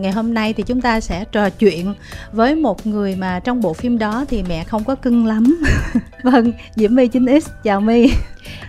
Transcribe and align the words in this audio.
Ngày 0.00 0.12
hôm 0.12 0.34
nay 0.34 0.52
thì 0.52 0.62
chúng 0.62 0.80
ta 0.80 1.00
sẽ 1.00 1.24
trò 1.32 1.50
chuyện 1.50 1.94
với 2.32 2.54
một 2.54 2.86
người 2.86 3.16
mà 3.16 3.40
trong 3.44 3.60
bộ 3.60 3.72
phim 3.72 3.98
đó 3.98 4.24
thì 4.28 4.42
mẹ 4.48 4.64
không 4.64 4.84
có 4.84 4.94
cưng 4.94 5.26
lắm. 5.26 5.60
vâng, 6.22 6.52
Diễm 6.74 6.94
My 6.94 7.06
9X, 7.08 7.40
chào 7.64 7.80
My. 7.80 8.08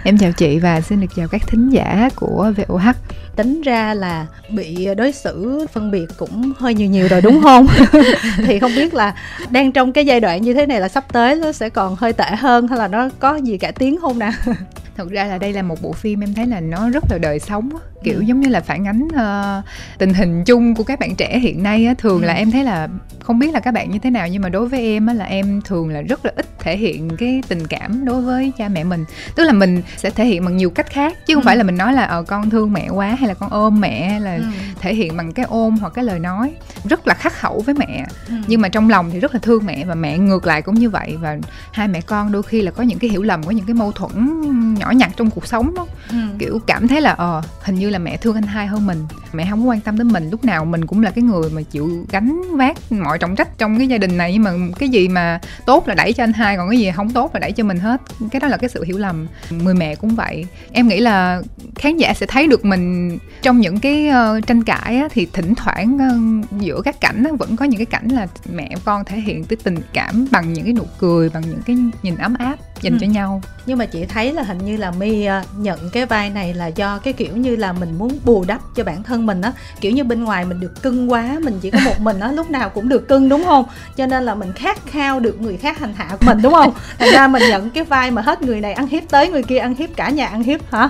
Em 0.04 0.18
chào 0.18 0.32
chị 0.32 0.60
và 0.60 0.82
xin 0.82 1.02
được 1.02 1.08
chào 1.16 1.28
các 1.28 1.42
thính 1.48 1.70
giả 1.70 2.10
của 2.16 2.52
VOH 2.58 2.96
tính 3.36 3.62
ra 3.62 3.94
là 3.94 4.26
bị 4.50 4.88
đối 4.98 5.12
xử 5.12 5.66
phân 5.74 5.92
biệt 5.92 6.06
cũng 6.18 6.54
hơi 6.58 6.74
nhiều 6.74 6.90
nhiều 6.90 7.08
rồi 7.08 7.22
đúng 7.22 7.42
không 7.44 7.68
thì 8.46 8.60
không 8.60 8.72
biết 8.76 8.94
là 8.94 9.16
đang 9.50 9.72
trong 9.72 9.94
cái 9.94 10.06
giai 10.06 10.20
đoạn 10.20 10.42
như 10.42 10.54
thế 10.54 10.66
này 10.66 10.80
là 10.80 10.90
sắp 10.90 11.14
tới 11.14 11.36
nó 11.36 11.52
sẽ 11.52 11.70
còn 11.70 11.96
hơi 11.96 12.14
tệ 12.14 12.36
hơn 12.38 12.68
hay 12.68 12.80
là 12.80 12.88
nó 12.88 13.10
có 13.20 13.36
gì 13.36 13.58
cải 13.58 13.72
tiến 13.72 13.98
không 14.02 14.20
nè 14.20 14.32
thật 14.98 15.10
ra 15.10 15.24
là 15.24 15.38
đây 15.38 15.54
là 15.54 15.62
một 15.62 15.82
bộ 15.82 15.92
phim 15.92 16.24
em 16.24 16.34
thấy 16.34 16.46
là 16.48 16.60
nó 16.60 16.90
rất 16.90 17.04
là 17.10 17.18
đời 17.18 17.40
sống 17.40 17.70
kiểu 18.04 18.16
ừ. 18.16 18.22
giống 18.22 18.40
như 18.40 18.50
là 18.50 18.62
phản 18.62 18.88
ánh 18.88 19.08
uh, 19.08 19.66
tình 19.98 20.14
hình 20.14 20.44
chung 20.44 20.76
của 20.76 20.84
các 20.84 21.00
bạn 21.00 21.16
trẻ 21.16 21.40
hiện 21.40 21.64
nay 21.64 21.86
á 21.86 21.94
thường 21.98 22.22
ừ. 22.22 22.26
là 22.26 22.34
em 22.34 22.52
thấy 22.52 22.64
là 22.64 22.88
không 23.20 23.40
biết 23.40 23.54
là 23.54 23.60
các 23.60 23.72
bạn 23.72 23.92
như 23.92 24.00
thế 24.00 24.10
nào 24.10 24.28
nhưng 24.28 24.42
mà 24.42 24.50
đối 24.50 24.68
với 24.68 24.82
em 24.82 25.08
á 25.08 25.14
là 25.14 25.26
em 25.26 25.62
thường 25.62 25.90
là 25.90 26.02
rất 26.02 26.26
là 26.26 26.32
ít 26.36 26.46
thể 26.60 26.78
hiện 26.78 27.10
cái 27.18 27.44
tình 27.48 27.68
cảm 27.68 28.06
đối 28.06 28.22
với 28.22 28.52
cha 28.58 28.70
mẹ 28.70 28.84
mình 28.84 29.06
tức 29.36 29.44
là 29.44 29.54
mình 29.54 29.82
sẽ 29.98 30.10
thể 30.10 30.26
hiện 30.26 30.46
bằng 30.46 30.58
nhiều 30.58 30.70
cách 30.70 30.90
khác 30.90 31.18
chứ 31.26 31.34
không 31.34 31.44
ừ. 31.44 31.46
phải 31.46 31.56
là 31.56 31.64
mình 31.64 31.78
nói 31.78 31.94
là 31.94 32.06
ờ 32.06 32.24
con 32.24 32.50
thương 32.50 32.74
mẹ 32.74 32.90
quá 32.90 33.16
hay 33.20 33.28
là 33.28 33.34
con 33.34 33.50
ôm 33.50 33.82
mẹ 33.82 34.10
hay 34.10 34.20
là 34.20 34.36
ừ. 34.36 34.44
thể 34.80 34.94
hiện 34.94 35.18
bằng 35.18 35.34
cái 35.34 35.46
ôm 35.50 35.78
hoặc 35.78 35.94
cái 35.94 36.06
lời 36.06 36.20
nói 36.20 36.54
rất 36.90 37.08
là 37.08 37.14
khắc 37.14 37.34
khẩu 37.34 37.62
với 37.66 37.76
mẹ 37.76 38.06
ừ. 38.28 38.34
nhưng 38.48 38.62
mà 38.62 38.70
trong 38.70 38.90
lòng 38.90 39.10
thì 39.12 39.20
rất 39.20 39.34
là 39.34 39.40
thương 39.40 39.66
mẹ 39.66 39.86
và 39.86 39.96
mẹ 39.96 40.18
ngược 40.18 40.46
lại 40.46 40.62
cũng 40.62 40.76
như 40.76 40.90
vậy 40.90 41.18
và 41.22 41.38
hai 41.72 41.88
mẹ 41.88 42.02
con 42.02 42.32
đôi 42.32 42.44
khi 42.44 42.62
là 42.62 42.72
có 42.72 42.84
những 42.84 43.00
cái 43.00 43.10
hiểu 43.10 43.24
lầm 43.24 43.44
có 43.44 43.52
những 43.52 43.66
cái 43.66 43.74
mâu 43.74 43.92
thuẫn 43.92 44.44
nhỏ 44.74 44.92
nhặt 44.92 45.12
trong 45.18 45.30
cuộc 45.30 45.48
sống 45.48 45.76
đó 45.76 45.88
ừ. 46.10 46.18
kiểu 46.40 46.62
cảm 46.68 46.88
thấy 46.88 47.02
là 47.02 47.12
ờ 47.12 47.42
hình 47.64 47.76
như 47.76 47.87
là 47.92 48.00
mẹ 48.00 48.18
thương 48.18 48.36
anh 48.36 48.44
hai 48.44 48.68
hơn 48.68 48.88
mình. 48.88 49.06
Mẹ 49.34 49.48
không 49.50 49.60
có 49.62 49.70
quan 49.70 49.82
tâm 49.82 49.98
đến 49.98 50.08
mình 50.08 50.30
lúc 50.30 50.46
nào 50.46 50.66
mình 50.66 50.86
cũng 50.88 51.02
là 51.02 51.12
cái 51.12 51.24
người 51.24 51.50
mà 51.50 51.62
chịu 51.62 52.06
gánh 52.12 52.42
vác 52.58 52.92
mọi 52.92 53.20
trọng 53.20 53.36
trách 53.36 53.58
trong 53.58 53.78
cái 53.78 53.88
gia 53.88 53.98
đình 53.98 54.18
này 54.18 54.34
nhưng 54.34 54.44
mà 54.44 54.52
cái 54.80 54.90
gì 54.90 55.08
mà 55.08 55.40
tốt 55.66 55.88
là 55.88 55.96
đẩy 55.96 56.14
cho 56.14 56.24
anh 56.24 56.34
hai 56.34 56.58
còn 56.58 56.70
cái 56.70 56.80
gì 56.80 56.92
không 56.96 57.10
tốt 57.10 57.34
là 57.34 57.40
đẩy 57.40 57.52
cho 57.52 57.64
mình 57.64 57.80
hết. 57.80 58.02
Cái 58.32 58.40
đó 58.40 58.48
là 58.48 58.58
cái 58.58 58.70
sự 58.70 58.84
hiểu 58.84 58.98
lầm. 58.98 59.28
Người 59.50 59.74
mẹ 59.74 59.96
cũng 59.96 60.16
vậy. 60.16 60.46
Em 60.72 60.88
nghĩ 60.88 61.00
là 61.00 61.42
khán 61.76 61.98
giả 61.98 62.14
sẽ 62.14 62.26
thấy 62.26 62.48
được 62.48 62.66
mình 62.66 63.18
trong 63.42 63.60
những 63.60 63.80
cái 63.80 64.10
uh, 64.10 64.48
tranh 64.48 64.64
cãi 64.64 64.98
á, 64.98 65.08
thì 65.12 65.28
thỉnh 65.34 65.56
thoảng 65.56 65.96
uh, 65.96 66.62
giữa 66.62 66.82
các 66.86 67.02
cảnh 67.02 67.24
á, 67.24 67.32
vẫn 67.40 67.56
có 67.56 67.66
những 67.66 67.78
cái 67.78 67.86
cảnh 67.86 68.08
là 68.08 68.28
mẹ 68.52 68.76
con 68.86 69.06
thể 69.06 69.20
hiện 69.20 69.44
tới 69.44 69.58
tình 69.64 69.78
cảm 69.94 70.28
bằng 70.32 70.54
những 70.54 70.64
cái 70.64 70.74
nụ 70.74 70.84
cười 71.00 71.30
bằng 71.30 71.44
những 71.50 71.62
cái 71.66 71.78
nhìn 72.04 72.18
ấm 72.18 72.36
áp 72.40 72.56
dành 72.82 72.94
ừ. 72.94 72.98
cho 73.02 73.08
nhau. 73.08 73.42
Nhưng 73.66 73.78
mà 73.78 73.86
chị 73.86 74.06
thấy 74.06 74.34
là 74.34 74.44
hình 74.44 74.58
như 74.58 74.78
là 74.78 74.92
my 74.92 75.28
uh, 75.28 75.60
nhận 75.60 75.90
cái 75.90 76.06
vai 76.06 76.30
này 76.30 76.54
là 76.54 76.68
do 76.68 76.98
cái 76.98 77.14
kiểu 77.14 77.38
như 77.38 77.56
là 77.56 77.74
mình 77.74 77.98
muốn 77.98 78.20
bù 78.26 78.46
đắp 78.48 78.62
cho 78.76 78.84
bản 78.84 79.04
thân 79.04 79.26
mình 79.26 79.42
á. 79.42 79.52
Kiểu 79.82 79.92
như 79.92 80.04
bên 80.04 80.24
ngoài 80.24 80.46
mình 80.46 80.60
được 80.60 80.82
cưng 80.84 81.12
quá 81.12 81.38
mình 81.44 81.60
chỉ 81.62 81.72
có 81.72 81.80
một 81.86 82.00
mình 82.00 82.20
á 82.20 82.32
lúc 82.32 82.52
nào 82.52 82.70
cũng 82.70 82.90
được 82.90 83.08
cưng 83.08 83.30
đúng 83.30 83.44
không? 83.44 83.66
Cho 83.98 84.06
nên 84.06 84.24
là 84.24 84.36
mình 84.36 84.54
khát 84.54 84.86
khao 84.86 85.20
được 85.20 85.42
người 85.42 85.58
khác 85.58 85.80
hành 85.80 85.94
hạ 85.98 86.18
mình 86.22 86.42
đúng 86.42 86.54
không? 86.54 86.74
Thành 87.00 87.10
ra 87.14 87.28
mình 87.28 87.44
nhận 87.50 87.70
cái 87.70 87.84
vai 87.84 88.12
mà 88.12 88.22
hết 88.22 88.42
người 88.42 88.62
này 88.62 88.74
ăn 88.74 88.88
hiếp 88.88 89.04
tới 89.10 89.30
người 89.30 89.44
kia 89.44 89.58
ăn 89.58 89.76
hiếp 89.76 89.90
cả 89.96 90.10
nhà 90.10 90.28
ăn 90.28 90.44
hiếp 90.44 90.74
hả? 90.74 90.90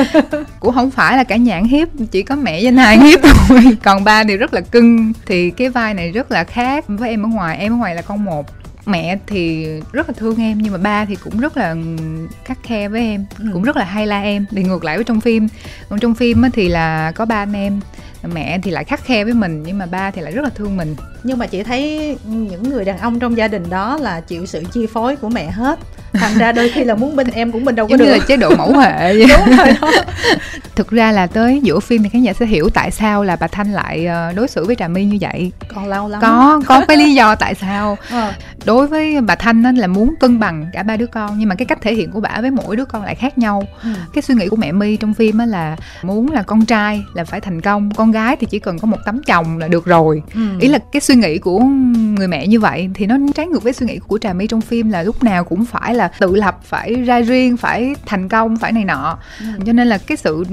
Cũng 0.60 0.74
không 0.74 0.90
phải 0.90 1.16
là 1.16 1.24
cả 1.24 1.36
nhà 1.36 1.54
ăn 1.54 1.64
hiếp 1.64 1.88
chỉ 2.10 2.22
có 2.22 2.36
mẹ 2.36 2.52
với 2.52 2.66
anh 2.66 2.76
hai 2.76 2.96
ăn 2.96 3.06
hiếp 3.06 3.20
thôi. 3.22 3.60
Còn 3.82 4.04
ba 4.04 4.24
thì 4.24 4.36
rất 4.36 4.54
là 4.54 4.60
cưng 4.60 5.12
thì 5.26 5.50
cái 5.50 5.68
vai 5.68 5.94
này 5.94 6.12
rất 6.12 6.32
là 6.32 6.44
khác 6.44 6.84
với 6.88 7.10
em 7.10 7.22
ở 7.22 7.28
ngoài. 7.28 7.56
Em 7.58 7.72
ở 7.72 7.76
ngoài 7.76 7.94
là 7.94 8.02
con 8.02 8.24
một 8.24 8.61
mẹ 8.86 9.18
thì 9.26 9.66
rất 9.92 10.08
là 10.08 10.14
thương 10.16 10.36
em 10.36 10.58
nhưng 10.62 10.72
mà 10.72 10.78
ba 10.78 11.04
thì 11.04 11.16
cũng 11.16 11.40
rất 11.40 11.56
là 11.56 11.76
khắc 12.44 12.58
khe 12.62 12.88
với 12.88 13.00
em 13.00 13.24
ừ. 13.38 13.44
cũng 13.52 13.62
rất 13.62 13.76
là 13.76 13.84
hay 13.84 14.06
la 14.06 14.22
em. 14.22 14.46
Thì 14.50 14.62
ngược 14.62 14.84
lại 14.84 14.96
với 14.96 15.04
trong 15.04 15.20
phim 15.20 15.48
còn 15.88 15.98
trong 15.98 16.14
phim 16.14 16.42
thì 16.52 16.68
là 16.68 17.12
có 17.14 17.24
ba 17.24 17.36
anh 17.36 17.52
em 17.52 17.80
mẹ 18.34 18.58
thì 18.62 18.70
lại 18.70 18.84
khắc 18.84 19.04
khe 19.04 19.24
với 19.24 19.34
mình 19.34 19.62
nhưng 19.62 19.78
mà 19.78 19.86
ba 19.86 20.10
thì 20.10 20.22
lại 20.22 20.32
rất 20.32 20.42
là 20.42 20.50
thương 20.50 20.76
mình. 20.76 20.96
Nhưng 21.22 21.38
mà 21.38 21.46
chị 21.46 21.62
thấy 21.62 22.16
những 22.24 22.62
người 22.62 22.84
đàn 22.84 22.98
ông 22.98 23.18
trong 23.18 23.36
gia 23.36 23.48
đình 23.48 23.70
đó 23.70 23.98
là 24.00 24.20
chịu 24.20 24.46
sự 24.46 24.64
chi 24.72 24.86
phối 24.86 25.16
của 25.16 25.28
mẹ 25.28 25.50
hết 25.50 25.78
thành 26.12 26.38
ra 26.38 26.52
đôi 26.52 26.68
khi 26.68 26.84
là 26.84 26.94
muốn 26.94 27.16
bên 27.16 27.26
em 27.34 27.52
cũng 27.52 27.64
bên 27.64 27.74
đâu 27.74 27.88
có 27.88 27.96
được 27.96 28.04
như 28.04 28.10
là 28.10 28.18
chế 28.28 28.36
độ 28.36 28.54
mẫu 28.56 28.78
hệ 28.78 29.14
đúng 29.28 29.56
rồi 29.56 29.66
đó. 29.80 29.90
Thực 30.76 30.90
ra 30.90 31.12
là 31.12 31.26
tới 31.26 31.60
giữa 31.62 31.80
phim 31.80 32.02
thì 32.02 32.08
khán 32.08 32.22
giả 32.22 32.32
sẽ 32.32 32.46
hiểu 32.46 32.68
tại 32.74 32.90
sao 32.90 33.24
là 33.24 33.36
bà 33.36 33.46
thanh 33.46 33.72
lại 33.72 34.06
ờ, 34.06 34.32
đối 34.32 34.48
xử 34.48 34.66
với 34.66 34.76
trà 34.76 34.88
my 34.88 35.04
như 35.04 35.18
vậy. 35.20 35.52
Còn 35.74 35.88
lâu 35.88 36.08
lắm. 36.08 36.20
Có 36.22 36.62
có 36.66 36.84
cái 36.88 36.96
lý 36.96 37.14
do 37.14 37.34
tại 37.34 37.54
sao. 37.54 37.98
À. 38.10 38.34
đối 38.64 38.86
với 38.86 39.20
bà 39.20 39.34
thanh 39.34 39.62
là 39.62 39.86
muốn 39.86 40.14
cân 40.20 40.40
bằng 40.40 40.66
cả 40.72 40.82
ba 40.82 40.96
đứa 40.96 41.06
con 41.06 41.38
nhưng 41.38 41.48
mà 41.48 41.54
cái 41.54 41.66
cách 41.66 41.78
thể 41.82 41.94
hiện 41.94 42.10
của 42.10 42.20
bà 42.20 42.40
với 42.40 42.50
mỗi 42.50 42.76
đứa 42.76 42.84
con 42.84 43.02
lại 43.02 43.14
khác 43.14 43.38
nhau. 43.38 43.66
Ừ. 43.82 43.88
cái 44.14 44.22
suy 44.22 44.34
nghĩ 44.34 44.48
của 44.48 44.56
mẹ 44.56 44.72
my 44.72 44.96
trong 44.96 45.14
phim 45.14 45.38
là 45.38 45.76
muốn 46.02 46.32
là 46.32 46.42
con 46.42 46.64
trai 46.64 47.02
là 47.14 47.24
phải 47.24 47.40
thành 47.40 47.60
công 47.60 47.90
con 47.94 48.12
gái 48.12 48.36
thì 48.36 48.46
chỉ 48.50 48.58
cần 48.58 48.78
có 48.78 48.86
một 48.86 48.98
tấm 49.06 49.22
chồng 49.22 49.58
là 49.58 49.68
được 49.68 49.84
rồi. 49.84 50.22
Ừ. 50.34 50.40
ý 50.60 50.68
là 50.68 50.78
cái 50.92 51.00
suy 51.00 51.14
nghĩ 51.14 51.38
của 51.38 51.58
người 51.58 52.28
mẹ 52.28 52.46
như 52.46 52.60
vậy 52.60 52.90
thì 52.94 53.06
nó 53.06 53.16
trái 53.34 53.46
ngược 53.46 53.62
với 53.62 53.72
suy 53.72 53.86
nghĩ 53.86 53.98
của 53.98 54.18
trà 54.18 54.32
my 54.32 54.46
trong 54.46 54.60
phim 54.60 54.90
là 54.90 55.02
lúc 55.02 55.22
nào 55.22 55.44
cũng 55.44 55.64
phải 55.64 55.94
là 55.94 56.01
tự 56.08 56.36
lập 56.36 56.58
phải 56.62 56.94
ra 56.94 57.20
riêng 57.20 57.56
phải 57.56 57.94
thành 58.06 58.28
công 58.28 58.56
phải 58.56 58.72
này 58.72 58.84
nọ. 58.84 59.18
Ừ. 59.40 59.46
cho 59.66 59.72
nên 59.72 59.88
là 59.88 59.98
cái 59.98 60.16
sự 60.16 60.44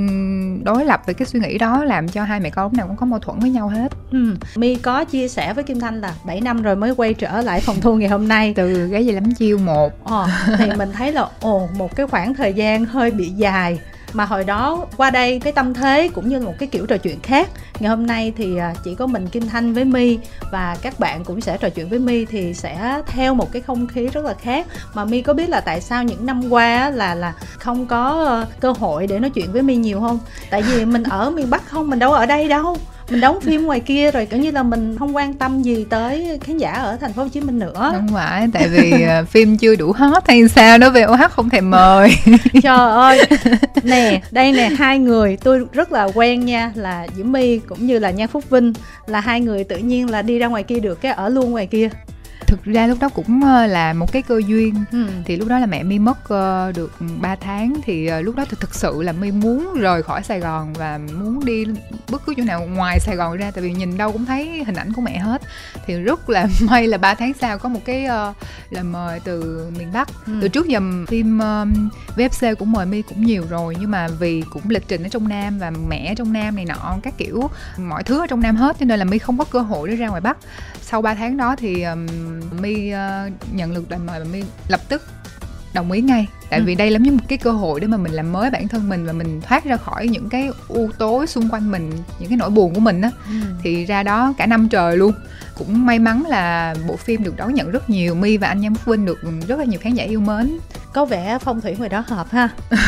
đối 0.64 0.86
lập 0.86 1.02
về 1.06 1.14
cái 1.14 1.26
suy 1.26 1.40
nghĩ 1.40 1.58
đó 1.58 1.84
làm 1.84 2.08
cho 2.08 2.24
hai 2.24 2.40
mẹ 2.40 2.50
con 2.50 2.66
lúc 2.66 2.74
nào 2.74 2.88
cũng 2.88 2.98
có 2.98 3.06
mâu 3.06 3.20
thuẫn 3.20 3.40
với 3.40 3.50
nhau 3.50 3.68
hết. 3.68 3.92
Ừ. 4.12 4.36
my 4.56 4.76
có 4.76 5.04
chia 5.04 5.28
sẻ 5.28 5.54
với 5.54 5.64
kim 5.64 5.80
thanh 5.80 6.02
là 6.02 6.14
7 6.24 6.42
năm 6.42 6.62
rồi 6.62 6.76
mới 6.76 6.92
quay 6.92 7.14
trở 7.14 7.42
lại 7.42 7.62
phòng 7.62 7.82
thu 7.82 7.96
ngày 7.96 8.10
hôm 8.10 8.28
nay. 8.28 8.54
Từ 8.56 8.88
gái 8.88 9.06
gì 9.06 9.12
lắm 9.12 9.34
chiêu 9.34 9.58
một. 9.58 10.06
Ờ, 10.06 10.28
thì 10.58 10.66
mình 10.78 10.92
thấy 10.94 11.12
là 11.12 11.26
ồ 11.42 11.70
một 11.78 11.96
cái 11.96 12.08
khoảng 12.08 12.34
thời 12.34 12.54
gian 12.54 12.86
hơi 12.86 13.12
bị 13.12 13.30
dài 13.30 13.80
mà 14.14 14.26
hồi 14.26 14.44
đó 14.44 14.86
qua 14.98 15.10
đây 15.10 15.40
cái 15.40 15.54
tâm 15.54 15.74
thế 15.74 16.10
cũng 16.14 16.30
như 16.30 16.40
một 16.40 16.54
cái 16.60 16.68
kiểu 16.68 16.86
trò 16.86 16.98
chuyện 16.98 17.20
khác. 17.20 17.50
Ngày 17.80 17.90
hôm 17.90 18.08
nay 18.08 18.34
thì 18.38 18.58
à, 18.58 18.74
chỉ 18.84 18.96
có 18.96 19.08
mình 19.08 19.28
kim 19.28 19.48
thanh 19.48 19.74
với 19.74 19.86
my 19.86 20.20
và 20.52 20.78
các 20.82 21.00
bạn 21.00 21.24
cũng 21.24 21.42
sẽ 21.42 21.58
trò 21.58 21.70
chuyện 21.70 21.90
với 21.90 22.00
my 22.00 22.26
thì 22.26 22.54
sẽ 22.54 23.02
theo 23.08 23.34
một 23.34 23.52
cái 23.52 23.62
không 23.62 23.88
khí 23.88 24.08
rất 24.08 24.26
là 24.26 24.34
khác. 24.34 24.68
Mà 24.94 25.06
my 25.06 25.22
có 25.22 25.34
biết 25.34 25.50
là 25.50 25.62
tại 25.62 25.82
sao 25.82 26.04
những 26.04 26.26
năm 26.26 26.50
qua 26.50 26.90
là 26.90 27.16
là 27.16 27.34
không 27.58 27.86
có 27.86 28.26
ờ, 28.26 28.46
cơ 28.60 28.72
hội 28.72 29.08
để 29.08 29.20
nói 29.20 29.30
chuyện 29.30 29.52
với 29.52 29.62
my 29.62 29.76
nhiều 29.76 30.00
không? 30.00 30.20
Tại 30.50 30.62
vì 30.62 30.86
mình 30.86 31.04
ở 31.04 31.30
miền 31.30 31.50
bắc 31.50 31.68
không, 31.68 31.90
mình 31.90 32.00
đâu 32.00 32.14
ở 32.14 32.26
đây 32.26 32.48
đâu 32.48 32.78
mình 33.12 33.22
đóng 33.22 33.42
phim 33.42 33.66
ngoài 33.66 33.80
kia 33.80 34.12
rồi 34.12 34.26
kiểu 34.26 34.40
như 34.40 34.52
là 34.52 34.64
mình 34.64 34.96
không 35.00 35.16
quan 35.16 35.34
tâm 35.34 35.62
gì 35.62 35.86
tới 35.90 36.40
khán 36.42 36.58
giả 36.58 36.72
ở 36.72 36.98
thành 37.02 37.14
phố 37.14 37.24
Hồ 37.24 37.30
Chí 37.30 37.42
Minh 37.42 37.60
nữa. 37.60 37.92
Không 37.96 38.08
phải 38.14 38.48
tại 38.54 38.68
vì 38.68 38.94
uh, 39.22 39.28
phim 39.30 39.58
chưa 39.58 39.76
đủ 39.76 39.92
hot 39.92 40.28
hay 40.28 40.48
sao 40.48 40.78
đó 40.78 40.90
về 40.90 41.06
OH 41.06 41.32
không 41.32 41.50
thèm 41.50 41.70
mời. 41.70 42.10
Trời 42.64 42.90
ơi. 42.90 43.26
Nè 43.84 44.22
đây 44.32 44.52
nè 44.52 44.70
hai 44.78 45.00
người 45.00 45.38
tôi 45.44 45.66
rất 45.74 45.92
là 45.92 46.04
quen 46.14 46.46
nha 46.46 46.72
là 46.76 47.08
Diễm 47.18 47.32
My 47.32 47.60
cũng 47.60 47.88
như 47.88 48.00
là 48.00 48.12
Nhan 48.12 48.28
Phúc 48.28 48.44
Vinh 48.50 48.74
là 49.06 49.20
hai 49.20 49.42
người 49.42 49.64
tự 49.64 49.78
nhiên 49.78 50.10
là 50.10 50.22
đi 50.22 50.40
ra 50.40 50.48
ngoài 50.48 50.64
kia 50.64 50.80
được 50.80 51.02
cái 51.02 51.12
ở 51.12 51.30
luôn 51.30 51.52
ngoài 51.52 51.68
kia 51.68 51.90
thực 52.50 52.64
ra 52.64 52.88
lúc 52.88 52.98
đó 53.02 53.10
cũng 53.10 53.44
ờ, 53.44 53.66
là 53.66 53.94
một 53.94 54.12
cái 54.12 54.22
cơ 54.22 54.42
duyên 54.48 54.76
ừ. 54.92 55.06
thì 55.26 55.36
lúc 55.38 55.48
đó 55.48 55.60
là 55.60 55.66
mẹ 55.66 55.84
mi 55.84 56.00
mất 56.00 56.18
uh, 56.24 56.76
được 56.76 56.92
3 57.22 57.36
tháng 57.36 57.74
thì 57.84 58.12
uh, 58.20 58.26
lúc 58.26 58.36
đó 58.36 58.46
thì 58.50 58.58
thực 58.60 58.76
sự 58.76 59.02
là 59.02 59.12
mi 59.12 59.32
muốn 59.32 59.74
rời 59.80 60.04
khỏi 60.04 60.24
sài 60.24 60.40
gòn 60.40 60.74
và 60.74 61.00
muốn 61.20 61.46
đi 61.46 61.66
bất 62.12 62.26
cứ 62.26 62.34
chỗ 62.38 62.44
nào 62.44 62.66
ngoài 62.66 63.00
sài 63.00 63.16
gòn 63.16 63.38
ra 63.38 63.52
tại 63.52 63.64
vì 63.64 63.74
nhìn 63.74 63.98
đâu 63.98 64.12
cũng 64.12 64.26
thấy 64.26 64.64
hình 64.64 64.76
ảnh 64.76 64.94
của 64.94 65.02
mẹ 65.02 65.18
hết 65.18 65.42
thì 65.86 65.96
rất 65.96 66.30
là 66.30 66.48
may 66.62 66.88
là 66.88 66.98
3 66.98 67.16
tháng 67.16 67.34
sau 67.34 67.58
có 67.58 67.70
một 67.70 67.80
cái 67.86 68.08
lời 68.70 68.84
mời 68.84 69.20
từ 69.24 69.68
miền 69.78 69.88
bắc 69.94 70.10
ừ. 70.26 70.34
từ 70.42 70.48
trước 70.48 70.68
giờ 70.68 70.80
phim 71.08 71.40
vfc 72.16 72.56
cũng 72.56 72.72
mời 72.72 72.86
mi 72.86 73.02
cũng 73.02 73.26
nhiều 73.26 73.44
rồi 73.50 73.76
nhưng 73.80 73.92
mà 73.92 74.08
vì 74.08 74.44
cũng 74.50 74.64
lịch 74.70 74.88
trình 74.88 75.04
ở 75.04 75.10
trong 75.10 75.28
nam 75.28 75.60
và 75.60 75.72
mẹ 75.90 76.12
ở 76.12 76.14
trong 76.16 76.34
nam 76.34 76.56
này 76.56 76.66
nọ 76.66 76.98
các 77.04 77.14
kiểu 77.18 77.50
mọi 77.78 78.04
thứ 78.04 78.20
ở 78.20 78.28
trong 78.28 78.42
nam 78.42 78.56
hết 78.56 78.76
cho 78.80 78.86
nên 78.86 79.00
là 79.00 79.06
mi 79.06 79.18
không 79.18 79.38
có 79.38 79.46
cơ 79.46 79.60
hội 79.60 79.90
để 79.90 79.96
ra 79.96 80.08
ngoài 80.08 80.22
bắc 80.22 80.38
sau 80.82 81.02
3 81.02 81.16
tháng 81.16 81.38
đó 81.38 81.56
thì 81.56 81.84
um, 81.84 82.08
my 82.62 82.94
uh, 82.94 83.54
nhận 83.54 83.74
được 83.74 83.92
lời 83.92 84.00
mời 84.00 84.20
và 84.20 84.26
my 84.32 84.44
lập 84.68 84.82
tức 84.90 85.02
đồng 85.74 85.92
ý 85.92 86.02
ngay 86.02 86.28
tại 86.50 86.60
ừ. 86.60 86.66
vì 86.66 86.76
đây 86.76 86.92
là 86.92 87.00
như 87.00 87.12
một 87.12 87.24
cái 87.28 87.38
cơ 87.38 87.52
hội 87.52 87.80
để 87.80 87.88
mà 87.88 87.98
mình 87.98 88.12
làm 88.12 88.32
mới 88.32 88.50
bản 88.50 88.68
thân 88.68 88.90
mình 88.90 89.06
và 89.06 89.14
mình 89.14 89.42
thoát 89.42 89.66
ra 89.66 89.78
khỏi 89.78 90.08
những 90.08 90.30
cái 90.30 90.50
u 90.68 90.90
tối 90.98 91.28
xung 91.28 91.50
quanh 91.50 91.72
mình 91.72 91.92
những 92.20 92.30
cái 92.30 92.38
nỗi 92.38 92.50
buồn 92.50 92.74
của 92.74 92.80
mình 92.80 93.02
á 93.02 93.12
ừ. 93.28 93.34
thì 93.64 93.86
ra 93.86 94.04
đó 94.04 94.34
cả 94.38 94.46
năm 94.46 94.70
trời 94.70 94.98
luôn 94.98 95.14
cũng 95.60 95.86
may 95.86 96.00
mắn 96.00 96.24
là 96.28 96.76
bộ 96.88 96.96
phim 96.96 97.24
được 97.24 97.38
đón 97.38 97.54
nhận 97.54 97.72
rất 97.72 97.90
nhiều 97.90 98.16
my 98.16 98.38
và 98.38 98.48
anh 98.48 98.62
Nhâm 98.62 98.74
Vinh 98.86 99.06
được 99.06 99.20
rất 99.48 99.60
là 99.60 99.66
nhiều 99.66 99.80
khán 99.80 99.94
giả 99.94 100.04
yêu 100.04 100.20
mến 100.20 100.58
có 100.94 101.06
vẻ 101.06 101.38
phong 101.42 101.62
thủy 101.62 101.76
ngoài 101.78 101.90
đó 101.90 102.04
hợp 102.08 102.32
ha 102.32 102.50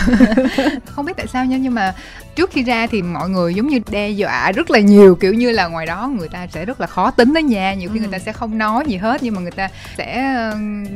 không 0.85 1.05
biết 1.05 1.13
tại 1.17 1.27
sao 1.27 1.45
nha 1.45 1.57
nhưng 1.57 1.73
mà 1.73 1.93
trước 2.35 2.51
khi 2.51 2.63
ra 2.63 2.87
thì 2.87 3.01
mọi 3.01 3.29
người 3.29 3.53
giống 3.53 3.67
như 3.67 3.79
đe 3.91 4.09
dọa 4.09 4.51
rất 4.51 4.71
là 4.71 4.79
nhiều 4.79 5.15
kiểu 5.15 5.33
như 5.33 5.51
là 5.51 5.67
ngoài 5.67 5.85
đó 5.85 6.11
người 6.17 6.29
ta 6.29 6.47
sẽ 6.47 6.65
rất 6.65 6.81
là 6.81 6.87
khó 6.87 7.11
tính 7.11 7.33
đó 7.33 7.39
nha 7.39 7.73
nhiều 7.73 7.89
khi 7.93 7.99
ừ. 7.99 8.01
người 8.01 8.11
ta 8.11 8.19
sẽ 8.19 8.33
không 8.33 8.57
nói 8.57 8.83
gì 8.87 8.97
hết 8.97 9.23
nhưng 9.23 9.35
mà 9.35 9.41
người 9.41 9.51
ta 9.51 9.69
sẽ 9.97 10.35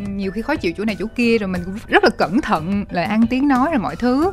nhiều 0.07 0.31
khi 0.31 0.41
khó 0.41 0.55
chịu 0.55 0.73
chỗ 0.77 0.85
này 0.85 0.95
chỗ 0.99 1.05
kia 1.15 1.37
rồi 1.37 1.47
mình 1.47 1.61
cũng 1.65 1.77
rất 1.87 2.03
là 2.03 2.09
cẩn 2.09 2.41
thận 2.41 2.54
lời 2.89 3.05
ăn 3.05 3.27
tiếng 3.27 3.47
nói 3.47 3.67
rồi 3.71 3.79
mọi 3.79 3.95
thứ. 3.95 4.31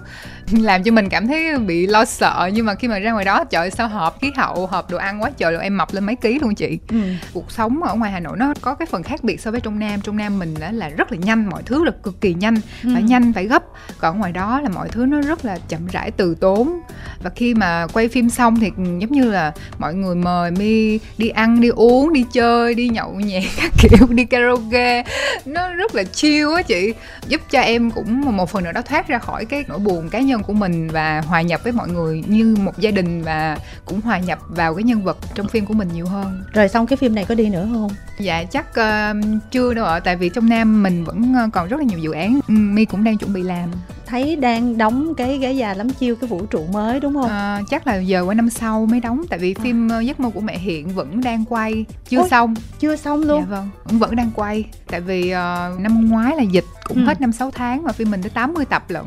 Làm 0.50 0.82
cho 0.82 0.92
mình 0.92 1.08
cảm 1.08 1.26
thấy 1.26 1.58
bị 1.58 1.86
lo 1.86 2.04
sợ 2.04 2.50
nhưng 2.54 2.66
mà 2.66 2.74
khi 2.74 2.88
mà 2.88 2.98
ra 2.98 3.12
ngoài 3.12 3.24
đó 3.24 3.44
trời 3.44 3.70
sao 3.70 3.88
hợp 3.88 4.16
khí 4.20 4.32
hậu 4.36 4.66
hợp 4.66 4.90
đồ 4.90 4.98
ăn 4.98 5.22
quá 5.22 5.30
trời 5.36 5.52
rồi 5.52 5.62
em 5.62 5.76
mập 5.76 5.94
lên 5.94 6.04
mấy 6.04 6.16
ký 6.16 6.38
luôn 6.38 6.54
chị. 6.54 6.78
Ừ. 6.88 6.96
cuộc 7.32 7.50
sống 7.50 7.82
ở 7.82 7.94
ngoài 7.94 8.12
hà 8.12 8.20
nội 8.20 8.36
nó 8.36 8.54
có 8.60 8.74
cái 8.74 8.86
phần 8.86 9.02
khác 9.02 9.24
biệt 9.24 9.40
so 9.40 9.50
với 9.50 9.60
trong 9.60 9.78
nam. 9.78 10.00
Trong 10.00 10.16
nam 10.16 10.38
mình 10.38 10.54
đã 10.60 10.72
là 10.72 10.88
rất 10.88 11.12
là 11.12 11.18
nhanh 11.18 11.50
mọi 11.50 11.62
thứ 11.62 11.84
là 11.84 11.92
cực 12.02 12.20
kỳ 12.20 12.34
nhanh 12.34 12.54
ừ. 12.82 12.90
phải 12.94 13.02
nhanh 13.02 13.32
phải 13.32 13.46
gấp. 13.46 13.62
Còn 13.98 14.18
ngoài 14.18 14.32
đó 14.32 14.60
là 14.60 14.68
mọi 14.68 14.88
thứ 14.88 15.06
nó 15.06 15.20
rất 15.20 15.44
là 15.44 15.58
chậm 15.68 15.86
rãi 15.86 16.10
từ 16.10 16.34
tốn. 16.34 16.80
Và 17.22 17.30
khi 17.30 17.54
mà 17.54 17.86
quay 17.92 18.08
phim 18.08 18.30
xong 18.30 18.60
thì 18.60 18.70
giống 18.76 19.12
như 19.12 19.30
là 19.30 19.52
mọi 19.78 19.94
người 19.94 20.14
mời 20.14 20.50
mi 20.50 20.98
đi 21.18 21.28
ăn 21.28 21.60
đi 21.60 21.68
uống 21.68 22.12
đi 22.12 22.24
chơi 22.32 22.74
đi 22.74 22.88
nhậu 22.88 23.12
nhẹt 23.12 23.44
các 23.56 23.72
kiểu 23.78 24.06
đi 24.10 24.24
karaoke. 24.24 25.04
Nó 25.44 25.68
rất 25.68 25.94
là 25.94 26.04
chill 26.04 26.54
á 26.56 26.62
chị. 26.62 26.94
Giúp 27.28 27.40
cho 27.50 27.60
em 27.60 27.90
cũng 27.90 28.11
một 28.20 28.50
phần 28.50 28.64
nào 28.64 28.72
đó 28.72 28.82
thoát 28.82 29.08
ra 29.08 29.18
khỏi 29.18 29.44
cái 29.44 29.64
nỗi 29.68 29.78
buồn 29.78 30.08
cá 30.08 30.20
nhân 30.20 30.42
của 30.42 30.52
mình 30.52 30.88
và 30.88 31.20
hòa 31.20 31.42
nhập 31.42 31.60
với 31.64 31.72
mọi 31.72 31.88
người 31.88 32.24
như 32.26 32.56
một 32.60 32.78
gia 32.78 32.90
đình 32.90 33.22
và 33.22 33.58
cũng 33.84 34.00
hòa 34.00 34.18
nhập 34.18 34.38
vào 34.48 34.74
cái 34.74 34.82
nhân 34.82 35.04
vật 35.04 35.18
trong 35.34 35.48
phim 35.48 35.66
của 35.66 35.74
mình 35.74 35.88
nhiều 35.94 36.06
hơn. 36.06 36.42
Rồi 36.52 36.68
xong 36.68 36.86
cái 36.86 36.96
phim 36.96 37.14
này 37.14 37.24
có 37.24 37.34
đi 37.34 37.48
nữa 37.48 37.68
không? 37.72 37.90
Dạ 38.18 38.44
chắc 38.44 38.66
uh, 38.70 39.16
chưa 39.50 39.74
đâu 39.74 39.86
ạ 39.86 40.00
tại 40.00 40.16
vì 40.16 40.28
trong 40.28 40.48
nam 40.48 40.82
mình 40.82 41.04
vẫn 41.04 41.34
ờ, 41.34 41.48
còn 41.52 41.68
rất 41.68 41.76
là 41.76 41.84
nhiều 41.84 41.98
dự 41.98 42.12
án 42.12 42.40
mi 42.48 42.84
cũng 42.84 43.04
đang 43.04 43.18
chuẩn 43.18 43.32
bị 43.32 43.42
làm 43.42 43.70
thấy 44.12 44.36
đang 44.36 44.78
đóng 44.78 45.14
cái 45.14 45.38
ghế 45.38 45.52
già 45.52 45.74
lắm 45.74 45.90
chiêu 45.90 46.16
cái 46.16 46.28
vũ 46.28 46.46
trụ 46.46 46.66
mới 46.72 47.00
đúng 47.00 47.14
không 47.14 47.28
à, 47.28 47.60
chắc 47.70 47.86
là 47.86 47.96
giờ 47.96 48.22
qua 48.22 48.34
năm 48.34 48.50
sau 48.50 48.86
mới 48.86 49.00
đóng 49.00 49.22
tại 49.30 49.38
vì 49.38 49.54
à. 49.58 49.60
phim 49.62 49.92
à. 49.92 50.00
giấc 50.00 50.20
mơ 50.20 50.30
của 50.34 50.40
mẹ 50.40 50.58
hiện 50.58 50.88
vẫn 50.88 51.20
đang 51.20 51.44
quay 51.44 51.84
chưa 52.08 52.18
Ôi, 52.18 52.28
xong 52.30 52.54
chưa 52.78 52.96
xong 52.96 53.20
luôn 53.20 53.40
dạ 53.40 53.46
vâng 53.46 53.68
vẫn 53.84 53.98
vẫn 53.98 54.16
đang 54.16 54.30
quay 54.34 54.64
tại 54.86 55.00
vì 55.00 55.22
uh, 55.22 55.80
năm 55.80 56.08
ngoái 56.10 56.36
là 56.36 56.42
dịch 56.42 56.64
cũng 56.84 56.98
ừ. 56.98 57.04
hết 57.04 57.20
năm 57.20 57.32
sáu 57.32 57.50
tháng 57.50 57.82
mà 57.82 57.92
phim 57.92 58.10
mình 58.10 58.22
tới 58.22 58.30
80 58.30 58.64
tập 58.64 58.84
lận 58.88 59.04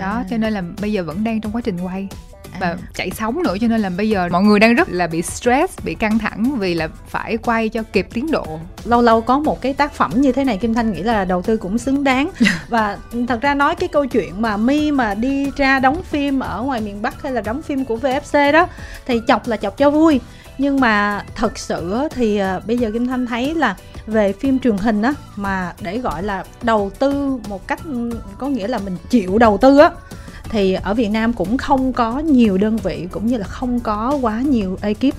đó 0.00 0.10
à. 0.10 0.24
cho 0.30 0.36
nên 0.36 0.52
là 0.52 0.62
bây 0.80 0.92
giờ 0.92 1.02
vẫn 1.02 1.24
đang 1.24 1.40
trong 1.40 1.52
quá 1.52 1.60
trình 1.60 1.78
quay 1.80 2.08
và 2.60 2.66
à. 2.66 2.76
chạy 2.94 3.10
sóng 3.10 3.42
nữa 3.42 3.56
cho 3.60 3.68
nên 3.68 3.80
là 3.80 3.90
bây 3.90 4.08
giờ 4.08 4.28
mọi 4.32 4.42
người 4.42 4.58
đang 4.58 4.74
rất 4.74 4.88
là 4.88 5.06
bị 5.06 5.22
stress 5.22 5.78
bị 5.84 5.94
căng 5.94 6.18
thẳng 6.18 6.58
vì 6.58 6.74
là 6.74 6.88
phải 7.08 7.36
quay 7.36 7.68
cho 7.68 7.82
kịp 7.92 8.08
tiến 8.12 8.30
độ. 8.30 8.60
Lâu 8.84 9.02
lâu 9.02 9.20
có 9.20 9.38
một 9.38 9.60
cái 9.60 9.72
tác 9.72 9.92
phẩm 9.92 10.12
như 10.14 10.32
thế 10.32 10.44
này 10.44 10.56
kim 10.56 10.74
thanh 10.74 10.92
nghĩ 10.92 11.02
là 11.02 11.24
đầu 11.24 11.42
tư 11.42 11.56
cũng 11.56 11.78
xứng 11.78 12.04
đáng. 12.04 12.30
Và 12.68 12.98
thật 13.28 13.40
ra 13.40 13.54
nói 13.54 13.74
cái 13.74 13.88
câu 13.88 14.06
chuyện 14.06 14.42
mà 14.42 14.56
mi 14.56 14.90
mà 14.90 15.14
đi 15.14 15.50
ra 15.56 15.78
đóng 15.78 16.02
phim 16.02 16.40
ở 16.40 16.62
ngoài 16.62 16.80
miền 16.80 17.02
bắc 17.02 17.22
hay 17.22 17.32
là 17.32 17.40
đóng 17.40 17.62
phim 17.62 17.84
của 17.84 17.96
vfc 17.96 18.52
đó 18.52 18.68
thì 19.06 19.20
chọc 19.28 19.48
là 19.48 19.56
chọc 19.56 19.76
cho 19.76 19.90
vui. 19.90 20.20
Nhưng 20.58 20.80
mà 20.80 21.24
thật 21.34 21.58
sự 21.58 22.08
thì 22.14 22.36
à, 22.36 22.60
bây 22.66 22.78
giờ 22.78 22.90
kim 22.92 23.06
thanh 23.06 23.26
thấy 23.26 23.54
là 23.54 23.76
về 24.06 24.32
phim 24.32 24.58
truyền 24.58 24.78
hình 24.78 25.02
á 25.02 25.12
mà 25.36 25.72
để 25.80 25.98
gọi 25.98 26.22
là 26.22 26.44
đầu 26.62 26.90
tư 26.98 27.38
một 27.48 27.66
cách 27.66 27.80
có 28.38 28.48
nghĩa 28.48 28.68
là 28.68 28.78
mình 28.78 28.96
chịu 29.10 29.38
đầu 29.38 29.58
tư 29.58 29.78
á 29.78 29.90
thì 30.50 30.72
ở 30.72 30.94
Việt 30.94 31.08
Nam 31.08 31.32
cũng 31.32 31.58
không 31.58 31.92
có 31.92 32.18
nhiều 32.18 32.58
đơn 32.58 32.76
vị 32.76 33.08
cũng 33.10 33.26
như 33.26 33.36
là 33.36 33.46
không 33.46 33.80
có 33.80 34.18
quá 34.22 34.40
nhiều 34.40 34.78
ekip. 34.80 35.14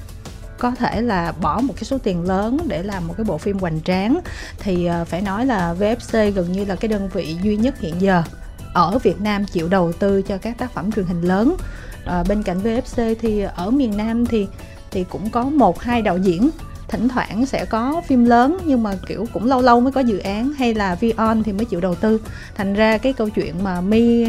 Có 0.57 0.71
thể 0.71 1.01
là 1.01 1.33
bỏ 1.41 1.59
một 1.59 1.73
cái 1.75 1.83
số 1.83 1.97
tiền 1.97 2.27
lớn 2.27 2.57
để 2.67 2.83
làm 2.83 3.07
một 3.07 3.13
cái 3.17 3.23
bộ 3.23 3.37
phim 3.37 3.59
hoành 3.59 3.81
tráng. 3.81 4.19
Thì 4.59 4.85
ờ, 4.85 5.05
phải 5.05 5.21
nói 5.21 5.45
là 5.45 5.75
VFC 5.79 6.31
gần 6.31 6.51
như 6.51 6.65
là 6.65 6.75
cái 6.75 6.89
đơn 6.89 7.09
vị 7.13 7.37
duy 7.43 7.57
nhất 7.57 7.79
hiện 7.79 8.01
giờ 8.01 8.23
ở 8.73 8.99
Việt 9.03 9.21
Nam 9.21 9.45
chịu 9.45 9.67
đầu 9.67 9.93
tư 9.93 10.21
cho 10.21 10.37
các 10.37 10.57
tác 10.57 10.71
phẩm 10.73 10.91
truyền 10.91 11.05
hình 11.05 11.21
lớn. 11.21 11.55
À, 12.05 12.23
bên 12.27 12.43
cạnh 12.43 12.63
VFC 12.63 13.15
thì 13.19 13.41
ở 13.55 13.71
miền 13.71 13.97
Nam 13.97 14.25
thì 14.25 14.47
thì 14.91 15.03
cũng 15.03 15.29
có 15.29 15.43
một 15.43 15.79
hai 15.79 16.01
đạo 16.01 16.17
diễn 16.17 16.49
thỉnh 16.87 17.09
thoảng 17.09 17.45
sẽ 17.45 17.65
có 17.65 18.01
phim 18.07 18.25
lớn 18.25 18.57
nhưng 18.65 18.83
mà 18.83 18.91
kiểu 19.07 19.27
cũng 19.33 19.45
lâu 19.45 19.61
lâu 19.61 19.81
mới 19.81 19.91
có 19.91 20.01
dự 20.01 20.17
án 20.17 20.53
hay 20.53 20.73
là 20.73 20.95
Vion 20.95 21.43
thì 21.43 21.53
mới 21.53 21.65
chịu 21.65 21.81
đầu 21.81 21.95
tư. 21.95 22.21
Thành 22.55 22.73
ra 22.73 22.97
cái 22.97 23.13
câu 23.13 23.29
chuyện 23.29 23.63
mà 23.63 23.81
mi 23.81 24.25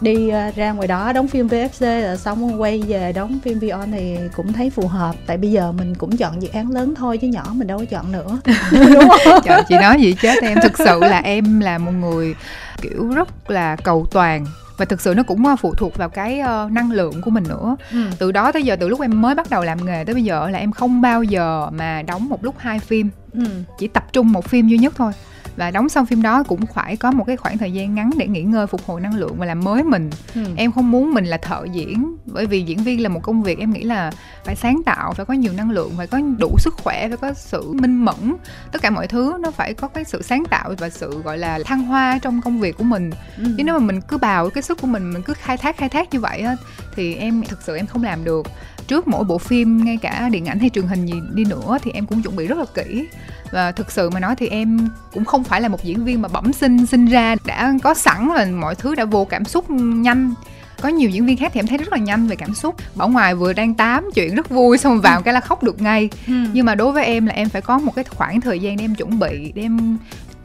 đi 0.00 0.28
ờ, 0.28 0.50
ra 0.56 0.72
ngoài 0.72 0.88
đó 0.88 1.12
đóng 1.12 1.28
phim 1.28 1.48
VFC 1.48 2.00
là 2.00 2.16
xong 2.16 2.60
quay 2.60 2.82
về 2.88 3.12
đóng 3.12 3.38
phim 3.44 3.58
Vion 3.58 3.92
thì 3.92 4.16
cũng 4.36 4.52
thấy 4.52 4.70
phù 4.70 4.88
hợp. 4.88 5.14
Tại 5.26 5.36
bây 5.36 5.50
giờ 5.50 5.72
mình 5.72 5.94
cũng 5.94 6.16
chọn 6.16 6.42
dự 6.42 6.48
án 6.52 6.70
lớn 6.70 6.94
thôi 6.94 7.18
chứ 7.18 7.28
nhỏ 7.28 7.44
mình 7.52 7.66
đâu 7.66 7.78
có 7.78 7.84
chọn 7.84 8.12
nữa. 8.12 8.40
Đúng 8.72 9.08
không? 9.08 9.40
Trời, 9.44 9.62
chị 9.68 9.76
nói 9.78 10.00
gì 10.00 10.16
chết 10.22 10.42
em. 10.42 10.58
Thực 10.62 10.78
sự 10.78 11.00
là 11.00 11.18
em 11.18 11.60
là 11.60 11.78
một 11.78 11.92
người 11.92 12.34
kiểu 12.82 13.08
rất 13.08 13.50
là 13.50 13.76
cầu 13.76 14.06
toàn 14.10 14.46
và 14.78 14.84
thực 14.84 15.00
sự 15.00 15.14
nó 15.14 15.22
cũng 15.22 15.46
ờ, 15.46 15.56
phụ 15.56 15.74
thuộc 15.74 15.96
vào 15.96 16.08
cái 16.08 16.40
uh, 16.40 16.72
năng 16.72 16.92
lượng 16.92 17.22
của 17.22 17.30
mình 17.30 17.44
nữa 17.48 17.76
ừ. 17.92 17.98
từ 18.18 18.32
đó 18.32 18.52
tới 18.52 18.62
giờ 18.62 18.76
từ 18.76 18.88
lúc 18.88 19.00
em 19.00 19.22
mới 19.22 19.34
bắt 19.34 19.50
đầu 19.50 19.64
làm 19.64 19.86
nghề 19.86 20.04
tới 20.04 20.14
bây 20.14 20.24
giờ 20.24 20.48
là 20.50 20.58
em 20.58 20.72
không 20.72 21.00
bao 21.00 21.22
giờ 21.22 21.70
mà 21.72 22.02
đóng 22.02 22.28
một 22.28 22.44
lúc 22.44 22.54
hai 22.58 22.78
phim 22.78 23.10
ừ. 23.32 23.44
chỉ 23.78 23.88
tập 23.88 24.12
trung 24.12 24.32
một 24.32 24.44
phim 24.48 24.68
duy 24.68 24.78
nhất 24.78 24.94
thôi 24.96 25.12
và 25.58 25.70
đóng 25.70 25.88
xong 25.88 26.06
phim 26.06 26.22
đó 26.22 26.42
cũng 26.42 26.66
phải 26.74 26.96
có 26.96 27.10
một 27.10 27.24
cái 27.24 27.36
khoảng 27.36 27.58
thời 27.58 27.72
gian 27.72 27.94
ngắn 27.94 28.10
để 28.18 28.26
nghỉ 28.26 28.42
ngơi 28.42 28.66
phục 28.66 28.86
hồi 28.86 29.00
năng 29.00 29.14
lượng 29.14 29.36
và 29.38 29.46
làm 29.46 29.60
mới 29.64 29.82
mình 29.82 30.10
ừ. 30.34 30.40
em 30.56 30.72
không 30.72 30.90
muốn 30.90 31.14
mình 31.14 31.24
là 31.24 31.36
thợ 31.36 31.66
diễn 31.72 32.16
bởi 32.26 32.46
vì 32.46 32.62
diễn 32.62 32.78
viên 32.78 33.02
là 33.02 33.08
một 33.08 33.20
công 33.22 33.42
việc 33.42 33.58
em 33.58 33.72
nghĩ 33.72 33.82
là 33.82 34.10
phải 34.44 34.56
sáng 34.56 34.82
tạo 34.86 35.12
phải 35.12 35.26
có 35.26 35.34
nhiều 35.34 35.52
năng 35.56 35.70
lượng 35.70 35.92
phải 35.96 36.06
có 36.06 36.20
đủ 36.38 36.56
sức 36.58 36.74
khỏe 36.74 37.08
phải 37.08 37.16
có 37.16 37.32
sự 37.34 37.72
minh 37.72 38.04
mẫn 38.04 38.36
tất 38.72 38.82
cả 38.82 38.90
mọi 38.90 39.06
thứ 39.06 39.36
nó 39.40 39.50
phải 39.50 39.74
có 39.74 39.88
cái 39.88 40.04
sự 40.04 40.22
sáng 40.22 40.44
tạo 40.44 40.74
và 40.78 40.90
sự 40.90 41.22
gọi 41.22 41.38
là 41.38 41.58
thăng 41.64 41.82
hoa 41.82 42.18
trong 42.22 42.40
công 42.40 42.60
việc 42.60 42.78
của 42.78 42.84
mình 42.84 43.10
ừ. 43.36 43.44
chứ 43.56 43.64
nếu 43.64 43.78
mà 43.78 43.86
mình 43.86 44.00
cứ 44.00 44.18
bào 44.18 44.50
cái 44.50 44.62
sức 44.62 44.80
của 44.80 44.86
mình 44.86 45.12
mình 45.12 45.22
cứ 45.22 45.34
khai 45.34 45.56
thác 45.56 45.76
khai 45.76 45.88
thác 45.88 46.12
như 46.12 46.20
vậy 46.20 46.40
á 46.40 46.56
thì 46.96 47.14
em 47.14 47.42
thực 47.48 47.62
sự 47.62 47.76
em 47.76 47.86
không 47.86 48.02
làm 48.02 48.24
được 48.24 48.46
trước 48.88 49.08
mỗi 49.08 49.24
bộ 49.24 49.38
phim 49.38 49.84
ngay 49.84 49.96
cả 49.96 50.28
điện 50.32 50.46
ảnh 50.46 50.58
hay 50.58 50.70
truyền 50.70 50.86
hình 50.86 51.06
gì 51.06 51.14
đi 51.34 51.44
nữa 51.44 51.78
thì 51.82 51.90
em 51.94 52.06
cũng 52.06 52.22
chuẩn 52.22 52.36
bị 52.36 52.46
rất 52.46 52.58
là 52.58 52.64
kỹ. 52.74 53.06
Và 53.52 53.72
thực 53.72 53.90
sự 53.90 54.10
mà 54.10 54.20
nói 54.20 54.36
thì 54.36 54.48
em 54.48 54.88
cũng 55.12 55.24
không 55.24 55.44
phải 55.44 55.60
là 55.60 55.68
một 55.68 55.84
diễn 55.84 56.04
viên 56.04 56.22
mà 56.22 56.28
bẩm 56.28 56.52
sinh 56.52 56.86
sinh 56.86 57.06
ra. 57.06 57.36
Đã 57.46 57.74
có 57.82 57.94
sẵn 57.94 58.28
là 58.28 58.46
mọi 58.46 58.74
thứ 58.74 58.94
đã 58.94 59.04
vô 59.04 59.24
cảm 59.24 59.44
xúc 59.44 59.70
nhanh. 59.70 60.34
Có 60.82 60.88
nhiều 60.88 61.10
diễn 61.10 61.26
viên 61.26 61.36
khác 61.36 61.50
thì 61.54 61.60
em 61.60 61.66
thấy 61.66 61.78
rất 61.78 61.92
là 61.92 61.98
nhanh 61.98 62.26
về 62.26 62.36
cảm 62.36 62.54
xúc. 62.54 62.74
Ở 62.96 63.08
ngoài 63.08 63.34
vừa 63.34 63.52
đang 63.52 63.74
tám 63.74 64.10
chuyện 64.14 64.34
rất 64.34 64.50
vui 64.50 64.78
xong 64.78 65.00
vào 65.02 65.22
cái 65.22 65.34
là 65.34 65.40
khóc 65.40 65.62
được 65.62 65.82
ngay. 65.82 66.08
Ừ. 66.26 66.32
nhưng 66.52 66.66
mà 66.66 66.74
đối 66.74 66.92
với 66.92 67.04
em 67.04 67.26
là 67.26 67.32
em 67.32 67.48
phải 67.48 67.62
có 67.62 67.78
một 67.78 67.94
cái 67.94 68.04
khoảng 68.04 68.40
thời 68.40 68.60
gian 68.60 68.76
để 68.76 68.84
em 68.84 68.94
chuẩn 68.94 69.18
bị 69.18 69.52
để 69.54 69.62
em 69.62 69.98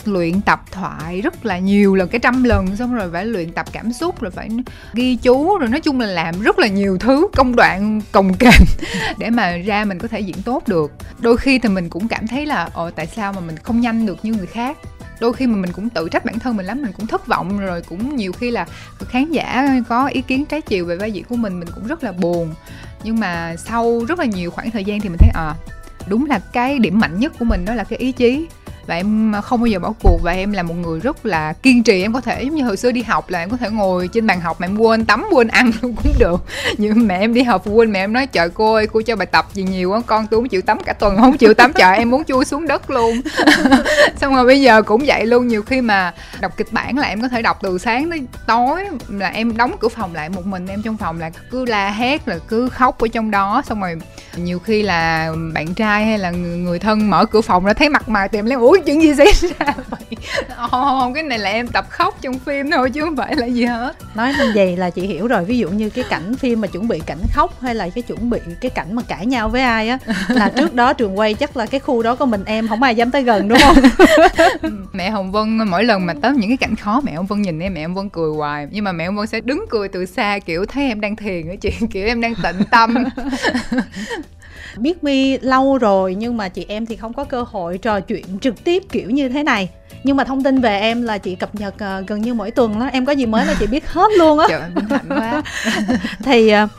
luyện 0.08 0.42
tập 0.42 0.64
thoại 0.72 1.22
rất 1.22 1.46
là 1.46 1.60
nhiều 1.60 1.96
lần 1.96 2.10
cái 2.10 2.20
trăm 2.20 2.44
lần, 2.44 2.76
xong 2.76 2.96
rồi 2.96 3.10
phải 3.12 3.26
luyện 3.26 3.52
tập 3.52 3.66
cảm 3.72 3.94
xúc, 3.94 4.22
rồi 4.22 4.32
phải 4.32 4.50
ghi 4.94 5.16
chú, 5.16 5.58
rồi 5.58 5.70
nói 5.70 5.82
chung 5.82 6.00
là 6.00 6.08
làm 6.08 6.42
rất 6.42 6.60
là 6.60 6.68
nhiều 6.68 6.98
thứ, 6.98 7.28
công 7.36 7.56
đoạn, 7.56 8.02
cồng 8.12 8.34
kềnh 8.34 8.66
để 9.18 9.30
mà 9.30 9.58
ra 9.58 9.86
mình 9.86 10.00
có 10.00 10.08
thể 10.08 10.20
diễn 10.20 10.42
tốt 10.42 10.68
được. 10.68 10.92
Đôi 11.20 11.38
khi 11.38 11.60
thì 11.60 11.70
mình 11.70 11.90
cũng 11.90 12.08
cảm 12.08 12.28
thấy 12.28 12.46
là 12.46 12.70
ồ 12.74 12.92
tại 12.92 13.08
sao 13.08 13.34
mà 13.34 13.40
mình 13.40 13.56
không 13.64 13.82
nhanh 13.82 14.06
được 14.06 14.18
như 14.24 14.34
người 14.34 14.48
khác? 14.48 14.78
Đôi 15.20 15.34
khi 15.34 15.48
mà 15.48 15.56
mình 15.56 15.72
cũng 15.72 15.90
tự 15.90 16.10
trách 16.10 16.26
bản 16.26 16.40
thân 16.40 16.58
mình 16.58 16.66
lắm, 16.66 16.82
mình 16.82 16.92
cũng 16.98 17.08
thất 17.08 17.28
vọng, 17.28 17.60
rồi 17.60 17.82
cũng 17.82 18.16
nhiều 18.16 18.32
khi 18.34 18.52
là 18.52 18.66
khán 19.00 19.32
giả 19.32 19.80
có 19.90 20.08
ý 20.08 20.22
kiến 20.22 20.46
trái 20.46 20.62
chiều 20.62 20.86
về 20.86 20.96
vai 20.96 21.12
diễn 21.12 21.24
của 21.24 21.36
mình 21.36 21.60
mình 21.60 21.70
cũng 21.76 21.88
rất 21.88 22.04
là 22.04 22.12
buồn. 22.12 22.54
Nhưng 23.04 23.20
mà 23.20 23.56
sau 23.58 24.06
rất 24.08 24.20
là 24.20 24.26
nhiều 24.26 24.52
khoảng 24.52 24.72
thời 24.72 24.84
gian 24.84 25.02
thì 25.02 25.10
mình 25.10 25.18
thấy 25.18 25.30
à 25.34 25.56
đúng 26.08 26.26
là 26.26 26.40
cái 26.40 26.80
điểm 26.80 27.00
mạnh 27.00 27.20
nhất 27.20 27.34
của 27.40 27.46
mình 27.46 27.66
đó 27.66 27.74
là 27.74 27.84
cái 27.84 28.00
ý 28.00 28.12
chí 28.12 28.48
và 28.88 28.96
em 28.96 29.34
không 29.44 29.60
bao 29.60 29.68
giờ 29.68 29.80
bỏ 29.80 29.94
cuộc 30.04 30.20
và 30.24 30.32
em 30.32 30.52
là 30.52 30.64
một 30.64 30.74
người 30.74 31.00
rất 31.00 31.26
là 31.26 31.54
kiên 31.54 31.84
trì. 31.84 32.02
Em 32.02 32.14
có 32.14 32.22
thể 32.22 32.44
giống 32.44 32.56
như 32.56 32.64
hồi 32.64 32.78
xưa 32.78 32.92
đi 32.92 33.04
học 33.04 33.30
là 33.30 33.40
em 33.40 33.50
có 33.50 33.58
thể 33.58 33.70
ngồi 33.70 34.08
trên 34.08 34.28
bàn 34.28 34.42
học 34.42 34.62
mà 34.62 34.68
em 34.68 34.78
quên 34.78 35.06
tắm, 35.06 35.26
quên 35.32 35.48
ăn 35.48 35.72
luôn 35.82 35.96
cũng 36.04 36.14
được. 36.20 36.42
Nhưng 36.78 37.08
mẹ 37.08 37.20
em 37.20 37.34
đi 37.34 37.44
học 37.44 37.62
phụ 37.66 37.76
huynh 37.76 37.92
mẹ 37.92 38.00
em 38.00 38.14
nói, 38.14 38.28
trời 38.28 38.50
cô 38.50 38.74
ơi, 38.74 38.88
cô 38.94 39.02
cho 39.02 39.16
bài 39.16 39.26
tập 39.26 39.46
gì 39.54 39.64
nhiều 39.64 39.90
quá, 39.90 40.02
con 40.06 40.28
tôi 40.28 40.40
không 40.40 40.50
chịu 40.50 40.62
tắm 40.62 40.80
cả 40.86 40.94
tuần, 40.94 41.18
không 41.18 41.38
chịu 41.38 41.54
tắm, 41.54 41.74
trời 41.74 41.98
em 41.98 42.10
muốn 42.10 42.24
chui 42.24 42.46
xuống 42.46 42.68
đất 42.68 42.90
luôn. 42.90 43.22
Xong 44.22 44.36
rồi 44.36 44.46
bây 44.46 44.62
giờ 44.62 44.82
cũng 44.82 45.04
vậy 45.08 45.26
luôn, 45.26 45.48
nhiều 45.48 45.64
khi 45.64 45.82
mà 45.82 46.14
đọc 46.42 46.58
kịch 46.58 46.68
bản 46.72 46.98
là 46.98 47.08
em 47.08 47.22
có 47.22 47.28
thể 47.28 47.42
đọc 47.42 47.60
từ 47.62 47.78
sáng 47.78 48.10
tới 48.10 48.22
tối, 48.48 48.86
là 49.10 49.28
em 49.28 49.58
đóng 49.58 49.76
cửa 49.80 49.90
phòng 49.90 50.16
lại 50.16 50.30
một 50.30 50.46
mình 50.46 50.68
em 50.68 50.82
trong 50.82 50.98
phòng 50.98 51.20
là 51.20 51.32
cứ 51.52 51.66
la 51.66 51.90
hét, 51.90 52.28
là 52.28 52.38
cứ 52.48 52.70
khóc 52.70 53.00
ở 53.00 53.08
trong 53.08 53.32
đó. 53.32 53.62
Xong 53.66 53.82
rồi 53.82 53.96
nhiều 54.36 54.60
khi 54.60 54.82
là 54.82 55.34
bạn 55.54 55.74
trai 55.74 56.06
hay 56.06 56.18
là 56.18 56.32
người 56.32 56.80
thân 56.80 57.10
mở 57.10 57.26
cửa 57.26 57.42
phòng 57.42 57.66
ra 57.66 57.74
thấy 57.74 57.90
mặt 57.90 58.10
mày 58.10 58.30
tìm 58.30 58.46
lấy, 58.46 58.58
ủa 58.58 58.73
ủa 58.74 58.80
chuyện 58.86 59.02
gì 59.02 59.16
xảy 59.16 59.50
ra 59.60 59.74
vậy? 59.90 60.00
Không 60.72 61.14
cái 61.14 61.24
này 61.24 61.40
là 61.40 61.50
em 61.50 61.68
tập 61.68 61.86
khóc 61.90 62.18
trong 62.22 62.40
phim 62.40 62.72
thôi 62.72 62.90
chứ 62.90 63.02
không 63.02 63.16
phải 63.16 63.36
là 63.36 63.46
gì 63.46 63.66
hết. 63.66 63.96
Nói 64.16 64.34
như 64.38 64.52
vậy 64.56 64.78
là 64.78 64.90
chị 64.90 65.02
hiểu 65.08 65.28
rồi 65.28 65.46
ví 65.46 65.58
dụ 65.58 65.70
như 65.70 65.90
cái 65.90 66.06
cảnh 66.10 66.36
phim 66.36 66.62
mà 66.62 66.68
chuẩn 66.68 66.88
bị 66.88 67.02
cảnh 67.06 67.22
khóc 67.34 67.62
hay 67.62 67.76
là 67.76 67.90
cái 67.90 68.02
chuẩn 68.02 68.30
bị 68.30 68.40
cái 68.62 68.70
cảnh 68.70 68.96
mà 68.96 69.02
cãi 69.08 69.26
nhau 69.26 69.50
với 69.50 69.62
ai 69.62 69.90
á 69.90 69.98
là 70.28 70.50
trước 70.58 70.74
đó 70.74 70.94
trường 70.94 71.20
quay 71.20 71.34
chắc 71.34 71.58
là 71.58 71.66
cái 71.66 71.80
khu 71.80 72.04
đó 72.04 72.16
có 72.16 72.26
mình 72.26 72.44
em 72.46 72.68
không 72.68 72.84
ai 72.84 72.96
dám 72.96 73.12
tới 73.12 73.24
gần 73.24 73.48
đúng 73.48 73.60
không? 73.60 73.76
Mẹ 74.94 75.10
hồng 75.10 75.32
vân 75.32 75.58
mỗi 75.58 75.84
lần 75.84 76.06
mà 76.06 76.14
tới 76.22 76.32
những 76.36 76.50
cái 76.50 76.58
cảnh 76.58 76.76
khó 76.76 77.02
mẹ 77.04 77.14
hồng 77.14 77.26
vân 77.26 77.42
nhìn 77.42 77.60
em 77.60 77.74
mẹ 77.74 77.84
hồng 77.84 77.94
vân 77.94 78.10
cười 78.10 78.32
hoài. 78.36 78.68
Nhưng 78.72 78.84
mà 78.84 78.92
mẹ 78.92 79.06
hồng 79.06 79.16
vân 79.16 79.28
sẽ 79.28 79.42
đứng 79.42 79.66
cười 79.70 79.88
từ 79.88 80.06
xa 80.06 80.40
kiểu 80.46 80.66
thấy 80.66 80.88
em 80.88 81.02
đang 81.02 81.16
thiền 81.16 81.50
á 81.50 81.56
chị 81.62 81.72
kiểu 81.92 82.08
em 82.08 82.22
đang 82.22 82.34
tịnh 82.36 82.66
tâm 82.72 82.96
biết 84.78 85.04
mi 85.04 85.38
lâu 85.38 85.78
rồi 85.78 86.16
nhưng 86.16 86.38
mà 86.38 86.50
chị 86.50 86.66
em 86.68 86.86
thì 86.86 86.96
không 86.96 87.14
có 87.14 87.24
cơ 87.24 87.44
hội 87.48 87.78
trò 87.78 88.00
chuyện 88.00 88.26
trực 88.42 88.64
tiếp 88.64 88.84
kiểu 88.92 89.10
như 89.10 89.30
thế 89.30 89.44
này 89.44 89.70
nhưng 90.04 90.18
mà 90.18 90.24
thông 90.24 90.44
tin 90.44 90.62
về 90.62 90.80
em 90.80 91.04
là 91.04 91.18
chị 91.18 91.36
cập 91.36 91.56
nhật 91.56 91.74
uh, 91.76 92.08
gần 92.08 92.22
như 92.22 92.34
mỗi 92.34 92.52
tuần 92.52 92.80
đó 92.80 92.90
em 92.94 93.06
có 93.06 93.12
gì 93.12 93.26
mới 93.26 93.46
là 93.46 93.56
chị 93.60 93.68
biết 93.68 93.88
hết 93.88 94.12
luôn 94.18 94.40
á 94.40 94.46
trời 94.50 94.62
hạnh 94.62 95.06
quá 95.10 95.44
thì 96.24 96.54
uh, 96.64 96.70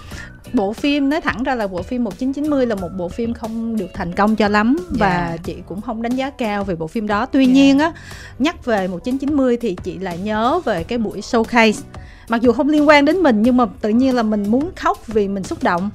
bộ 0.54 0.72
phim 0.72 1.10
nói 1.10 1.20
thẳng 1.20 1.42
ra 1.42 1.54
là 1.54 1.66
bộ 1.66 1.82
phim 1.82 2.04
1990 2.04 2.66
là 2.66 2.74
một 2.74 2.88
bộ 2.96 3.08
phim 3.08 3.34
không 3.34 3.76
được 3.76 3.90
thành 3.94 4.12
công 4.12 4.36
cho 4.36 4.48
lắm 4.48 4.76
yeah. 4.78 5.00
và 5.00 5.28
dạ. 5.30 5.36
chị 5.36 5.56
cũng 5.66 5.80
không 5.80 6.02
đánh 6.02 6.16
giá 6.16 6.30
cao 6.30 6.64
về 6.64 6.74
bộ 6.74 6.86
phim 6.86 7.06
đó. 7.06 7.26
Tuy 7.26 7.44
yeah. 7.44 7.54
Nhiên 7.54 7.78
á, 7.78 7.92
nhắc 8.38 8.64
về 8.64 8.88
1990 8.88 9.56
thì 9.56 9.76
chị 9.84 9.98
lại 9.98 10.18
nhớ 10.18 10.60
về 10.64 10.84
cái 10.84 10.98
buổi 10.98 11.20
showcase. 11.20 11.82
Mặc 12.28 12.42
dù 12.42 12.52
không 12.52 12.68
liên 12.68 12.88
quan 12.88 13.04
đến 13.04 13.16
mình 13.16 13.42
nhưng 13.42 13.56
mà 13.56 13.66
tự 13.80 13.88
nhiên 13.88 14.14
là 14.14 14.22
mình 14.22 14.50
muốn 14.50 14.70
khóc 14.76 15.06
vì 15.06 15.28
mình 15.28 15.44
xúc 15.44 15.62
động 15.62 15.90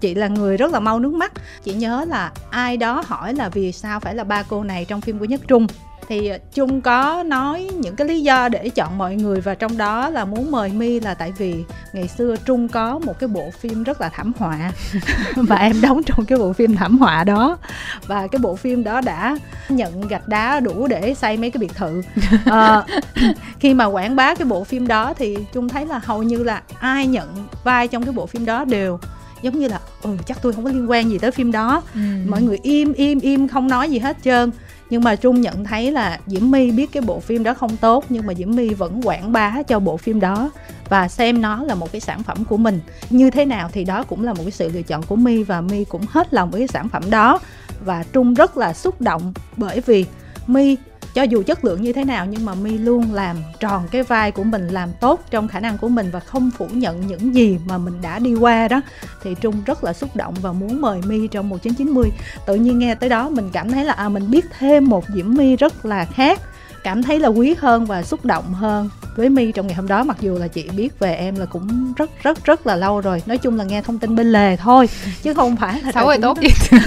chị 0.00 0.14
là 0.14 0.28
người 0.28 0.56
rất 0.56 0.72
là 0.72 0.80
mau 0.80 1.00
nước 1.00 1.12
mắt. 1.12 1.32
Chị 1.64 1.74
nhớ 1.74 2.04
là 2.08 2.32
ai 2.50 2.76
đó 2.76 3.02
hỏi 3.06 3.34
là 3.34 3.48
vì 3.48 3.72
sao 3.72 4.00
phải 4.00 4.14
là 4.14 4.24
ba 4.24 4.42
cô 4.42 4.64
này 4.64 4.84
trong 4.84 5.00
phim 5.00 5.18
của 5.18 5.24
nhất 5.24 5.40
trung. 5.48 5.66
Thì 6.08 6.28
ờ, 6.28 6.38
Trung 6.54 6.80
có 6.80 7.22
nói 7.26 7.70
những 7.78 7.96
cái 7.96 8.06
lý 8.06 8.20
do 8.20 8.48
để 8.48 8.68
chọn 8.68 8.98
mọi 8.98 9.16
người 9.16 9.40
và 9.40 9.54
trong 9.54 9.76
đó 9.76 10.10
là 10.10 10.24
muốn 10.24 10.50
mời 10.50 10.68
My 10.68 11.00
là 11.00 11.14
tại 11.14 11.32
vì 11.38 11.64
ngày 11.92 12.08
xưa 12.08 12.36
Trung 12.36 12.68
có 12.68 12.98
một 12.98 13.18
cái 13.18 13.28
bộ 13.28 13.50
phim 13.50 13.82
rất 13.82 14.00
là 14.00 14.08
thảm 14.08 14.32
họa. 14.38 14.72
Và 15.36 15.56
em 15.56 15.80
đóng 15.80 16.02
trong 16.02 16.24
cái 16.24 16.38
bộ 16.38 16.52
phim 16.52 16.76
thảm 16.76 16.98
họa 16.98 17.24
đó. 17.24 17.58
Và 18.06 18.26
cái 18.26 18.38
bộ 18.38 18.56
phim 18.56 18.84
đó 18.84 19.00
đã 19.00 19.38
nhận 19.68 20.08
gạch 20.08 20.28
đá 20.28 20.60
đủ 20.60 20.86
để 20.86 21.14
xây 21.14 21.36
mấy 21.36 21.50
cái 21.50 21.58
biệt 21.58 21.74
thự. 21.74 22.02
À, 22.44 22.82
khi 23.60 23.74
mà 23.74 23.84
quảng 23.84 24.16
bá 24.16 24.34
cái 24.34 24.46
bộ 24.46 24.64
phim 24.64 24.86
đó 24.86 25.14
thì 25.14 25.36
Trung 25.52 25.68
thấy 25.68 25.86
là 25.86 26.00
hầu 26.04 26.22
như 26.22 26.42
là 26.42 26.62
ai 26.78 27.06
nhận 27.06 27.46
vai 27.64 27.88
trong 27.88 28.04
cái 28.04 28.12
bộ 28.12 28.26
phim 28.26 28.44
đó 28.46 28.64
đều 28.64 28.98
giống 29.42 29.58
như 29.58 29.68
là 29.68 29.80
ừ 30.02 30.16
chắc 30.26 30.42
tôi 30.42 30.52
không 30.52 30.64
có 30.64 30.70
liên 30.70 30.90
quan 30.90 31.10
gì 31.10 31.18
tới 31.18 31.30
phim 31.30 31.52
đó. 31.52 31.82
Ừ. 31.94 32.00
mọi 32.26 32.42
người 32.42 32.58
im 32.62 32.92
im 32.92 33.20
im 33.20 33.48
không 33.48 33.68
nói 33.68 33.90
gì 33.90 33.98
hết 33.98 34.16
trơn. 34.24 34.50
Nhưng 34.90 35.02
mà 35.02 35.16
trung 35.16 35.40
nhận 35.40 35.64
thấy 35.64 35.92
là 35.92 36.20
diễm 36.26 36.50
my 36.50 36.70
biết 36.70 36.92
cái 36.92 37.02
bộ 37.02 37.20
phim 37.20 37.42
đó 37.42 37.54
không 37.54 37.76
tốt 37.76 38.04
nhưng 38.08 38.26
mà 38.26 38.34
diễm 38.34 38.50
my 38.50 38.68
vẫn 38.68 39.00
quảng 39.04 39.32
bá 39.32 39.62
cho 39.62 39.78
bộ 39.78 39.96
phim 39.96 40.20
đó 40.20 40.50
và 40.88 41.08
xem 41.08 41.42
nó 41.42 41.64
là 41.64 41.74
một 41.74 41.92
cái 41.92 42.00
sản 42.00 42.22
phẩm 42.22 42.44
của 42.44 42.56
mình. 42.56 42.80
Như 43.10 43.30
thế 43.30 43.44
nào 43.44 43.70
thì 43.72 43.84
đó 43.84 44.02
cũng 44.02 44.24
là 44.24 44.32
một 44.32 44.42
cái 44.42 44.50
sự 44.50 44.70
lựa 44.74 44.82
chọn 44.82 45.02
của 45.02 45.16
my 45.16 45.42
và 45.42 45.60
my 45.60 45.84
cũng 45.84 46.02
hết 46.10 46.34
lòng 46.34 46.50
với 46.50 46.60
cái 46.60 46.68
sản 46.68 46.88
phẩm 46.88 47.10
đó. 47.10 47.40
Và 47.84 48.04
trung 48.12 48.34
rất 48.34 48.56
là 48.56 48.72
xúc 48.72 49.00
động 49.00 49.32
bởi 49.56 49.80
vì 49.80 50.04
my 50.46 50.76
cho 51.14 51.22
dù 51.22 51.42
chất 51.42 51.64
lượng 51.64 51.82
như 51.82 51.92
thế 51.92 52.04
nào, 52.04 52.26
nhưng 52.26 52.44
mà 52.44 52.54
my 52.54 52.78
luôn 52.78 53.14
làm 53.14 53.36
tròn 53.60 53.88
cái 53.90 54.02
vai 54.02 54.32
của 54.32 54.44
mình, 54.44 54.68
làm 54.68 54.92
tốt 55.00 55.24
trong 55.30 55.48
khả 55.48 55.60
năng 55.60 55.78
của 55.78 55.88
mình 55.88 56.10
và 56.12 56.20
không 56.20 56.50
phủ 56.58 56.66
nhận 56.72 57.06
những 57.06 57.34
gì 57.34 57.58
mà 57.66 57.78
mình 57.78 58.02
đã 58.02 58.18
đi 58.18 58.34
qua 58.34 58.68
đó. 58.68 58.80
Thì 59.22 59.34
trung 59.40 59.62
rất 59.66 59.84
là 59.84 59.92
xúc 59.92 60.16
động 60.16 60.34
và 60.42 60.52
muốn 60.52 60.80
mời 60.80 61.00
my 61.06 61.28
trong 61.28 61.48
1990 61.48 62.10
tự 62.46 62.54
nhiên 62.54 62.78
nghe 62.78 62.94
tới 62.94 63.08
đó 63.08 63.28
mình 63.28 63.50
cảm 63.52 63.70
thấy 63.70 63.84
là 63.84 63.92
à 63.92 64.08
mình 64.08 64.30
biết 64.30 64.46
thêm 64.58 64.88
một 64.88 65.04
diễm 65.14 65.34
mi 65.34 65.56
rất 65.56 65.86
là 65.86 66.04
khác 66.04 66.40
cảm 66.84 67.02
thấy 67.02 67.18
là 67.18 67.28
quý 67.28 67.54
hơn 67.58 67.84
và 67.84 68.02
xúc 68.02 68.24
động 68.24 68.54
hơn 68.54 68.90
với 69.16 69.28
My 69.28 69.52
trong 69.52 69.66
ngày 69.66 69.76
hôm 69.76 69.88
đó. 69.88 70.04
Mặc 70.04 70.16
dù 70.20 70.38
là 70.38 70.48
chị 70.48 70.68
biết 70.76 70.98
về 70.98 71.14
em 71.14 71.36
là 71.36 71.46
cũng 71.46 71.92
rất 71.96 72.10
rất 72.22 72.44
rất 72.44 72.66
là 72.66 72.76
lâu 72.76 73.00
rồi. 73.00 73.22
Nói 73.26 73.38
chung 73.38 73.56
là 73.56 73.64
nghe 73.64 73.82
thông 73.82 73.98
tin 73.98 74.16
bên 74.16 74.32
lề 74.32 74.56
thôi 74.56 74.88
chứ 75.22 75.34
không 75.34 75.56
phải 75.56 75.80
là 75.82 75.92
xấu 75.92 76.08
hay 76.08 76.18
tốt 76.22 76.38
gì 76.40 76.48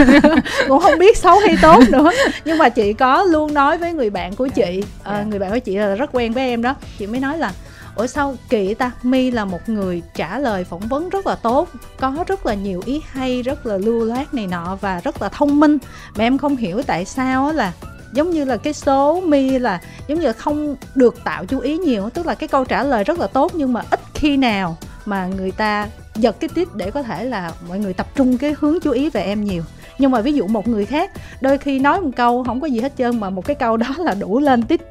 cũng 0.67 0.79
không 0.79 0.99
biết 0.99 1.17
xấu 1.17 1.39
hay 1.39 1.57
tốt 1.61 1.83
nữa. 1.89 2.11
Nhưng 2.45 2.57
mà 2.57 2.69
chị 2.69 2.93
có 2.93 3.23
luôn 3.23 3.53
nói 3.53 3.77
với 3.77 3.93
người 3.93 4.09
bạn 4.09 4.35
của 4.35 4.47
chị 4.47 4.83
à, 5.03 5.23
người 5.23 5.39
bạn 5.39 5.51
của 5.51 5.59
chị 5.59 5.75
là 5.75 5.95
rất 5.95 6.09
quen 6.13 6.33
với 6.33 6.49
em 6.49 6.61
đó. 6.61 6.75
Chị 6.97 7.07
mới 7.07 7.19
nói 7.19 7.37
là 7.37 7.51
ủa 7.95 8.07
sao 8.07 8.35
kỳ 8.49 8.73
ta? 8.73 8.91
My 9.03 9.31
là 9.31 9.45
một 9.45 9.69
người 9.69 10.01
trả 10.15 10.39
lời 10.39 10.63
phỏng 10.63 10.87
vấn 10.87 11.09
rất 11.09 11.27
là 11.27 11.35
tốt 11.35 11.69
có 11.99 12.23
rất 12.27 12.45
là 12.45 12.53
nhiều 12.53 12.81
ý 12.85 13.01
hay 13.11 13.41
rất 13.41 13.65
là 13.65 13.77
lưu 13.77 14.05
loát 14.05 14.33
này 14.33 14.47
nọ 14.47 14.77
và 14.81 15.01
rất 15.03 15.21
là 15.21 15.29
thông 15.29 15.59
minh. 15.59 15.77
Mà 16.15 16.23
em 16.23 16.37
không 16.37 16.55
hiểu 16.55 16.81
tại 16.87 17.05
sao 17.05 17.51
là 17.51 17.71
giống 18.15 18.29
như 18.29 18.45
là 18.45 18.57
cái 18.57 18.73
số 18.73 19.21
mi 19.21 19.59
là 19.59 19.81
giống 20.07 20.19
như 20.19 20.27
là 20.27 20.33
không 20.33 20.75
được 20.95 21.23
tạo 21.23 21.45
chú 21.45 21.59
ý 21.59 21.77
nhiều, 21.77 22.09
tức 22.09 22.25
là 22.25 22.35
cái 22.35 22.47
câu 22.47 22.65
trả 22.65 22.83
lời 22.83 23.03
rất 23.03 23.19
là 23.19 23.27
tốt 23.27 23.51
nhưng 23.55 23.73
mà 23.73 23.83
ít 23.91 23.99
khi 24.13 24.37
nào 24.37 24.77
mà 25.05 25.25
người 25.25 25.51
ta 25.51 25.87
giật 26.15 26.35
cái 26.39 26.49
tít 26.55 26.67
để 26.75 26.91
có 26.91 27.03
thể 27.03 27.25
là 27.25 27.51
mọi 27.67 27.79
người 27.79 27.93
tập 27.93 28.07
trung 28.15 28.37
cái 28.37 28.55
hướng 28.59 28.79
chú 28.79 28.91
ý 28.91 29.09
về 29.09 29.23
em 29.23 29.43
nhiều. 29.43 29.63
Nhưng 29.99 30.11
mà 30.11 30.21
ví 30.21 30.33
dụ 30.33 30.47
một 30.47 30.67
người 30.67 30.85
khác, 30.85 31.11
đôi 31.41 31.57
khi 31.57 31.79
nói 31.79 32.01
một 32.01 32.09
câu 32.15 32.43
không 32.43 32.61
có 32.61 32.67
gì 32.67 32.79
hết 32.79 32.93
trơn 32.97 33.19
mà 33.19 33.29
một 33.29 33.45
cái 33.45 33.55
câu 33.55 33.77
đó 33.77 33.95
là 33.97 34.13
đủ 34.13 34.39
lên 34.39 34.63
tít 34.63 34.81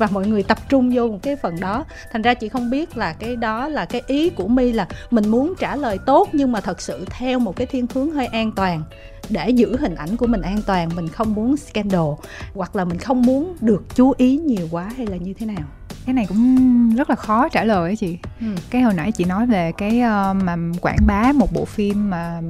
và 0.00 0.08
mọi 0.12 0.26
người 0.26 0.42
tập 0.42 0.58
trung 0.68 0.90
vô 0.94 1.08
một 1.08 1.18
cái 1.22 1.36
phần 1.36 1.60
đó. 1.60 1.84
Thành 2.12 2.22
ra 2.22 2.34
chị 2.34 2.48
không 2.48 2.70
biết 2.70 2.96
là 2.96 3.12
cái 3.12 3.36
đó 3.36 3.68
là 3.68 3.84
cái 3.84 4.02
ý 4.06 4.30
của 4.30 4.48
my 4.48 4.72
là 4.72 4.88
mình 5.10 5.28
muốn 5.28 5.54
trả 5.58 5.76
lời 5.76 5.98
tốt 6.06 6.28
nhưng 6.32 6.52
mà 6.52 6.60
thật 6.60 6.80
sự 6.80 7.04
theo 7.10 7.38
một 7.38 7.56
cái 7.56 7.66
thiên 7.66 7.86
hướng 7.94 8.10
hơi 8.10 8.26
an 8.26 8.52
toàn. 8.52 8.82
Để 9.28 9.50
giữ 9.50 9.76
hình 9.76 9.94
ảnh 9.94 10.16
của 10.16 10.26
mình 10.26 10.42
an 10.42 10.62
toàn, 10.66 10.90
mình 10.96 11.08
không 11.08 11.34
muốn 11.34 11.56
scandal 11.56 12.10
hoặc 12.54 12.76
là 12.76 12.84
mình 12.84 12.98
không 12.98 13.22
muốn 13.22 13.56
được 13.60 13.82
chú 13.94 14.12
ý 14.16 14.36
nhiều 14.36 14.68
quá 14.70 14.92
hay 14.96 15.06
là 15.06 15.16
như 15.16 15.34
thế 15.34 15.46
nào 15.46 15.79
cái 16.06 16.14
này 16.14 16.26
cũng 16.28 16.94
rất 16.96 17.10
là 17.10 17.16
khó 17.16 17.48
trả 17.48 17.64
lời 17.64 17.90
á 17.90 17.94
chị. 17.94 18.18
Ừ. 18.40 18.46
cái 18.70 18.82
hồi 18.82 18.94
nãy 18.94 19.12
chị 19.12 19.24
nói 19.24 19.46
về 19.46 19.72
cái 19.78 19.90
uh, 19.90 20.42
mà 20.42 20.56
quảng 20.80 20.98
bá 21.06 21.32
một 21.32 21.52
bộ 21.52 21.64
phim 21.64 22.10
mà 22.10 22.40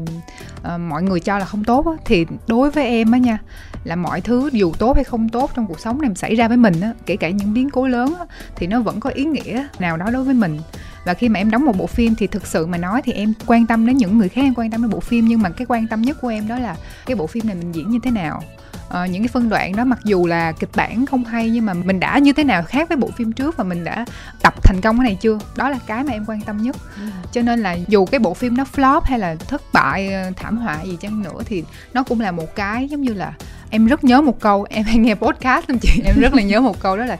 uh, 0.74 0.80
mọi 0.80 1.02
người 1.02 1.20
cho 1.20 1.38
là 1.38 1.44
không 1.44 1.64
tốt 1.64 1.86
á 1.86 1.92
thì 2.04 2.26
đối 2.46 2.70
với 2.70 2.86
em 2.86 3.12
á 3.12 3.18
nha 3.18 3.38
là 3.84 3.96
mọi 3.96 4.20
thứ 4.20 4.50
dù 4.52 4.72
tốt 4.78 4.94
hay 4.94 5.04
không 5.04 5.28
tốt 5.28 5.50
trong 5.54 5.66
cuộc 5.66 5.80
sống 5.80 6.02
này 6.02 6.10
xảy 6.14 6.34
ra 6.34 6.48
với 6.48 6.56
mình 6.56 6.80
á 6.80 6.92
kể 7.06 7.16
cả 7.16 7.30
những 7.30 7.54
biến 7.54 7.70
cố 7.70 7.86
lớn 7.86 8.14
á 8.18 8.24
thì 8.56 8.66
nó 8.66 8.80
vẫn 8.80 9.00
có 9.00 9.10
ý 9.10 9.24
nghĩa 9.24 9.66
nào 9.78 9.96
đó 9.96 10.10
đối 10.12 10.24
với 10.24 10.34
mình. 10.34 10.58
Và 11.04 11.14
khi 11.14 11.28
mà 11.28 11.40
em 11.40 11.50
đóng 11.50 11.64
một 11.64 11.76
bộ 11.78 11.86
phim 11.86 12.14
thì 12.14 12.26
thực 12.26 12.46
sự 12.46 12.66
mà 12.66 12.78
nói 12.78 13.02
thì 13.02 13.12
em 13.12 13.32
quan 13.46 13.66
tâm 13.66 13.86
đến 13.86 13.96
những 13.96 14.18
người 14.18 14.28
khác 14.28 14.42
em 14.42 14.54
quan 14.54 14.70
tâm 14.70 14.82
đến 14.82 14.90
bộ 14.90 15.00
phim 15.00 15.24
nhưng 15.24 15.42
mà 15.42 15.50
cái 15.50 15.66
quan 15.66 15.86
tâm 15.86 16.02
nhất 16.02 16.16
của 16.20 16.28
em 16.28 16.48
đó 16.48 16.58
là 16.58 16.76
cái 17.06 17.16
bộ 17.16 17.26
phim 17.26 17.46
này 17.46 17.56
mình 17.56 17.72
diễn 17.72 17.90
như 17.90 17.98
thế 18.02 18.10
nào 18.10 18.42
à, 18.90 19.06
những 19.06 19.22
cái 19.22 19.28
phân 19.28 19.48
đoạn 19.48 19.76
đó 19.76 19.84
mặc 19.84 19.98
dù 20.04 20.26
là 20.26 20.52
kịch 20.52 20.70
bản 20.76 21.06
không 21.06 21.24
hay 21.24 21.50
nhưng 21.50 21.66
mà 21.66 21.74
mình 21.74 22.00
đã 22.00 22.18
như 22.18 22.32
thế 22.32 22.44
nào 22.44 22.62
khác 22.62 22.88
với 22.88 22.96
bộ 22.96 23.10
phim 23.16 23.32
trước 23.32 23.56
và 23.56 23.64
mình 23.64 23.84
đã 23.84 24.04
tập 24.42 24.54
thành 24.62 24.80
công 24.80 24.98
cái 24.98 25.04
này 25.04 25.18
chưa? 25.20 25.38
Đó 25.56 25.70
là 25.70 25.78
cái 25.86 26.04
mà 26.04 26.12
em 26.12 26.24
quan 26.26 26.40
tâm 26.40 26.62
nhất. 26.62 26.76
Ừ. 26.96 27.02
cho 27.32 27.42
nên 27.42 27.60
là 27.60 27.76
dù 27.88 28.06
cái 28.06 28.18
bộ 28.18 28.34
phim 28.34 28.56
nó 28.56 28.64
flop 28.76 29.00
hay 29.04 29.18
là 29.18 29.34
thất 29.34 29.62
bại 29.72 30.12
ờ, 30.12 30.30
thảm 30.36 30.56
họa 30.56 30.82
gì 30.82 30.96
chăng 31.00 31.22
nữa 31.22 31.42
thì 31.46 31.64
nó 31.92 32.02
cũng 32.02 32.20
là 32.20 32.32
một 32.32 32.56
cái 32.56 32.88
giống 32.88 33.02
như 33.02 33.14
là 33.14 33.32
em 33.70 33.86
rất 33.86 34.04
nhớ 34.04 34.20
một 34.20 34.40
câu 34.40 34.66
em 34.70 34.84
hay 34.84 34.98
nghe 34.98 35.14
podcast 35.14 35.66
không 35.66 35.78
chị. 35.78 36.02
Em 36.04 36.20
rất 36.20 36.34
là 36.34 36.42
nhớ 36.42 36.60
một 36.60 36.80
câu 36.80 36.96
đó 36.96 37.04
là 37.04 37.16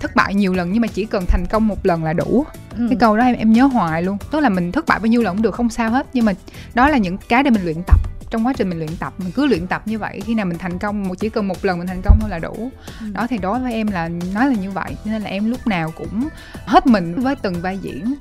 thất 0.00 0.16
bại 0.16 0.34
nhiều 0.34 0.54
lần 0.54 0.72
nhưng 0.72 0.82
mà 0.82 0.88
chỉ 0.88 1.04
cần 1.04 1.24
thành 1.28 1.46
công 1.50 1.68
một 1.68 1.86
lần 1.86 2.04
là 2.04 2.12
đủ. 2.12 2.46
Ừ. 2.78 2.86
cái 2.90 2.96
câu 3.00 3.16
đó 3.16 3.24
em 3.24 3.36
em 3.36 3.52
nhớ 3.52 3.64
hoài 3.64 4.02
luôn. 4.02 4.18
Tức 4.30 4.40
là 4.40 4.48
mình 4.48 4.72
thất 4.72 4.86
bại 4.86 4.98
bao 4.98 5.06
nhiêu 5.06 5.22
lần 5.22 5.36
cũng 5.36 5.42
được 5.42 5.54
không 5.54 5.70
sao 5.70 5.90
hết. 5.90 6.06
Nhưng 6.12 6.24
mà 6.24 6.32
đó 6.74 6.88
là 6.88 6.98
những 6.98 7.18
cái 7.28 7.42
để 7.42 7.50
mình 7.50 7.64
luyện 7.64 7.82
tập 7.86 8.13
trong 8.30 8.46
quá 8.46 8.52
trình 8.52 8.68
mình 8.68 8.78
luyện 8.78 8.96
tập 8.96 9.14
mình 9.18 9.32
cứ 9.34 9.46
luyện 9.46 9.66
tập 9.66 9.82
như 9.86 9.98
vậy 9.98 10.20
khi 10.24 10.34
nào 10.34 10.46
mình 10.46 10.58
thành 10.58 10.78
công 10.78 11.08
một 11.08 11.14
chỉ 11.18 11.28
cần 11.28 11.48
một 11.48 11.64
lần 11.64 11.78
mình 11.78 11.86
thành 11.86 12.02
công 12.04 12.18
thôi 12.20 12.30
là 12.30 12.38
đủ 12.38 12.70
ừ. 13.00 13.06
đó 13.12 13.26
thì 13.26 13.38
đối 13.38 13.58
với 13.58 13.72
em 13.72 13.86
là 13.86 14.08
nói 14.08 14.46
là 14.46 14.54
như 14.54 14.70
vậy 14.70 14.96
nên 15.04 15.22
là 15.22 15.30
em 15.30 15.50
lúc 15.50 15.66
nào 15.66 15.92
cũng 15.96 16.28
hết 16.66 16.86
mình 16.86 17.14
với 17.22 17.36
từng 17.36 17.54
vai 17.60 17.78
diễn 17.78 18.14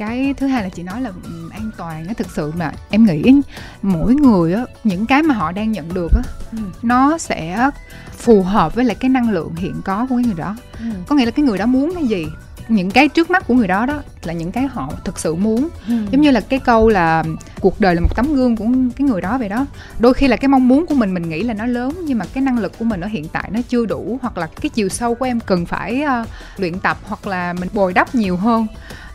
cái 0.00 0.34
thứ 0.36 0.46
hai 0.46 0.62
là 0.62 0.68
chị 0.68 0.82
nói 0.82 1.02
là 1.02 1.10
an 1.50 1.70
toàn 1.76 2.06
á 2.08 2.14
thực 2.16 2.30
sự 2.30 2.52
mà 2.56 2.72
em 2.90 3.04
nghĩ 3.04 3.40
mỗi 3.82 4.14
người 4.14 4.52
á 4.52 4.64
những 4.84 5.06
cái 5.06 5.22
mà 5.22 5.34
họ 5.34 5.52
đang 5.52 5.72
nhận 5.72 5.94
được 5.94 6.12
á 6.14 6.22
ừ. 6.52 6.58
nó 6.82 7.18
sẽ 7.18 7.70
phù 8.16 8.42
hợp 8.42 8.74
với 8.74 8.84
lại 8.84 8.96
cái 9.00 9.08
năng 9.08 9.30
lượng 9.30 9.54
hiện 9.54 9.74
có 9.84 10.06
của 10.10 10.16
cái 10.16 10.24
người 10.24 10.34
đó 10.34 10.56
ừ. 10.78 10.84
có 11.06 11.16
nghĩa 11.16 11.24
là 11.24 11.30
cái 11.30 11.44
người 11.44 11.58
đó 11.58 11.66
muốn 11.66 11.94
cái 11.94 12.06
gì 12.06 12.26
những 12.70 12.90
cái 12.90 13.08
trước 13.08 13.30
mắt 13.30 13.46
của 13.46 13.54
người 13.54 13.68
đó 13.68 13.86
đó 13.86 14.02
là 14.22 14.32
những 14.32 14.52
cái 14.52 14.66
họ 14.66 14.92
thực 15.04 15.18
sự 15.18 15.34
muốn. 15.34 15.68
Ừ. 15.88 15.94
giống 16.10 16.20
như 16.20 16.30
là 16.30 16.40
cái 16.40 16.58
câu 16.58 16.88
là 16.88 17.22
cuộc 17.60 17.80
đời 17.80 17.94
là 17.94 18.00
một 18.00 18.16
tấm 18.16 18.34
gương 18.34 18.56
của 18.56 18.66
cái 18.96 19.08
người 19.08 19.20
đó 19.20 19.38
vậy 19.38 19.48
đó. 19.48 19.66
Đôi 19.98 20.14
khi 20.14 20.28
là 20.28 20.36
cái 20.36 20.48
mong 20.48 20.68
muốn 20.68 20.86
của 20.86 20.94
mình 20.94 21.14
mình 21.14 21.28
nghĩ 21.28 21.42
là 21.42 21.54
nó 21.54 21.66
lớn 21.66 21.92
nhưng 22.04 22.18
mà 22.18 22.24
cái 22.32 22.42
năng 22.42 22.58
lực 22.58 22.78
của 22.78 22.84
mình 22.84 23.00
ở 23.00 23.08
hiện 23.08 23.28
tại 23.32 23.50
nó 23.52 23.60
chưa 23.68 23.86
đủ 23.86 24.18
hoặc 24.22 24.38
là 24.38 24.46
cái 24.60 24.68
chiều 24.68 24.88
sâu 24.88 25.14
của 25.14 25.24
em 25.24 25.40
cần 25.40 25.66
phải 25.66 26.04
uh, 26.22 26.28
luyện 26.56 26.78
tập 26.78 26.98
hoặc 27.04 27.26
là 27.26 27.52
mình 27.52 27.68
bồi 27.72 27.92
đắp 27.92 28.14
nhiều 28.14 28.36
hơn. 28.36 28.66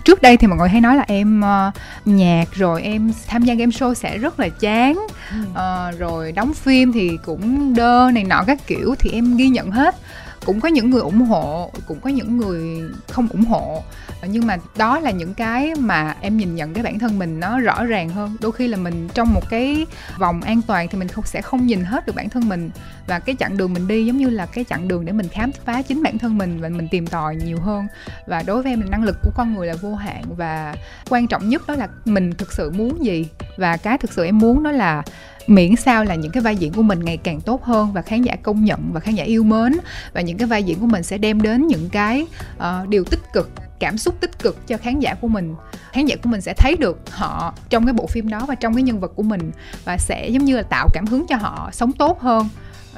Trước 0.05 0.21
đây 0.21 0.38
thì 0.38 0.47
mọi 0.47 0.57
người 0.57 0.69
hay 0.69 0.81
nói 0.81 0.95
là 0.95 1.03
em 1.07 1.41
uh, 1.41 1.74
nhạc 2.07 2.45
rồi 2.53 2.81
em 2.81 3.12
tham 3.27 3.43
gia 3.43 3.53
game 3.53 3.71
show 3.71 3.93
sẽ 3.93 4.17
rất 4.17 4.39
là 4.39 4.50
chán. 4.50 5.07
Uh, 5.51 6.00
rồi 6.00 6.31
đóng 6.31 6.53
phim 6.53 6.91
thì 6.91 7.17
cũng 7.25 7.74
đơ 7.74 8.09
này 8.13 8.24
nọ 8.24 8.43
các 8.47 8.67
kiểu 8.67 8.95
thì 9.00 9.09
em 9.13 9.38
ghi 9.38 9.50
nhận 9.50 9.71
hết 9.71 9.95
cũng 10.45 10.59
có 10.59 10.69
những 10.69 10.89
người 10.89 11.01
ủng 11.01 11.21
hộ, 11.21 11.71
cũng 11.87 11.99
có 11.99 12.09
những 12.09 12.37
người 12.37 12.81
không 13.11 13.27
ủng 13.27 13.45
hộ. 13.45 13.83
Ờ, 14.21 14.27
nhưng 14.31 14.47
mà 14.47 14.57
đó 14.77 14.99
là 14.99 15.11
những 15.11 15.33
cái 15.33 15.75
mà 15.75 16.15
em 16.21 16.37
nhìn 16.37 16.55
nhận 16.55 16.73
cái 16.73 16.83
bản 16.83 16.99
thân 16.99 17.19
mình 17.19 17.39
nó 17.39 17.59
rõ 17.59 17.85
ràng 17.85 18.09
hơn. 18.09 18.35
Đôi 18.39 18.51
khi 18.51 18.67
là 18.67 18.77
mình 18.77 19.09
trong 19.13 19.33
một 19.33 19.49
cái 19.49 19.85
vòng 20.17 20.41
an 20.41 20.61
toàn 20.67 20.87
thì 20.87 20.97
mình 20.97 21.07
không, 21.07 21.25
sẽ 21.25 21.41
không 21.41 21.65
nhìn 21.65 21.83
hết 21.83 22.05
được 22.05 22.15
bản 22.15 22.29
thân 22.29 22.49
mình. 22.49 22.69
Và 23.07 23.19
cái 23.19 23.35
chặng 23.39 23.57
đường 23.57 23.73
mình 23.73 23.87
đi 23.87 24.05
giống 24.05 24.17
như 24.17 24.29
là 24.29 24.45
cái 24.45 24.63
chặng 24.63 24.87
đường 24.87 25.05
để 25.05 25.11
mình 25.11 25.27
khám 25.27 25.51
phá 25.65 25.81
chính 25.81 26.03
bản 26.03 26.17
thân 26.17 26.37
mình 26.37 26.61
và 26.61 26.69
mình 26.69 26.87
tìm 26.91 27.07
tòi 27.07 27.35
nhiều 27.35 27.59
hơn. 27.59 27.87
Và 28.27 28.43
đối 28.43 28.63
với 28.63 28.71
em 28.71 28.81
là 28.81 28.87
năng 28.89 29.03
lực 29.03 29.15
của 29.23 29.31
con 29.35 29.55
người 29.55 29.67
là 29.67 29.73
vô 29.81 29.95
hạn 29.95 30.23
và 30.37 30.75
quan 31.09 31.27
trọng 31.27 31.49
nhất 31.49 31.67
đó 31.67 31.75
là 31.75 31.87
mình 32.05 32.33
thực 32.37 32.53
sự 32.53 32.71
muốn 32.71 33.05
gì 33.05 33.27
và 33.57 33.77
cái 33.77 33.97
thực 33.97 34.13
sự 34.13 34.25
em 34.25 34.39
muốn 34.39 34.63
đó 34.63 34.71
là 34.71 35.03
miễn 35.47 35.75
sao 35.75 36.03
là 36.03 36.15
những 36.15 36.31
cái 36.31 36.41
vai 36.41 36.55
diễn 36.55 36.74
của 36.74 36.81
mình 36.81 37.00
ngày 37.00 37.17
càng 37.17 37.41
tốt 37.41 37.63
hơn 37.63 37.93
và 37.93 38.01
khán 38.01 38.21
giả 38.21 38.35
công 38.43 38.65
nhận 38.65 38.93
và 38.93 39.00
khán 39.00 39.15
giả 39.15 39.24
yêu 39.24 39.43
mến. 39.43 39.77
Và 40.13 40.21
những 40.21 40.38
cái 40.38 40.47
vai 40.47 40.63
diễn 40.63 40.79
của 40.79 40.85
mình 40.85 41.03
sẽ 41.03 41.17
đem 41.17 41.41
đến 41.41 41.67
những 41.67 41.89
cái 41.89 42.27
uh, 42.57 42.89
điều 42.89 43.03
tích 43.03 43.33
cực 43.33 43.50
cảm 43.79 43.97
xúc 43.97 44.15
tích 44.19 44.39
cực 44.39 44.67
cho 44.67 44.77
khán 44.77 45.00
giả 45.00 45.13
của 45.13 45.27
mình. 45.27 45.55
Khán 45.91 46.05
giả 46.05 46.15
của 46.24 46.29
mình 46.29 46.41
sẽ 46.41 46.53
thấy 46.53 46.75
được 46.77 47.00
họ 47.12 47.53
trong 47.69 47.85
cái 47.85 47.93
bộ 47.93 48.07
phim 48.07 48.29
đó 48.29 48.45
và 48.47 48.55
trong 48.55 48.74
cái 48.74 48.83
nhân 48.83 49.00
vật 49.00 49.12
của 49.15 49.24
mình 49.24 49.51
và 49.85 49.97
sẽ 49.97 50.27
giống 50.27 50.45
như 50.45 50.55
là 50.57 50.63
tạo 50.63 50.89
cảm 50.93 51.05
hứng 51.05 51.25
cho 51.27 51.35
họ 51.35 51.69
sống 51.74 51.91
tốt 51.91 52.21
hơn 52.21 52.50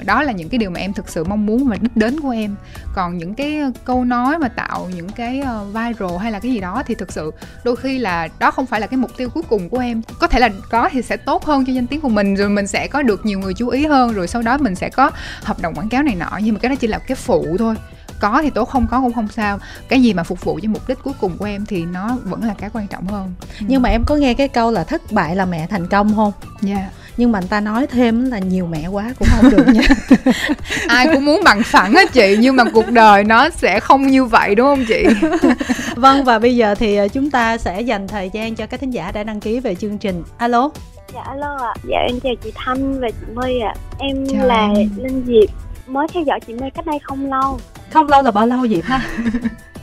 đó 0.05 0.23
là 0.23 0.31
những 0.31 0.49
cái 0.49 0.57
điều 0.57 0.69
mà 0.69 0.79
em 0.79 0.93
thực 0.93 1.09
sự 1.09 1.23
mong 1.23 1.45
muốn 1.45 1.67
và 1.67 1.77
đích 1.81 1.97
đến 1.97 2.19
của 2.19 2.29
em. 2.29 2.55
Còn 2.95 3.17
những 3.17 3.33
cái 3.33 3.61
câu 3.85 4.05
nói 4.05 4.39
mà 4.39 4.47
tạo 4.47 4.89
những 4.95 5.09
cái 5.09 5.39
ờ, 5.39 5.65
viral 5.65 6.17
hay 6.19 6.31
là 6.31 6.39
cái 6.39 6.51
gì 6.51 6.59
đó 6.59 6.83
thì 6.87 6.95
thực 6.95 7.11
sự 7.11 7.31
đôi 7.63 7.75
khi 7.75 7.99
là 7.99 8.27
đó 8.39 8.51
không 8.51 8.65
phải 8.65 8.79
là 8.79 8.87
cái 8.87 8.97
mục 8.97 9.11
tiêu 9.17 9.29
cuối 9.29 9.43
cùng 9.49 9.69
của 9.69 9.79
em. 9.79 10.01
Có 10.19 10.27
thể 10.27 10.39
là 10.39 10.49
có 10.69 10.89
thì 10.91 11.01
sẽ 11.01 11.17
tốt 11.17 11.45
hơn 11.45 11.65
cho 11.65 11.73
danh 11.73 11.87
tiếng 11.87 12.01
của 12.01 12.09
mình 12.09 12.35
rồi 12.35 12.49
mình 12.49 12.67
sẽ 12.67 12.87
có 12.87 13.01
được 13.01 13.25
nhiều 13.25 13.39
người 13.39 13.53
chú 13.53 13.69
ý 13.69 13.85
hơn 13.85 14.13
rồi 14.13 14.27
sau 14.27 14.41
đó 14.41 14.57
mình 14.57 14.75
sẽ 14.75 14.89
có 14.89 15.11
hợp 15.43 15.61
đồng 15.61 15.75
quảng 15.75 15.89
cáo 15.89 16.03
này 16.03 16.15
nọ. 16.15 16.39
Nhưng 16.41 16.53
mà 16.53 16.59
cái 16.59 16.69
đó 16.69 16.75
chỉ 16.75 16.87
là 16.87 16.97
cái 16.97 17.15
phụ 17.15 17.55
thôi. 17.59 17.75
Có 18.19 18.41
thì 18.41 18.49
tốt 18.49 18.65
không 18.65 18.87
có 18.91 19.01
cũng 19.01 19.13
không 19.13 19.27
sao. 19.27 19.59
Cái 19.89 20.01
gì 20.01 20.13
mà 20.13 20.23
phục 20.23 20.43
vụ 20.43 20.59
cho 20.63 20.69
mục 20.69 20.87
đích 20.87 20.97
cuối 21.03 21.13
cùng 21.19 21.37
của 21.37 21.45
em 21.45 21.65
thì 21.65 21.85
nó 21.85 22.17
vẫn 22.23 22.43
là 22.43 22.55
cái 22.59 22.69
quan 22.73 22.87
trọng 22.87 23.07
hơn. 23.07 23.33
Nhưng 23.59 23.81
mà 23.81 23.89
em 23.89 24.03
có 24.05 24.15
nghe 24.15 24.33
cái 24.33 24.47
câu 24.47 24.71
là 24.71 24.83
thất 24.83 25.11
bại 25.11 25.35
là 25.35 25.45
mẹ 25.45 25.67
thành 25.67 25.87
công 25.87 26.15
không? 26.15 26.31
Dạ. 26.61 26.75
yeah 26.75 26.91
nhưng 27.17 27.31
mà 27.31 27.39
người 27.39 27.49
ta 27.49 27.59
nói 27.59 27.87
thêm 27.87 28.31
là 28.31 28.39
nhiều 28.39 28.65
mẹ 28.65 28.87
quá 28.87 29.13
cũng 29.19 29.27
không 29.31 29.51
được 29.51 29.65
nha. 29.73 29.81
Ai 30.87 31.07
cũng 31.13 31.25
muốn 31.25 31.41
bằng 31.43 31.61
phẳng 31.63 31.93
á 31.93 32.05
chị 32.13 32.37
nhưng 32.39 32.55
mà 32.55 32.63
cuộc 32.73 32.91
đời 32.91 33.23
nó 33.23 33.49
sẽ 33.49 33.79
không 33.79 34.07
như 34.07 34.25
vậy 34.25 34.55
đúng 34.55 34.67
không 34.67 34.85
chị? 34.87 35.05
Vâng 35.95 36.23
và 36.23 36.39
bây 36.39 36.55
giờ 36.55 36.75
thì 36.75 36.95
ờ, 36.95 37.07
chúng 37.07 37.31
ta 37.31 37.57
sẽ 37.57 37.81
dành 37.81 38.07
thời 38.07 38.29
gian 38.33 38.55
cho 38.55 38.65
các 38.65 38.79
thính 38.79 38.91
giả 38.91 39.11
đã 39.11 39.23
đăng 39.23 39.39
ký 39.39 39.59
về 39.59 39.75
chương 39.75 39.97
trình. 39.97 40.23
Alo? 40.37 40.69
Dạ 41.13 41.21
alo 41.25 41.57
ạ. 41.61 41.73
Dạ 41.83 41.97
em 42.07 42.19
chào 42.19 42.33
chị 42.43 42.51
thanh 42.55 42.99
và 43.01 43.09
chị 43.09 43.33
my 43.35 43.59
ạ. 43.59 43.73
Em 43.99 44.25
chào 44.27 44.45
là 44.45 44.67
linh 44.97 45.23
diệp 45.27 45.49
mới 45.87 46.07
theo 46.13 46.23
dõi 46.23 46.39
chị 46.47 46.53
my 46.53 46.69
cách 46.75 46.85
đây 46.85 46.99
không 47.03 47.29
lâu. 47.29 47.59
Không 47.93 48.07
lâu 48.07 48.21
là 48.21 48.31
bao 48.31 48.47
lâu 48.47 48.59
vậy 48.59 48.81
ha? 48.85 49.01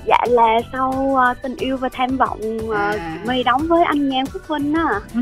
Dạ 0.07 0.19
là 0.29 0.61
sau 0.73 0.91
uh, 0.91 1.43
tình 1.43 1.57
yêu 1.57 1.77
và 1.77 1.89
tham 1.93 2.17
vọng 2.17 2.41
uh, 2.69 2.77
à. 2.77 2.93
chị 2.93 3.29
my 3.29 3.43
đóng 3.43 3.67
với 3.69 3.85
anh 3.85 4.09
nhan 4.09 4.27
phúc 4.27 4.43
vinh 4.49 4.75
á. 4.75 5.01
Ừ. 5.15 5.21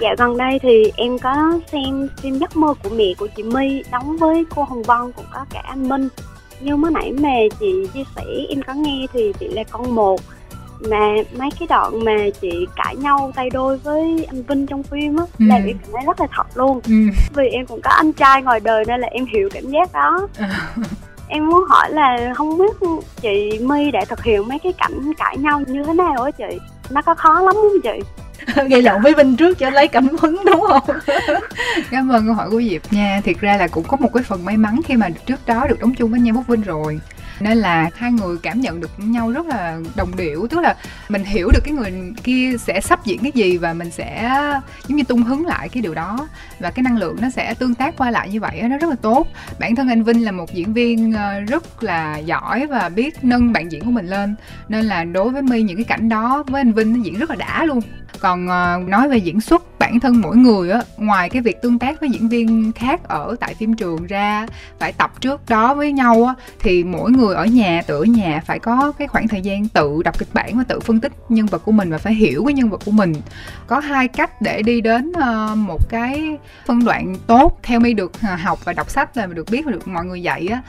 Dạ 0.00 0.14
gần 0.18 0.36
đây 0.36 0.58
thì 0.62 0.92
em 0.96 1.18
có 1.18 1.60
xem 1.72 2.08
phim 2.22 2.38
Giấc 2.38 2.56
mơ 2.56 2.74
của 2.82 2.90
mẹ 2.96 3.04
của 3.18 3.28
chị 3.36 3.42
My 3.42 3.82
đóng 3.92 4.16
với 4.16 4.44
cô 4.56 4.64
Hồng 4.64 4.82
Vân 4.82 5.12
cũng 5.12 5.26
có 5.32 5.44
cả 5.52 5.62
anh 5.64 5.88
Minh. 5.88 6.08
Như 6.60 6.76
mới 6.76 6.90
nãy 6.90 7.12
mà 7.12 7.56
chị 7.60 7.86
chia 7.94 8.04
sẻ 8.16 8.24
em 8.48 8.62
có 8.66 8.74
nghe 8.74 9.06
thì 9.12 9.32
chị 9.40 9.48
là 9.48 9.64
con 9.64 9.94
một 9.94 10.20
mà 10.80 11.14
mấy 11.38 11.48
cái 11.58 11.68
đoạn 11.68 12.04
mà 12.04 12.16
chị 12.40 12.66
cãi 12.76 12.96
nhau 12.96 13.32
tay 13.36 13.50
đôi 13.50 13.78
với 13.78 14.26
anh 14.28 14.42
Vinh 14.42 14.66
trong 14.66 14.82
phim 14.82 15.16
á 15.16 15.24
ừ. 15.38 15.46
là 15.46 15.54
em 15.54 15.78
cảm 15.82 15.92
thấy 15.92 16.02
rất 16.06 16.20
là 16.20 16.26
thật 16.36 16.46
luôn 16.54 16.80
ừ. 16.86 16.94
vì 17.34 17.48
em 17.48 17.66
cũng 17.66 17.80
có 17.80 17.90
anh 17.90 18.12
trai 18.12 18.42
ngoài 18.42 18.60
đời 18.60 18.84
nên 18.86 19.00
là 19.00 19.08
em 19.10 19.26
hiểu 19.26 19.48
cảm 19.52 19.64
giác 19.66 19.92
đó 19.92 20.28
em 21.28 21.46
muốn 21.46 21.64
hỏi 21.68 21.90
là 21.92 22.32
không 22.36 22.58
biết 22.58 22.88
chị 23.20 23.58
My 23.62 23.90
đã 23.90 24.04
thực 24.04 24.22
hiện 24.22 24.48
mấy 24.48 24.58
cái 24.58 24.72
cảnh 24.78 25.12
cãi 25.18 25.36
nhau 25.38 25.62
như 25.66 25.84
thế 25.84 25.92
nào 25.92 26.22
á 26.22 26.30
chị 26.30 26.58
nó 26.90 27.02
có 27.02 27.14
khó 27.14 27.40
lắm 27.40 27.54
không 27.54 27.80
chị 27.82 28.00
gây 28.68 28.82
lộn 28.82 29.02
với 29.02 29.14
Vinh 29.14 29.36
trước 29.36 29.58
cho 29.58 29.70
lấy 29.70 29.88
cảm 29.88 30.08
hứng, 30.20 30.42
đúng 30.46 30.64
không? 30.68 30.98
Cảm 31.90 32.08
ơn 32.08 32.26
câu 32.26 32.34
hỏi 32.34 32.50
của 32.50 32.62
Diệp 32.62 32.92
nha. 32.92 33.20
Thiệt 33.24 33.40
ra 33.40 33.56
là 33.56 33.68
cũng 33.68 33.84
có 33.84 33.96
một 33.96 34.10
cái 34.14 34.22
phần 34.22 34.44
may 34.44 34.56
mắn 34.56 34.80
khi 34.86 34.96
mà 34.96 35.08
trước 35.26 35.46
đó 35.46 35.66
được 35.68 35.80
đóng 35.80 35.94
chung 35.94 36.10
với 36.10 36.20
Nhan 36.20 36.34
Bút 36.34 36.46
Vinh 36.46 36.62
rồi. 36.62 37.00
Nên 37.40 37.58
là 37.58 37.90
hai 37.96 38.12
người 38.12 38.36
cảm 38.42 38.60
nhận 38.60 38.80
được 38.80 38.90
nhau 38.96 39.30
rất 39.30 39.46
là 39.46 39.78
đồng 39.96 40.16
điệu, 40.16 40.46
tức 40.50 40.60
là 40.60 40.76
mình 41.08 41.24
hiểu 41.24 41.50
được 41.50 41.60
cái 41.64 41.74
người 41.74 41.92
kia 42.22 42.56
sẽ 42.58 42.80
sắp 42.80 43.04
diễn 43.04 43.22
cái 43.22 43.32
gì 43.34 43.56
và 43.56 43.72
mình 43.72 43.90
sẽ, 43.90 44.30
giống 44.88 44.96
như, 44.96 45.04
tung 45.04 45.22
hứng 45.22 45.46
lại 45.46 45.68
cái 45.68 45.82
điều 45.82 45.94
đó. 45.94 46.28
Và 46.60 46.70
cái 46.70 46.82
năng 46.82 46.98
lượng 46.98 47.16
nó 47.20 47.30
sẽ 47.30 47.54
tương 47.54 47.74
tác 47.74 47.96
qua 47.96 48.10
lại 48.10 48.30
như 48.30 48.40
vậy 48.40 48.62
nó 48.62 48.78
rất 48.78 48.90
là 48.90 48.96
tốt. 49.02 49.26
Bản 49.58 49.74
thân 49.74 49.88
anh 49.88 50.02
Vinh 50.02 50.24
là 50.24 50.32
một 50.32 50.54
diễn 50.54 50.72
viên 50.72 51.12
ờ, 51.12 51.40
rất 51.40 51.82
là 51.82 52.18
giỏi 52.18 52.66
và 52.66 52.88
biết 52.88 53.24
nâng 53.24 53.52
bạn 53.52 53.72
diễn 53.72 53.84
của 53.84 53.90
mình 53.90 54.06
lên. 54.06 54.34
Nên 54.68 54.84
là 54.84 55.04
đối 55.04 55.30
với 55.30 55.42
My, 55.42 55.62
những 55.62 55.76
cái 55.76 55.84
cảnh 55.84 56.08
đó 56.08 56.44
với 56.46 56.60
anh 56.60 56.72
Vinh 56.72 56.92
nó 56.92 56.98
diễn 57.02 57.18
rất 57.18 57.30
là 57.30 57.36
đã 57.36 57.64
luôn 57.64 57.80
còn 58.20 58.48
ờ, 58.48 58.80
nói 58.86 59.08
về 59.08 59.16
diễn 59.16 59.40
xuất 59.40 59.78
bản 59.78 60.00
thân 60.00 60.20
mỗi 60.20 60.36
người 60.36 60.70
á 60.70 60.80
ngoài 60.96 61.30
cái 61.30 61.42
việc 61.42 61.62
tương 61.62 61.78
tác 61.78 62.00
với 62.00 62.10
diễn 62.10 62.28
viên 62.28 62.72
khác 62.72 63.00
ở 63.08 63.36
tại 63.40 63.54
phim 63.54 63.74
trường 63.74 64.06
ra 64.06 64.46
phải 64.78 64.92
tập 64.92 65.20
trước 65.20 65.40
đó 65.48 65.74
với 65.74 65.92
nhau 65.92 66.24
á 66.24 66.34
thì 66.60 66.84
mỗi 66.84 67.10
người 67.10 67.34
ở 67.34 67.44
nhà 67.44 67.82
tự 67.86 67.98
ở 67.98 68.04
nhà 68.04 68.42
phải 68.46 68.58
có 68.58 68.92
cái 68.98 69.08
khoảng 69.08 69.28
thời 69.28 69.40
gian 69.40 69.68
tự 69.68 70.02
đọc 70.04 70.18
kịch 70.18 70.28
bản 70.32 70.58
và 70.58 70.64
tự 70.68 70.80
phân 70.80 71.00
tích 71.00 71.12
nhân 71.28 71.46
vật 71.46 71.62
của 71.64 71.72
mình 71.72 71.90
và 71.90 71.98
phải 71.98 72.14
hiểu 72.14 72.44
cái 72.44 72.54
nhân 72.54 72.70
vật 72.70 72.80
của 72.84 72.90
mình 72.90 73.12
có 73.66 73.78
hai 73.78 74.08
cách 74.08 74.42
để 74.42 74.62
đi 74.62 74.80
đến 74.80 75.12
ờ, 75.12 75.54
một 75.56 75.88
cái 75.88 76.36
phân 76.66 76.84
đoạn 76.84 77.16
tốt 77.26 77.58
theo 77.62 77.80
mi 77.80 77.92
được 77.92 78.12
ờ, 78.22 78.34
học 78.34 78.64
và 78.64 78.72
đọc 78.72 78.90
sách 78.90 79.16
là 79.16 79.26
được 79.26 79.50
biết 79.50 79.64
và 79.64 79.72
được 79.72 79.88
mọi 79.88 80.04
người 80.04 80.22
dạy 80.22 80.48
á 80.52 80.62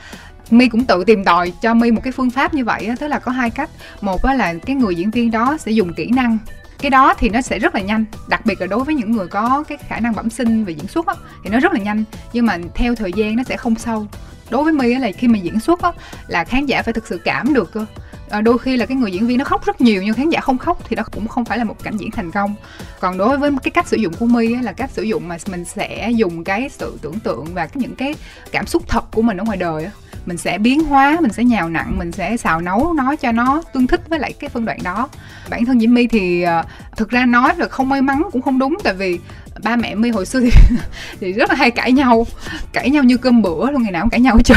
My 0.50 0.68
cũng 0.68 0.84
tự 0.84 1.04
tìm 1.04 1.24
tòi 1.24 1.52
cho 1.62 1.74
My 1.74 1.90
một 1.90 2.00
cái 2.04 2.12
phương 2.12 2.30
pháp 2.30 2.54
như 2.54 2.64
vậy 2.64 2.86
á, 2.86 2.94
tức 3.00 3.08
là 3.08 3.18
có 3.18 3.32
hai 3.32 3.50
cách. 3.50 3.70
Một 4.00 4.22
á 4.22 4.34
là 4.34 4.54
cái 4.66 4.76
người 4.76 4.94
diễn 4.94 5.10
viên 5.10 5.30
đó 5.30 5.56
sẽ 5.60 5.72
dùng 5.72 5.94
kỹ 5.94 6.10
năng 6.14 6.38
cái 6.78 6.90
đó 6.90 7.14
thì 7.18 7.28
nó 7.28 7.40
sẽ 7.40 7.58
rất 7.58 7.74
là 7.74 7.80
nhanh 7.80 8.04
đặc 8.28 8.46
biệt 8.46 8.60
là 8.60 8.66
đối 8.66 8.84
với 8.84 8.94
những 8.94 9.12
người 9.12 9.28
có 9.28 9.64
cái 9.68 9.78
khả 9.88 10.00
năng 10.00 10.14
bẩm 10.14 10.30
sinh 10.30 10.64
về 10.64 10.72
diễn 10.72 10.88
xuất 10.88 11.06
á, 11.06 11.14
thì 11.44 11.50
nó 11.50 11.60
rất 11.60 11.72
là 11.72 11.80
nhanh. 11.80 12.04
Nhưng 12.32 12.46
mà 12.46 12.58
theo 12.74 12.94
thời 12.94 13.12
gian 13.12 13.36
nó 13.36 13.42
sẽ 13.44 13.56
không 13.56 13.74
sâu. 13.74 14.06
Đối 14.50 14.64
với 14.64 14.72
my 14.72 14.94
là 14.94 15.10
khi 15.12 15.28
mà 15.28 15.38
diễn 15.38 15.60
xuất 15.60 15.82
á, 15.82 15.92
là 16.28 16.44
khán 16.44 16.66
giả 16.66 16.82
phải 16.82 16.94
thực 16.94 17.06
sự 17.06 17.20
cảm 17.24 17.54
được 17.54 17.72
cơ. 17.72 17.86
À, 18.30 18.40
đôi 18.40 18.58
khi 18.58 18.76
là 18.76 18.86
cái 18.86 18.96
người 18.96 19.12
diễn 19.12 19.26
viên 19.26 19.38
nó 19.38 19.44
khóc 19.44 19.66
rất 19.66 19.80
nhiều 19.80 20.02
nhưng 20.02 20.14
khán 20.14 20.30
giả 20.30 20.40
không 20.40 20.58
khóc 20.58 20.78
thì 20.88 20.96
đó 20.96 21.02
cũng 21.12 21.28
không 21.28 21.44
phải 21.44 21.58
là 21.58 21.64
một 21.64 21.82
cảnh 21.82 21.96
diễn 21.96 22.10
thành 22.10 22.30
công. 22.30 22.54
Còn 23.00 23.18
đối 23.18 23.38
với 23.38 23.50
cái 23.62 23.70
cách 23.70 23.88
sử 23.88 23.96
dụng 23.96 24.14
của 24.18 24.26
my 24.26 24.56
là 24.56 24.72
cách 24.72 24.90
sử 24.90 25.02
dụng 25.02 25.28
mà 25.28 25.36
mình 25.50 25.64
sẽ 25.64 26.10
dùng 26.10 26.44
cái 26.44 26.68
sự 26.68 26.98
tưởng 27.02 27.20
tượng 27.20 27.46
và 27.54 27.68
những 27.74 27.94
cái 27.94 28.14
cảm 28.52 28.66
xúc 28.66 28.82
thật 28.88 29.04
của 29.12 29.22
mình 29.22 29.36
ở 29.36 29.44
ngoài 29.44 29.56
đời 29.56 29.84
á 29.84 29.90
mình 30.26 30.36
sẽ 30.36 30.58
biến 30.58 30.84
hóa, 30.84 31.16
mình 31.20 31.32
sẽ 31.32 31.44
nhào 31.44 31.68
nặng, 31.68 31.98
mình 31.98 32.12
sẽ 32.12 32.36
xào 32.36 32.60
nấu 32.60 32.92
nó 32.92 33.16
cho 33.16 33.32
nó 33.32 33.62
tương 33.72 33.86
thích 33.86 34.00
với 34.08 34.18
lại 34.18 34.32
cái 34.32 34.50
phân 34.50 34.64
đoạn 34.64 34.78
đó. 34.82 35.08
Bản 35.50 35.64
thân 35.64 35.80
Diễm 35.80 35.94
My 35.94 36.06
thì 36.06 36.42
ờ, 36.42 36.64
thực 36.96 37.10
ra 37.10 37.26
nói 37.26 37.54
là 37.56 37.68
không 37.68 37.88
may 37.88 38.02
mắn 38.02 38.22
cũng 38.32 38.42
không 38.42 38.58
đúng, 38.58 38.76
tại 38.84 38.94
vì 38.94 39.18
ba 39.62 39.76
mẹ 39.76 39.94
mi 39.94 40.10
hồi 40.10 40.26
xưa 40.26 40.40
thì, 40.40 40.50
thì 41.20 41.32
rất 41.32 41.50
là 41.50 41.56
hay 41.56 41.70
cãi 41.70 41.92
nhau 41.92 42.26
cãi 42.72 42.90
nhau 42.90 43.04
như 43.04 43.16
cơm 43.16 43.42
bữa 43.42 43.70
luôn 43.70 43.82
ngày 43.82 43.92
nào 43.92 44.02
cũng 44.02 44.10
cãi 44.10 44.20
nhau 44.20 44.36
hết 44.36 44.42
trơn. 44.44 44.56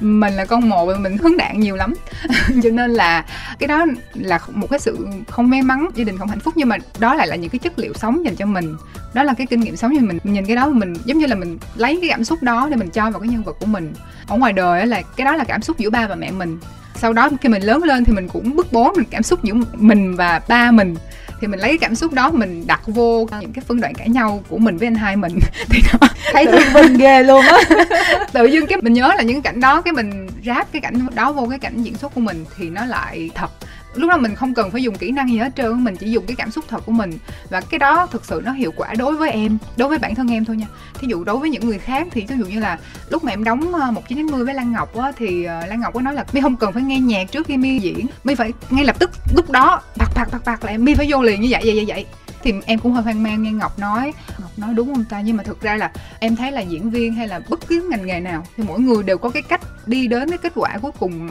Mình 0.00 0.34
là 0.34 0.44
con 0.44 0.68
một 0.68 0.98
mình 1.00 1.16
hướng 1.16 1.36
đạn 1.36 1.60
nhiều 1.60 1.76
lắm. 1.76 1.94
Cho 2.62 2.70
nên 2.70 2.90
là 2.90 3.24
cái 3.58 3.68
đó 3.68 3.86
là 4.14 4.40
một 4.52 4.66
cái 4.70 4.80
sự 4.80 5.08
không 5.28 5.50
may 5.50 5.62
mắn 5.62 5.88
gia 5.94 6.04
đình 6.04 6.18
không 6.18 6.28
hạnh 6.28 6.40
phúc 6.40 6.54
nhưng 6.56 6.68
mà 6.68 6.76
đó 6.98 7.14
lại 7.14 7.26
là 7.26 7.36
những 7.36 7.50
cái 7.50 7.58
chất 7.58 7.78
liệu 7.78 7.92
sống 7.94 8.24
dành 8.24 8.36
cho 8.36 8.46
mình. 8.46 8.76
Đó 9.14 9.22
là 9.22 9.34
cái 9.34 9.46
kinh 9.46 9.60
nghiệm 9.60 9.76
sống 9.76 9.92
như 9.92 10.00
mình. 10.00 10.18
Nhìn 10.24 10.46
cái 10.46 10.56
đó 10.56 10.68
mình 10.68 10.94
giống 11.04 11.18
như 11.18 11.26
là 11.26 11.34
mình 11.34 11.58
lấy 11.76 11.98
cái 12.00 12.10
cảm 12.10 12.24
xúc 12.24 12.42
đó 12.42 12.68
để 12.70 12.76
mình 12.76 12.90
cho 12.90 13.10
vào 13.10 13.20
cái 13.20 13.28
nhân 13.28 13.42
vật 13.42 13.56
của 13.60 13.66
mình. 13.66 13.92
Ở 14.26 14.36
ngoài 14.36 14.52
đời 14.52 14.86
là 14.86 15.02
cái 15.16 15.24
đó 15.24 15.36
là 15.36 15.44
cảm 15.44 15.62
xúc 15.62 15.78
giữa 15.78 15.90
ba 15.90 16.06
và 16.06 16.14
mẹ 16.14 16.30
mình. 16.30 16.58
Sau 16.94 17.12
đó 17.12 17.28
khi 17.40 17.48
mình 17.48 17.62
lớn 17.62 17.82
lên 17.82 18.04
thì 18.04 18.12
mình 18.12 18.28
cũng 18.28 18.56
bức 18.56 18.72
bố 18.72 18.92
mình 18.96 19.06
cảm 19.10 19.22
xúc 19.22 19.44
giữa 19.44 19.54
mình 19.72 20.16
và 20.16 20.40
ba 20.48 20.70
mình 20.70 20.96
thì 21.40 21.46
mình 21.46 21.60
lấy 21.60 21.70
cái 21.70 21.78
cảm 21.78 21.94
xúc 21.94 22.12
đó 22.12 22.30
mình 22.30 22.66
đặt 22.66 22.80
vô 22.86 23.28
những 23.40 23.52
cái 23.52 23.64
phân 23.68 23.80
đoạn 23.80 23.94
cãi 23.94 24.08
nhau 24.08 24.42
của 24.48 24.58
mình 24.58 24.76
với 24.76 24.86
anh 24.86 24.94
hai 24.94 25.16
mình. 25.16 25.38
Thì 25.70 25.82
nó 25.92 26.08
thấy 26.32 26.46
thương 26.46 26.72
binh 26.74 26.96
ghê 26.96 27.22
luôn 27.22 27.44
á. 27.44 27.58
Tự 28.32 28.46
dưng 28.46 28.66
cái 28.66 28.80
mình 28.82 28.92
nhớ 28.92 29.14
là 29.16 29.22
những 29.22 29.42
cái 29.42 29.52
cảnh 29.52 29.60
đó 29.60 29.80
cái 29.80 29.92
mình 29.92 30.28
ráp 30.46 30.72
cái 30.72 30.82
cảnh 30.82 31.06
đó 31.14 31.32
vô 31.32 31.46
cái 31.50 31.58
cảnh 31.58 31.82
diễn 31.82 31.94
xuất 31.94 32.14
của 32.14 32.20
mình 32.20 32.44
thì 32.56 32.70
nó 32.70 32.84
lại 32.84 33.30
thật 33.34 33.50
lúc 33.94 34.10
đó 34.10 34.16
mình 34.16 34.34
không 34.34 34.54
cần 34.54 34.70
phải 34.70 34.82
dùng 34.82 34.96
kỹ 34.96 35.10
năng 35.10 35.30
gì 35.30 35.38
hết 35.38 35.52
trơn 35.56 35.84
mình 35.84 35.96
chỉ 35.96 36.10
dùng 36.10 36.26
cái 36.26 36.36
cảm 36.36 36.50
xúc 36.50 36.64
thật 36.68 36.82
của 36.86 36.92
mình. 36.92 37.12
Và 37.50 37.60
cái 37.60 37.78
đó 37.78 38.06
thực 38.06 38.24
sự 38.24 38.42
nó 38.44 38.52
hiệu 38.52 38.72
quả 38.76 38.94
đối 38.94 39.16
với 39.16 39.30
em, 39.30 39.58
đối 39.76 39.88
với 39.88 39.98
bản 39.98 40.14
thân 40.14 40.28
em 40.28 40.44
thôi 40.44 40.56
nha. 40.56 40.66
Thí 40.98 41.08
dụ 41.08 41.24
đối 41.24 41.38
với 41.38 41.50
những 41.50 41.66
người 41.66 41.78
khác 41.78 42.06
thì 42.10 42.26
ví 42.28 42.36
dụ 42.38 42.44
như 42.44 42.60
là 42.60 42.78
lúc 43.08 43.24
mà 43.24 43.32
em 43.32 43.44
đóng 43.44 43.74
ờ, 43.74 43.90
một 43.90 44.08
chín 44.08 44.18
chín 44.20 44.26
mươi 44.26 44.44
với 44.44 44.54
lan 44.54 44.72
ngọc 44.72 44.96
á, 44.96 45.12
thì 45.16 45.44
ờ, 45.44 45.66
lan 45.66 45.80
ngọc 45.80 45.94
có 45.94 46.00
nói 46.00 46.14
là 46.14 46.24
mi 46.32 46.40
không 46.40 46.56
cần 46.56 46.72
phải 46.72 46.82
nghe 46.82 47.00
nhạc 47.00 47.32
trước 47.32 47.46
khi 47.46 47.56
mi 47.56 47.78
diễn, 47.78 48.06
mi 48.24 48.34
phải 48.34 48.52
ngay 48.70 48.84
lập 48.84 48.96
tức, 48.98 49.10
lúc 49.34 49.50
đó, 49.50 49.82
bạc 49.96 50.10
bạc 50.14 50.28
bạc 50.32 50.42
bạc 50.44 50.64
là 50.64 50.70
em, 50.70 50.84
mi 50.84 50.94
phải 50.94 51.06
vô 51.10 51.22
liền 51.22 51.40
như 51.40 51.48
vậy 51.50 51.62
vậy 51.64 51.74
vậy 51.74 51.84
vậy. 51.88 52.06
Thì 52.42 52.52
em 52.66 52.78
cũng 52.78 52.92
hơi 52.92 53.02
hoang 53.02 53.22
mang 53.22 53.42
nghe 53.42 53.52
ngọc 53.52 53.78
nói. 53.78 54.12
Ngọc 54.40 54.50
nói 54.56 54.74
đúng 54.74 54.94
không 54.94 55.04
ta? 55.04 55.20
Nhưng 55.20 55.36
mà 55.36 55.42
thực 55.42 55.60
ra 55.60 55.76
là 55.76 55.92
em 56.18 56.36
thấy 56.36 56.52
là 56.52 56.60
diễn 56.60 56.90
viên 56.90 57.14
hay 57.14 57.28
là 57.28 57.40
bất 57.48 57.60
cứ 57.68 57.88
ngành 57.90 58.06
nghề 58.06 58.20
nào 58.20 58.46
thì 58.56 58.64
mỗi 58.66 58.80
người 58.80 59.02
đều 59.02 59.18
có 59.18 59.30
cái 59.30 59.42
cách 59.42 59.60
đi 59.86 60.06
đến 60.06 60.28
cái 60.28 60.38
kết 60.38 60.52
quả 60.54 60.78
cuối 60.82 60.90
cùng 60.98 61.30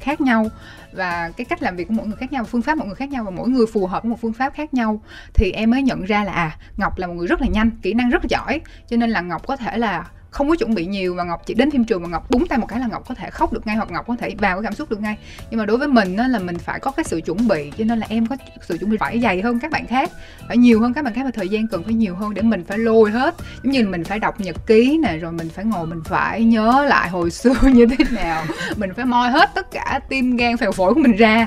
khác 0.00 0.20
nhau 0.20 0.50
và 0.96 1.30
cái 1.36 1.44
cách 1.44 1.62
làm 1.62 1.76
việc 1.76 1.88
của 1.88 1.94
mỗi 1.94 2.06
người 2.06 2.16
khác 2.16 2.32
nhau, 2.32 2.44
phương 2.44 2.62
pháp 2.62 2.78
mỗi 2.78 2.86
người 2.86 2.96
khác 2.96 3.10
nhau 3.10 3.24
và 3.24 3.30
mỗi 3.30 3.48
người 3.48 3.66
phù 3.72 3.86
hợp 3.86 4.02
với 4.02 4.10
một 4.10 4.18
phương 4.22 4.32
pháp 4.32 4.54
khác 4.54 4.74
nhau, 4.74 5.00
thì 5.34 5.52
em 5.52 5.70
mới 5.70 5.82
nhận 5.82 6.04
ra 6.04 6.24
là 6.24 6.32
à 6.32 6.56
ngọc 6.76 6.98
là 6.98 7.06
một 7.06 7.14
người 7.14 7.26
rất 7.26 7.40
là 7.40 7.46
nhanh, 7.46 7.70
kỹ 7.82 7.94
năng 7.94 8.10
rất 8.10 8.22
là 8.24 8.28
giỏi, 8.30 8.60
cho 8.88 8.96
nên 8.96 9.10
là 9.10 9.20
ngọc 9.20 9.46
có 9.46 9.56
thể 9.56 9.78
là 9.78 10.04
không 10.30 10.48
có 10.48 10.56
chuẩn 10.56 10.74
bị 10.74 10.86
nhiều 10.86 11.14
và 11.14 11.24
ngọc 11.24 11.42
chỉ 11.46 11.54
đến 11.54 11.70
phim 11.70 11.84
trường 11.84 12.02
mà 12.02 12.08
ngọc 12.08 12.30
búng 12.30 12.46
tay 12.46 12.58
một 12.58 12.66
cái 12.66 12.80
là 12.80 12.86
ngọc 12.86 13.08
có 13.08 13.14
thể 13.14 13.30
khóc 13.30 13.52
được 13.52 13.66
ngay 13.66 13.76
hoặc 13.76 13.90
ngọc 13.90 14.06
có 14.08 14.16
thể 14.16 14.34
vào 14.38 14.56
cái 14.56 14.62
cảm 14.62 14.74
xúc 14.74 14.90
được 14.90 15.00
ngay. 15.00 15.16
Nhưng 15.50 15.58
mà 15.58 15.66
đối 15.66 15.76
với 15.76 15.88
mình 15.88 16.16
á, 16.16 16.28
là 16.28 16.38
mình 16.38 16.58
phải 16.58 16.80
có 16.80 16.90
cái 16.90 17.04
sự 17.04 17.20
chuẩn 17.20 17.48
bị 17.48 17.72
cho 17.78 17.84
nên 17.84 17.98
là 17.98 18.06
em 18.10 18.26
có 18.26 18.36
sự 18.62 18.78
chuẩn 18.78 18.90
bị 18.90 18.96
phải 18.96 19.20
dày 19.20 19.42
hơn 19.42 19.60
các 19.60 19.70
bạn 19.70 19.86
khác 19.86 20.10
phải 20.48 20.56
nhiều 20.56 20.80
hơn 20.80 20.94
các 20.94 21.04
bạn 21.04 21.14
khác 21.14 21.22
và 21.24 21.30
thời 21.30 21.48
gian 21.48 21.66
cần 21.68 21.82
phải 21.84 21.94
nhiều 21.94 22.14
hơn 22.14 22.34
để 22.34 22.42
mình 22.42 22.64
phải 22.64 22.78
lôi 22.78 23.10
hết. 23.10 23.34
Giống 23.62 23.72
như 23.72 23.86
mình 23.86 24.04
phải 24.04 24.18
đọc 24.18 24.40
nhật 24.40 24.56
ký 24.66 24.98
nè 25.02 25.16
rồi 25.16 25.32
mình 25.32 25.48
phải 25.48 25.64
ngồi 25.64 25.86
mình 25.86 26.00
phải 26.04 26.44
nhớ 26.44 26.86
lại 26.88 27.08
hồi 27.08 27.30
xưa 27.30 27.54
như 27.72 27.86
thế 27.86 28.04
nào. 28.10 28.44
Mình 28.76 28.90
phải 28.96 29.04
moi 29.04 29.30
hết 29.30 29.50
tất 29.54 29.70
cả 29.70 30.00
tim 30.08 30.36
gan 30.36 30.56
phèo 30.56 30.72
phổi 30.72 30.94
của 30.94 31.00
mình 31.00 31.16
ra 31.16 31.46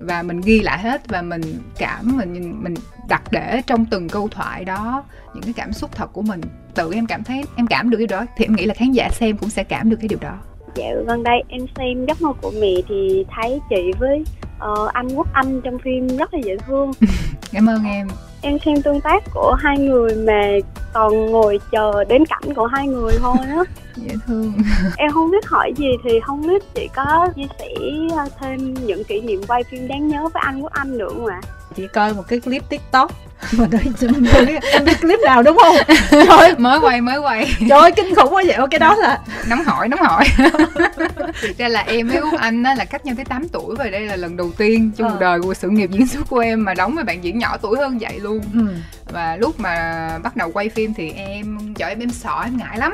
và 0.00 0.22
mình 0.22 0.40
ghi 0.40 0.60
lại 0.60 0.78
hết 0.78 1.08
và 1.08 1.22
mình 1.22 1.42
cảm 1.78 2.16
mình 2.16 2.54
mình 2.62 2.74
đặt 3.08 3.22
để 3.30 3.62
trong 3.66 3.84
từng 3.84 4.08
câu 4.08 4.28
thoại 4.28 4.64
đó 4.64 5.04
những 5.34 5.42
cái 5.42 5.52
cảm 5.56 5.72
xúc 5.72 5.90
thật 5.92 6.12
của 6.12 6.22
mình. 6.22 6.40
Tự 6.74 6.92
em 6.94 7.06
cảm 7.06 7.24
thấy 7.24 7.42
em 7.56 7.66
cảm 7.66 7.90
được 7.90 7.98
cái 7.98 8.06
đó 8.06 8.26
thì 8.36 8.44
em 8.44 8.56
nghĩ 8.56 8.66
là 8.66 8.74
khán 8.74 8.92
giả 8.92 9.08
xem 9.12 9.36
cũng 9.36 9.50
sẽ 9.50 9.64
cảm 9.64 9.90
được 9.90 9.96
cái 10.00 10.08
điều 10.08 10.18
đó. 10.22 10.38
Dạ 10.74 10.86
vâng 11.06 11.22
đây 11.22 11.42
em 11.48 11.66
xem 11.76 12.06
giấc 12.06 12.22
mơ 12.22 12.32
của 12.42 12.52
mẹ 12.60 12.74
thì 12.88 13.24
thấy 13.36 13.60
chị 13.70 13.92
với 13.98 14.24
uh, 14.72 14.92
anh 14.92 15.08
quốc 15.08 15.26
anh 15.32 15.60
trong 15.64 15.78
phim 15.78 16.16
rất 16.16 16.34
là 16.34 16.40
dễ 16.44 16.56
thương. 16.66 16.92
Cảm 17.52 17.68
ơn 17.68 17.84
em. 17.84 18.08
Em 18.42 18.58
xem 18.64 18.82
tương 18.82 19.00
tác 19.00 19.24
của 19.34 19.56
hai 19.58 19.78
người 19.78 20.16
mà 20.16 20.42
còn 20.92 21.26
ngồi 21.26 21.58
chờ 21.72 22.04
đến 22.04 22.24
cảnh 22.26 22.54
của 22.54 22.66
hai 22.66 22.86
người 22.86 23.12
thôi 23.20 23.36
á 23.48 23.62
dễ 23.96 24.16
thương. 24.26 24.52
Em 24.96 25.10
không 25.12 25.30
biết 25.30 25.46
hỏi 25.46 25.72
gì 25.76 25.88
thì 26.04 26.20
không 26.26 26.42
biết 26.46 26.62
chị 26.74 26.88
có 26.94 27.28
chia 27.36 27.46
sẻ 27.58 27.68
thêm 28.40 28.74
những 28.74 29.04
kỷ 29.04 29.20
niệm 29.20 29.40
quay 29.48 29.64
phim 29.64 29.88
đáng 29.88 30.08
nhớ 30.08 30.22
với 30.22 30.42
anh 30.46 30.60
quốc 30.62 30.72
anh 30.72 30.98
nữa 30.98 31.08
không 31.08 31.26
ạ? 31.26 31.40
Chị 31.76 31.86
coi 31.86 32.14
một 32.14 32.22
cái 32.28 32.40
clip 32.40 32.68
tiktok 32.68 33.12
mà 33.58 33.66
nói 33.66 33.80
em 34.72 34.84
biết 34.84 35.00
clip 35.00 35.18
nào 35.24 35.42
đúng 35.42 35.58
không? 35.62 35.76
Trời 36.10 36.54
mới 36.58 36.78
quay 36.80 37.00
mới 37.00 37.18
quay. 37.18 37.56
Trời 37.68 37.78
ơi 37.78 37.92
kinh 37.96 38.14
khủng 38.14 38.34
quá 38.34 38.42
vậy. 38.46 38.56
Cái 38.70 38.78
đó 38.78 38.96
là 38.96 39.18
nóng 39.48 39.64
hỏi 39.64 39.88
nóng 39.88 40.00
hỏi. 40.00 40.24
Ra 41.58 41.68
là 41.68 41.80
em 41.80 42.08
với 42.08 42.16
út 42.16 42.40
anh 42.40 42.62
á 42.62 42.74
là 42.74 42.84
cách 42.84 43.06
nhau 43.06 43.14
tới 43.16 43.24
8 43.24 43.48
tuổi 43.48 43.76
và 43.76 43.84
đây 43.84 44.00
là 44.00 44.16
lần 44.16 44.36
đầu 44.36 44.50
tiên 44.58 44.90
trong 44.96 45.08
ờ. 45.08 45.16
đời 45.20 45.40
của 45.40 45.54
sự 45.54 45.68
nghiệp 45.68 45.90
diễn 45.90 46.06
xuất 46.06 46.28
của 46.28 46.38
em 46.38 46.64
mà 46.64 46.74
đóng 46.74 46.94
với 46.94 47.04
bạn 47.04 47.24
diễn 47.24 47.38
nhỏ 47.38 47.56
tuổi 47.56 47.78
hơn 47.78 47.98
vậy 47.98 48.20
luôn. 48.20 48.40
Ừ. 48.54 48.66
và 49.12 49.36
lúc 49.36 49.60
mà 49.60 50.08
bắt 50.22 50.36
đầu 50.36 50.50
quay 50.52 50.68
phim 50.68 50.94
thì 50.94 51.10
em 51.10 51.74
chở 51.76 51.86
em 51.86 51.98
em 51.98 52.10
sợ 52.10 52.42
em 52.44 52.56
ngại 52.56 52.78
lắm. 52.78 52.92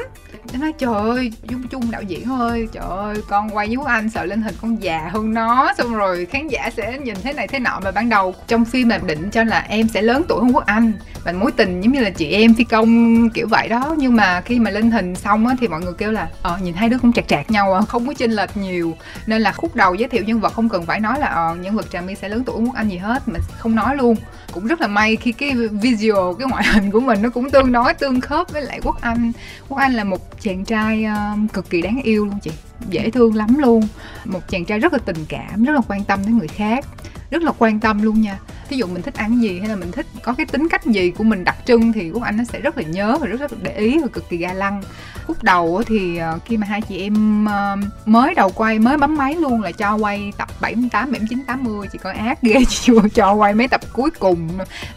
Nó 0.52 0.58
nói 0.58 0.72
trời 0.78 0.94
ơi 0.94 1.32
dung 1.48 1.68
chung 1.68 1.90
đạo 1.90 2.02
diễn 2.02 2.30
ơi 2.40 2.68
trời 2.72 2.84
ơi 2.88 3.14
con 3.28 3.56
quay 3.56 3.66
với 3.66 3.76
út 3.76 3.86
anh 3.86 4.10
sợ 4.10 4.24
lên 4.24 4.42
hình 4.42 4.54
con 4.62 4.82
già 4.82 5.08
hơn 5.12 5.34
nó. 5.34 5.72
Xong 5.78 5.94
rồi 5.94 6.26
khán 6.26 6.48
giả 6.48 6.70
sẽ 6.76 6.98
nhìn 6.98 7.16
thế 7.22 7.32
này 7.32 7.48
thế 7.48 7.58
nọ. 7.58 7.80
Mà 7.84 7.90
ban 7.90 8.08
đầu 8.08 8.34
trong 8.46 8.64
phim 8.64 8.88
là 8.88 8.98
định 8.98 9.30
cho 9.30 9.44
là 9.44 9.66
em 9.68 9.88
sẽ 9.88 10.02
lớn 10.02 10.22
tuổi 10.28 10.35
hơn 10.40 10.54
quốc 10.54 10.66
anh 10.66 10.92
và 11.24 11.32
mối 11.32 11.52
tình 11.52 11.80
giống 11.80 11.92
như 11.92 12.00
là 12.00 12.10
chị 12.10 12.30
em 12.32 12.54
phi 12.54 12.64
công 12.64 13.30
kiểu 13.30 13.46
vậy 13.50 13.68
đó. 13.68 13.94
Nhưng 13.98 14.16
mà 14.16 14.40
khi 14.40 14.58
mà 14.58 14.70
lên 14.70 14.90
hình 14.90 15.14
xong 15.14 15.46
á 15.46 15.54
thì 15.60 15.68
mọi 15.68 15.80
người 15.80 15.92
kêu 15.98 16.12
là 16.12 16.28
ờ 16.42 16.58
nhìn 16.62 16.74
hai 16.74 16.88
đứa 16.88 16.98
cũng 16.98 17.12
chặt 17.12 17.28
chặt 17.28 17.50
nhau 17.50 17.74
à 17.74 17.80
không 17.80 18.06
có 18.06 18.14
chênh 18.14 18.30
lệch 18.30 18.56
nhiều. 18.56 18.96
Nên 19.26 19.42
là 19.42 19.52
khúc 19.52 19.76
đầu 19.76 19.94
giới 19.94 20.08
thiệu 20.08 20.24
nhân 20.24 20.40
vật 20.40 20.52
không 20.52 20.68
cần 20.68 20.86
phải 20.86 21.00
nói 21.00 21.20
là 21.20 21.26
ờ 21.26 21.54
nhân 21.54 21.76
vật 21.76 21.86
trà 21.90 22.00
my 22.00 22.14
sẽ 22.14 22.28
lớn 22.28 22.42
tuổi 22.46 22.60
quốc 22.60 22.74
anh 22.74 22.88
gì 22.88 22.96
hết, 22.96 23.28
mà 23.28 23.38
không 23.58 23.74
nói 23.74 23.96
luôn 23.96 24.16
cũng 24.56 24.66
rất 24.66 24.80
là 24.80 24.86
may 24.86 25.16
khi 25.16 25.32
cái 25.32 25.54
visual 25.54 26.34
cái 26.38 26.48
ngoại 26.50 26.64
hình 26.64 26.90
của 26.90 27.00
mình 27.00 27.22
nó 27.22 27.28
cũng 27.28 27.50
tương 27.50 27.72
đối 27.72 27.94
tương 27.94 28.20
khớp 28.20 28.52
với 28.52 28.62
lại 28.62 28.80
quốc 28.82 29.00
anh. 29.00 29.32
Quốc 29.68 29.78
anh 29.78 29.94
là 29.94 30.04
một 30.04 30.40
chàng 30.40 30.64
trai 30.64 31.04
uh, 31.04 31.52
cực 31.52 31.70
kỳ 31.70 31.82
đáng 31.82 32.02
yêu 32.02 32.26
luôn 32.26 32.38
chị. 32.42 32.50
Dễ 32.88 33.10
thương 33.10 33.34
lắm 33.34 33.58
luôn. 33.58 33.88
Một 34.24 34.48
chàng 34.48 34.64
trai 34.64 34.78
rất 34.78 34.92
là 34.92 34.98
tình 34.98 35.24
cảm 35.28 35.64
rất 35.64 35.72
là 35.72 35.80
quan 35.88 36.04
tâm 36.04 36.20
đến 36.26 36.38
người 36.38 36.48
khác 36.48 36.84
rất 37.30 37.42
là 37.42 37.52
quan 37.58 37.80
tâm 37.80 38.02
luôn 38.02 38.20
nha. 38.20 38.38
Ví 38.68 38.76
dụ 38.76 38.86
mình 38.86 39.02
thích 39.02 39.14
ăn 39.14 39.42
gì 39.42 39.58
hay 39.58 39.68
là 39.68 39.76
mình 39.76 39.92
thích 39.92 40.06
có 40.22 40.32
cái 40.32 40.46
tính 40.46 40.68
cách 40.68 40.86
gì 40.86 41.10
của 41.10 41.24
mình 41.24 41.44
đặc 41.44 41.56
trưng 41.66 41.92
thì 41.92 42.10
quốc 42.10 42.22
anh 42.22 42.36
nó 42.36 42.44
sẽ 42.44 42.60
rất 42.60 42.78
là 42.78 42.82
nhớ 42.82 43.18
và 43.20 43.26
rất 43.26 43.40
là 43.40 43.48
để 43.62 43.72
ý 43.76 43.98
và 43.98 44.08
cực 44.12 44.28
kỳ 44.28 44.36
ga 44.36 44.52
lăng. 44.52 44.82
Khúc 45.26 45.42
đầu 45.42 45.82
thì 45.86 46.16
ờ, 46.16 46.38
khi 46.44 46.56
mà 46.56 46.66
hai 46.66 46.82
chị 46.82 46.98
em 46.98 47.44
ờ, 47.44 47.76
mới 48.06 48.34
đầu 48.34 48.50
quay 48.50 48.78
mới 48.78 48.96
bấm 48.96 49.16
máy 49.16 49.34
luôn 49.34 49.62
là 49.62 49.72
cho 49.72 49.94
quay 49.94 50.32
tập 50.36 50.48
78, 50.60 51.12
79, 51.12 51.44
80 51.46 51.88
chị 51.92 51.98
coi 52.02 52.14
ác 52.14 52.42
ghê 52.42 52.54
chị 52.68 52.76
chưa 52.82 53.08
cho 53.14 53.32
quay 53.32 53.54
mấy 53.54 53.68
tập 53.68 53.80
cuối 53.92 54.10
cùng 54.18 54.45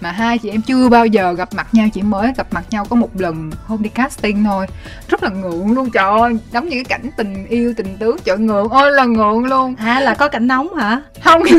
mà 0.01 0.12
hai 0.12 0.38
chị 0.38 0.49
em 0.49 0.62
chưa 0.62 0.89
bao 0.89 1.05
giờ 1.05 1.33
gặp 1.33 1.49
mặt 1.53 1.67
nhau 1.71 1.88
chỉ 1.93 2.01
mới 2.01 2.33
gặp 2.38 2.47
mặt 2.51 2.63
nhau 2.69 2.85
có 2.89 2.95
một 2.95 3.09
lần 3.21 3.51
hôm 3.65 3.81
đi 3.81 3.89
casting 3.89 4.43
thôi. 4.43 4.67
Rất 5.07 5.23
là 5.23 5.29
ngượng 5.29 5.73
luôn 5.73 5.89
trời 5.89 6.19
ơi 6.19 6.38
đóng 6.51 6.69
những 6.69 6.83
cái 6.83 6.99
cảnh 6.99 7.12
tình 7.17 7.45
yêu 7.47 7.73
tình 7.77 7.97
tướng 7.97 8.17
trời 8.23 8.38
ngượng 8.38 8.69
ôi 8.69 8.91
là 8.91 9.05
ngượng 9.05 9.45
luôn. 9.45 9.75
À 9.75 9.99
là 9.99 10.13
có 10.13 10.27
cảnh 10.27 10.47
nóng 10.47 10.75
hả? 10.75 11.01
Không. 11.23 11.43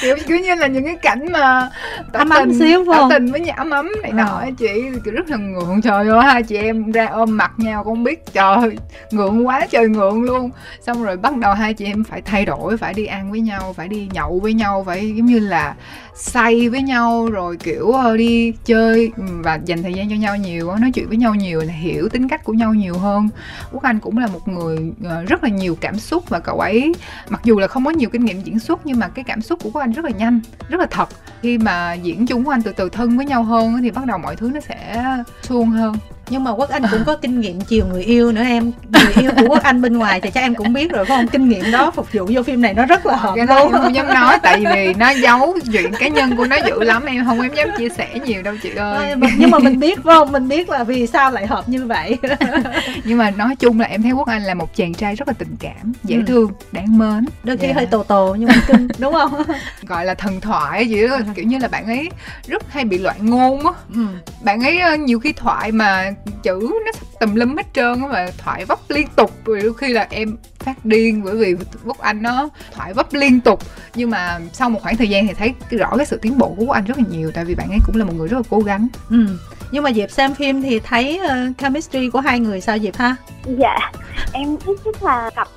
Kiểu, 0.00 0.16
kiểu 0.26 0.38
như 0.38 0.54
là 0.54 0.66
những 0.66 0.84
cái 0.84 0.96
cảnh 0.96 1.32
mà 1.32 1.70
ấm 2.12 2.28
ấm 2.28 2.54
xíu 2.58 2.84
không? 2.84 3.10
tình 3.10 3.32
với 3.32 3.40
nhau 3.40 3.54
ấm 3.58 3.70
ấm 3.70 3.88
này 4.02 4.12
nọ 4.12 4.24
ờ. 4.24 4.46
chị 4.58 4.68
kiểu 5.04 5.14
rất 5.14 5.30
là 5.30 5.36
ngượng 5.36 5.82
trời 5.82 6.08
ơi 6.08 6.22
hai 6.22 6.42
chị 6.42 6.56
em 6.56 6.92
ra 6.92 7.06
ôm 7.06 7.36
mặt 7.36 7.52
nhau 7.56 7.84
con 7.84 8.04
biết 8.04 8.32
trời 8.32 8.76
ngượng 9.10 9.46
quá 9.46 9.66
trời 9.70 9.88
ngượng 9.88 10.22
luôn. 10.22 10.50
Xong 10.80 11.04
rồi 11.04 11.16
bắt 11.16 11.36
đầu 11.36 11.54
hai 11.54 11.74
chị 11.74 11.84
em 11.84 12.04
phải 12.04 12.22
thay 12.22 12.44
đổi 12.44 12.76
phải 12.76 12.94
đi 12.94 13.06
ăn 13.06 13.30
với 13.30 13.40
nhau 13.40 13.74
phải 13.76 13.88
đi 13.88 14.08
nhậu 14.12 14.40
với 14.42 14.52
nhau 14.52 14.84
phải 14.86 15.14
giống 15.16 15.26
như 15.26 15.38
là 15.38 15.74
say 16.18 16.68
với 16.68 16.82
nhau, 16.82 17.26
rồi 17.26 17.56
kiểu 17.56 17.92
ờ, 17.92 18.16
đi 18.16 18.52
chơi 18.64 19.12
ừ, 19.16 19.22
và 19.42 19.58
dành 19.64 19.82
thời 19.82 19.94
gian 19.94 20.10
cho 20.10 20.16
nhau 20.16 20.36
nhiều 20.36 20.76
nói 20.76 20.90
chuyện 20.94 21.08
với 21.08 21.16
nhau 21.16 21.34
nhiều 21.34 21.60
là 21.60 21.72
hiểu 21.72 22.08
tính 22.08 22.28
cách 22.28 22.44
của 22.44 22.52
nhau 22.52 22.74
nhiều 22.74 22.98
hơn. 22.98 23.28
Quốc 23.72 23.82
anh 23.82 24.00
cũng 24.00 24.18
là 24.18 24.26
một 24.26 24.48
người 24.48 24.78
ờ, 25.04 25.24
rất 25.24 25.44
là 25.44 25.50
nhiều 25.50 25.76
cảm 25.80 25.98
xúc 25.98 26.28
và 26.28 26.38
cậu 26.38 26.60
ấy, 26.60 26.94
mặc 27.28 27.40
dù 27.44 27.58
là 27.58 27.66
không 27.66 27.84
có 27.84 27.90
nhiều 27.90 28.10
kinh 28.10 28.24
nghiệm 28.24 28.40
diễn 28.40 28.58
xuất, 28.58 28.86
nhưng 28.86 28.98
mà 28.98 29.08
cái 29.08 29.24
cảm 29.24 29.42
xúc 29.42 29.58
của 29.62 29.70
quốc 29.70 29.80
anh 29.80 29.92
rất 29.92 30.04
là 30.04 30.10
nhanh, 30.10 30.40
rất 30.68 30.80
là 30.80 30.86
thật. 30.90 31.08
Khi 31.42 31.58
mà 31.58 31.94
diễn 31.94 32.26
chung 32.26 32.44
của 32.44 32.50
anh 32.50 32.62
từ 32.62 32.72
từ 32.72 32.88
thân 32.88 33.16
với 33.16 33.26
nhau 33.26 33.42
hơn 33.42 33.78
thì 33.82 33.90
bắt 33.90 34.06
đầu 34.06 34.18
mọi 34.18 34.36
thứ 34.36 34.50
nó 34.54 34.60
sẽ 34.60 35.04
suôn 35.42 35.68
hơn 35.68 35.94
nhưng 36.30 36.44
mà 36.44 36.50
quốc 36.50 36.70
anh 36.70 36.82
cũng 36.90 37.04
có 37.06 37.16
kinh 37.16 37.40
nghiệm 37.40 37.60
chiều 37.60 37.86
người 37.86 38.02
yêu 38.02 38.32
nữa 38.32 38.42
em. 38.42 38.72
Người 38.92 39.12
yêu 39.22 39.30
của 39.36 39.46
quốc 39.48 39.62
anh 39.62 39.82
bên 39.82 39.98
ngoài 39.98 40.20
thì 40.20 40.30
chắc 40.30 40.40
em 40.40 40.54
cũng 40.54 40.72
biết 40.72 40.90
rồi 40.90 41.04
phải 41.04 41.16
không? 41.16 41.28
Kinh 41.28 41.48
nghiệm 41.48 41.70
đó 41.70 41.90
phục 41.90 42.12
vụ 42.12 42.30
vô 42.32 42.42
phim 42.42 42.62
này 42.62 42.74
nó 42.74 42.86
rất 42.86 43.06
là 43.06 43.16
hợp 43.16 43.32
cái 43.36 43.46
em 43.48 43.70
không 43.72 43.94
dám 43.94 44.14
nói 44.14 44.38
tại 44.42 44.64
vì 44.74 44.94
nó 44.94 45.10
giấu 45.10 45.58
chuyện 45.72 45.92
cá 45.98 46.08
nhân 46.08 46.36
của 46.36 46.46
nó 46.46 46.56
dữ 46.66 46.82
lắm 46.82 47.04
em 47.04 47.24
không 47.24 47.40
em 47.40 47.54
dám 47.54 47.68
chia 47.78 47.88
sẻ 47.88 48.18
nhiều 48.24 48.42
đâu 48.42 48.54
chị 48.62 48.70
ơi. 48.76 49.14
Nhưng 49.38 49.50
mà 49.50 49.58
mình 49.58 49.80
biết 49.80 49.98
phải 50.04 50.14
không? 50.14 50.32
Mình 50.32 50.48
biết 50.48 50.70
là 50.70 50.84
vì 50.84 51.06
sao 51.06 51.30
lại 51.30 51.46
hợp 51.46 51.68
như 51.68 51.86
vậy. 51.86 52.18
Nhưng 53.04 53.18
mà 53.18 53.30
nói 53.30 53.56
chung 53.56 53.80
là 53.80 53.86
em 53.86 54.02
thấy 54.02 54.12
quốc 54.12 54.28
anh 54.28 54.42
là 54.42 54.54
một 54.54 54.76
chàng 54.76 54.94
trai 54.94 55.14
rất 55.14 55.28
là 55.28 55.34
tình 55.38 55.56
cảm 55.60 55.92
dễ 56.04 56.16
ừ. 56.16 56.22
thương 56.26 56.50
đáng 56.72 56.98
mến. 56.98 57.26
Đôi 57.44 57.56
khi 57.56 57.66
yeah. 57.66 57.76
hơi 57.76 57.86
tồ 57.86 58.02
tồ 58.02 58.34
nhưng 58.34 58.48
mà 58.48 58.54
kinh 58.66 58.88
đúng 58.98 59.12
không? 59.12 59.42
Gọi 59.86 60.04
là 60.04 60.14
thần 60.14 60.40
thoại 60.40 60.88
gì 60.88 61.06
đó 61.06 61.18
kiểu 61.34 61.44
như 61.44 61.58
là 61.58 61.68
bạn 61.68 61.86
ấy 61.86 62.10
rất 62.46 62.72
hay 62.72 62.84
bị 62.84 62.98
loạn 62.98 63.30
ngôn 63.30 63.66
á. 63.66 63.72
Ừ. 63.94 64.00
bạn 64.42 64.62
ấy 64.62 64.78
ờ, 64.78 64.96
nhiều 64.96 65.20
khi 65.20 65.32
thoại 65.32 65.72
mà 65.72 66.10
chữ 66.42 66.70
nó 66.84 66.90
tùm 67.20 67.34
lum 67.34 67.56
hết 67.56 67.66
trơn 67.72 68.02
á 68.02 68.08
mà 68.12 68.26
thoại 68.38 68.64
vấp 68.64 68.78
liên 68.88 69.08
tục. 69.16 69.32
Rồi 69.44 69.60
đôi 69.62 69.74
khi 69.74 69.88
là 69.88 70.06
em 70.10 70.36
phát 70.58 70.84
điên 70.84 71.22
bởi 71.24 71.36
vì 71.36 71.54
quốc 71.84 71.98
anh 71.98 72.22
nó 72.22 72.48
thoại 72.72 72.94
vấp 72.94 73.14
liên 73.14 73.40
tục. 73.40 73.62
Nhưng 73.94 74.10
mà 74.10 74.40
sau 74.52 74.70
một 74.70 74.82
khoảng 74.82 74.96
thời 74.96 75.08
gian 75.08 75.26
thì 75.26 75.34
thấy 75.34 75.54
rõ 75.70 75.96
cái 75.96 76.06
sự 76.06 76.18
tiến 76.22 76.38
bộ 76.38 76.48
của 76.48 76.64
quốc 76.64 76.74
anh 76.74 76.84
rất 76.84 76.98
là 76.98 77.04
nhiều 77.10 77.30
tại 77.34 77.44
vì 77.44 77.54
bạn 77.54 77.68
ấy 77.68 77.78
cũng 77.86 77.96
là 77.96 78.04
một 78.04 78.12
người 78.16 78.28
rất 78.28 78.36
là 78.36 78.42
cố 78.50 78.60
gắng. 78.60 78.88
Ừ. 79.10 79.26
Nhưng 79.70 79.82
mà 79.82 79.92
diệp 79.92 80.10
xem 80.10 80.34
phim 80.34 80.62
thì 80.62 80.80
thấy 80.80 81.20
uh, 81.24 81.58
chemistry 81.58 82.10
của 82.10 82.20
hai 82.20 82.40
người 82.40 82.60
sao 82.60 82.78
diệp 82.78 82.96
ha? 82.96 83.16
Dạ. 83.44 83.92
Em 84.32 84.56
thích 84.66 84.80
nhất 84.84 85.02
là 85.02 85.30
cặp 85.36 85.48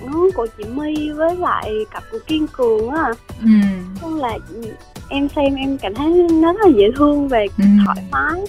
ứng 0.00 0.30
của 0.34 0.46
chị 0.58 0.64
my 0.64 1.10
với 1.10 1.36
lại 1.36 1.72
cặp 1.92 2.02
của 2.12 2.18
kiên 2.26 2.46
cường 2.46 2.88
á. 2.88 3.04
Ừ. 3.40 3.48
Nên 4.02 4.18
là 4.18 4.38
em 5.08 5.28
xem 5.36 5.54
em 5.54 5.78
cảm 5.78 5.94
thấy 5.94 6.08
nó 6.32 6.52
rất 6.52 6.66
là 6.66 6.72
dễ 6.76 6.86
thương 6.96 7.28
về 7.28 7.46
ừ. 7.58 7.64
thoải 7.84 8.04
mái 8.10 8.40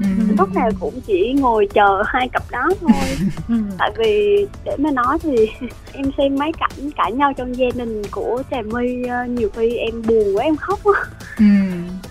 ừ. 0.00 0.06
lúc 0.38 0.54
nào 0.54 0.70
cũng 0.80 1.00
chỉ 1.06 1.32
ngồi 1.38 1.68
chờ 1.74 2.02
hai 2.06 2.28
cặp 2.28 2.42
đó 2.50 2.68
thôi 2.80 3.16
ừ. 3.48 3.54
tại 3.78 3.90
vì 3.98 4.46
để 4.64 4.76
mà 4.78 4.90
nói 4.90 5.18
thì 5.22 5.36
em 5.92 6.04
xem 6.18 6.36
mấy 6.38 6.52
cảnh 6.58 6.90
cãi 6.96 7.12
nhau 7.12 7.32
trong 7.36 7.56
gia 7.56 7.66
đình 7.74 8.02
của 8.10 8.42
trà 8.50 8.62
my 8.62 9.02
ờ, 9.08 9.24
nhiều 9.24 9.48
khi 9.56 9.76
em 9.76 10.02
buồn 10.06 10.36
quá 10.36 10.44
em 10.44 10.56
khóc 10.56 10.80
á 10.84 11.00
ừ. 11.38 11.44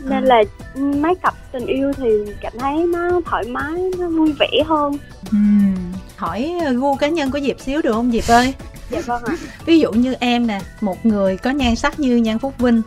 nên 0.10 0.24
là 0.24 0.44
mấy 0.76 1.16
cặp 1.16 1.34
tình 1.52 1.66
yêu 1.66 1.92
thì 1.98 2.10
cảm 2.42 2.54
thấy 2.60 2.86
nó 2.86 3.22
thoải 3.26 3.44
mái 3.48 3.92
nó 4.00 4.10
vui 4.10 4.34
vẻ 4.40 4.64
hơn 4.66 4.98
ừ. 5.32 5.38
hỏi 6.16 6.54
gu 6.74 6.96
cá 6.96 7.08
nhân 7.08 7.32
của 7.32 7.40
diệp 7.40 7.60
xíu 7.60 7.82
được 7.82 7.94
không 7.94 8.12
diệp 8.12 8.28
ơi 8.28 8.54
dạ 8.90 9.02
vâng 9.06 9.24
ạ 9.24 9.36
ví 9.66 9.80
dụ 9.80 9.92
như 9.92 10.16
em 10.20 10.48
nè 10.48 10.60
một 10.82 11.06
người 11.06 11.38
có 11.38 11.50
nhan 11.50 11.76
sắc 11.76 12.00
như 12.00 12.18
nhan 12.18 12.40
phúc 12.40 12.54
vinh 12.58 12.82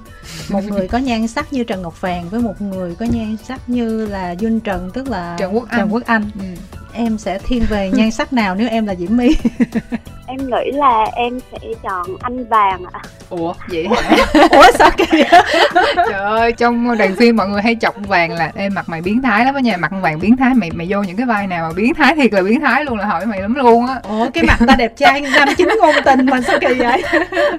một 0.48 0.64
người 0.64 0.88
có 0.88 0.98
nhan 0.98 1.28
sắc 1.28 1.52
như 1.52 1.64
trần 1.64 1.82
ngọc 1.82 1.94
phàn 1.94 2.28
với 2.28 2.40
một 2.40 2.60
người 2.60 2.94
có 2.94 3.06
nhan 3.06 3.36
sắc 3.48 3.68
như 3.68 4.06
là 4.06 4.30
duyên 4.30 4.60
trần 4.60 4.90
tức 4.94 5.08
là 5.08 5.36
trần 5.38 5.54
quốc 5.54 5.68
anh, 5.68 5.78
trần 5.78 5.92
quốc 5.92 6.02
anh. 6.06 6.30
Ừ. 6.40 6.46
em 6.92 7.18
sẽ 7.18 7.38
thiên 7.38 7.62
về 7.68 7.90
nhan 7.94 8.10
sắc 8.10 8.32
nào 8.32 8.54
nếu 8.54 8.68
em 8.68 8.86
là 8.86 8.94
diễm 8.94 9.16
my? 9.16 9.36
Em 10.30 10.38
nghĩ 10.38 10.70
là 10.72 11.06
em 11.14 11.40
sẽ 11.52 11.58
chọn 11.82 12.06
anh 12.20 12.44
vàng 12.44 12.84
ạ. 12.92 13.00
Ủa 13.30 13.54
vậy 13.68 13.88
hả? 13.88 14.16
Ủa 14.50 14.64
sao 14.78 14.90
kỳ 14.96 15.04
trời 15.96 16.20
ơi 16.20 16.52
trong 16.52 16.98
đoàn 16.98 17.16
phim 17.16 17.36
mọi 17.36 17.48
người 17.48 17.62
hay 17.62 17.76
chọc 17.80 17.94
vàng 18.08 18.32
là 18.32 18.52
em 18.54 18.74
mặt 18.74 18.88
mày 18.88 19.00
biến 19.02 19.22
thái 19.22 19.44
lắm 19.44 19.54
á 19.54 19.60
nha 19.60 19.76
mặt 19.76 19.92
vàng 20.02 20.20
biến 20.20 20.36
thái 20.36 20.54
mày 20.54 20.70
mày 20.70 20.86
vô 20.90 21.02
những 21.02 21.16
cái 21.16 21.26
vai 21.26 21.46
nào 21.46 21.68
mà 21.68 21.74
biến 21.76 21.94
thái 21.94 22.14
thiệt 22.14 22.32
là 22.32 22.42
biến 22.42 22.60
thái 22.60 22.84
luôn 22.84 22.98
là 22.98 23.04
hỏi 23.06 23.26
mày 23.26 23.40
lắm 23.40 23.54
luôn 23.54 23.86
á. 23.86 24.00
Ủa 24.08 24.30
cái 24.34 24.44
mặt 24.44 24.58
ta 24.66 24.74
đẹp 24.76 24.92
trai 24.96 25.20
nam 25.20 25.48
chính 25.56 25.68
ngôn 25.80 25.94
tình 26.04 26.26
mà 26.26 26.40
sao 26.40 26.58
kỳ 26.60 26.74
vậy? 26.74 27.02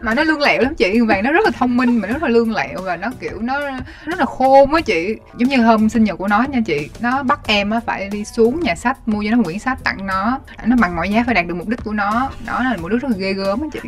Mà 0.01 0.13
nó 0.13 0.23
lương 0.23 0.41
lẹo 0.41 0.61
lắm 0.61 0.75
chị 0.75 0.99
vàng 0.99 1.23
nó 1.23 1.31
rất 1.31 1.45
là 1.45 1.51
thông 1.51 1.77
minh 1.77 1.97
mà 1.97 2.07
nó 2.07 2.13
rất 2.13 2.23
là 2.23 2.29
lương 2.29 2.55
lẹo 2.55 2.81
và 2.81 2.95
nó 2.95 3.07
kiểu 3.19 3.37
nó 3.41 3.59
rất 4.05 4.19
là 4.19 4.25
khôn 4.25 4.73
á 4.73 4.81
chị. 4.81 5.15
Giống 5.37 5.49
như 5.49 5.57
hôm 5.57 5.89
sinh 5.89 6.03
nhật 6.03 6.17
của 6.17 6.27
nó 6.27 6.45
nha 6.49 6.59
chị 6.65 6.89
nó 6.99 7.23
bắt 7.23 7.39
em 7.47 7.69
á 7.69 7.79
phải 7.85 8.09
đi 8.09 8.25
xuống 8.25 8.59
nhà 8.59 8.75
sách 8.75 8.97
mua 9.05 9.20
cho 9.23 9.31
nó 9.31 9.37
một 9.37 9.43
quyển 9.43 9.59
sách 9.59 9.83
tặng 9.83 10.05
nó 10.07 10.39
nó 10.65 10.75
bằng 10.81 10.95
mọi 10.95 11.09
giá 11.09 11.23
phải 11.25 11.35
đạt 11.35 11.47
được 11.47 11.55
mục 11.55 11.67
đích 11.67 11.83
của 11.83 11.93
nó 11.93 12.29
đó 12.45 12.63
là 12.63 12.77
một 12.77 12.89
đứa 12.89 12.97
rất 12.97 13.11
là 13.11 13.17
ghê 13.17 13.33
gớm 13.33 13.61
á 13.61 13.67
chị 13.73 13.79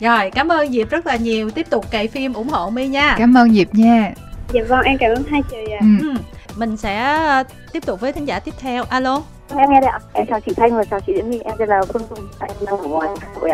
rồi 0.06 0.30
cảm 0.30 0.48
ơn 0.48 0.72
diệp 0.72 0.90
rất 0.90 1.06
là 1.06 1.16
nhiều 1.16 1.50
tiếp 1.50 1.66
tục 1.70 1.90
cày 1.90 2.08
phim 2.08 2.32
ủng 2.32 2.48
hộ 2.48 2.70
mi 2.70 2.88
nha 2.88 3.14
cảm 3.18 3.34
ơn 3.34 3.54
diệp 3.54 3.74
nha 3.74 4.12
dạ 4.52 4.62
vâng 4.68 4.80
em 4.80 4.98
cảm 4.98 5.10
ơn 5.10 5.24
hai 5.30 5.42
chị 5.50 5.56
ạ 5.72 5.80
ừ. 5.80 6.08
ừ. 6.08 6.14
mình 6.56 6.76
sẽ 6.76 7.02
ờ, 7.02 7.42
tiếp 7.72 7.86
tục 7.86 8.00
với 8.00 8.12
thính 8.12 8.28
giả 8.28 8.40
tiếp 8.40 8.54
theo 8.58 8.84
alo 8.84 9.22
em 9.56 9.70
nghe 9.70 9.80
đây 9.80 9.90
ạ 9.90 9.98
em 10.12 10.26
chào 10.26 10.40
chị 10.40 10.52
thanh 10.56 10.76
và 10.76 10.84
chào 10.84 11.00
chị 11.00 11.12
diễm 11.16 11.30
my 11.30 11.38
em 11.38 11.54
tên 11.58 11.68
là 11.68 11.80
phương 11.92 12.02
dung 12.10 12.28
em 12.40 12.56
đang 12.66 12.78
ở 12.78 12.86
ngoài 12.86 13.08
hà 13.20 13.28
nội 13.34 13.50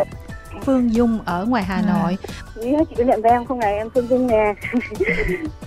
Phương 0.65 0.95
Dung 0.95 1.19
ở 1.25 1.45
ngoài 1.45 1.63
Hà 1.63 1.75
à. 1.75 1.83
Nội. 1.83 2.17
Chị 2.55 2.75
chị 2.89 2.95
có 2.99 3.05
nhận 3.05 3.23
với 3.23 3.31
em 3.31 3.45
không 3.45 3.59
này 3.59 3.75
em 3.75 3.91
Phương 3.91 4.09
Dung 4.09 4.27
nè. 4.27 4.55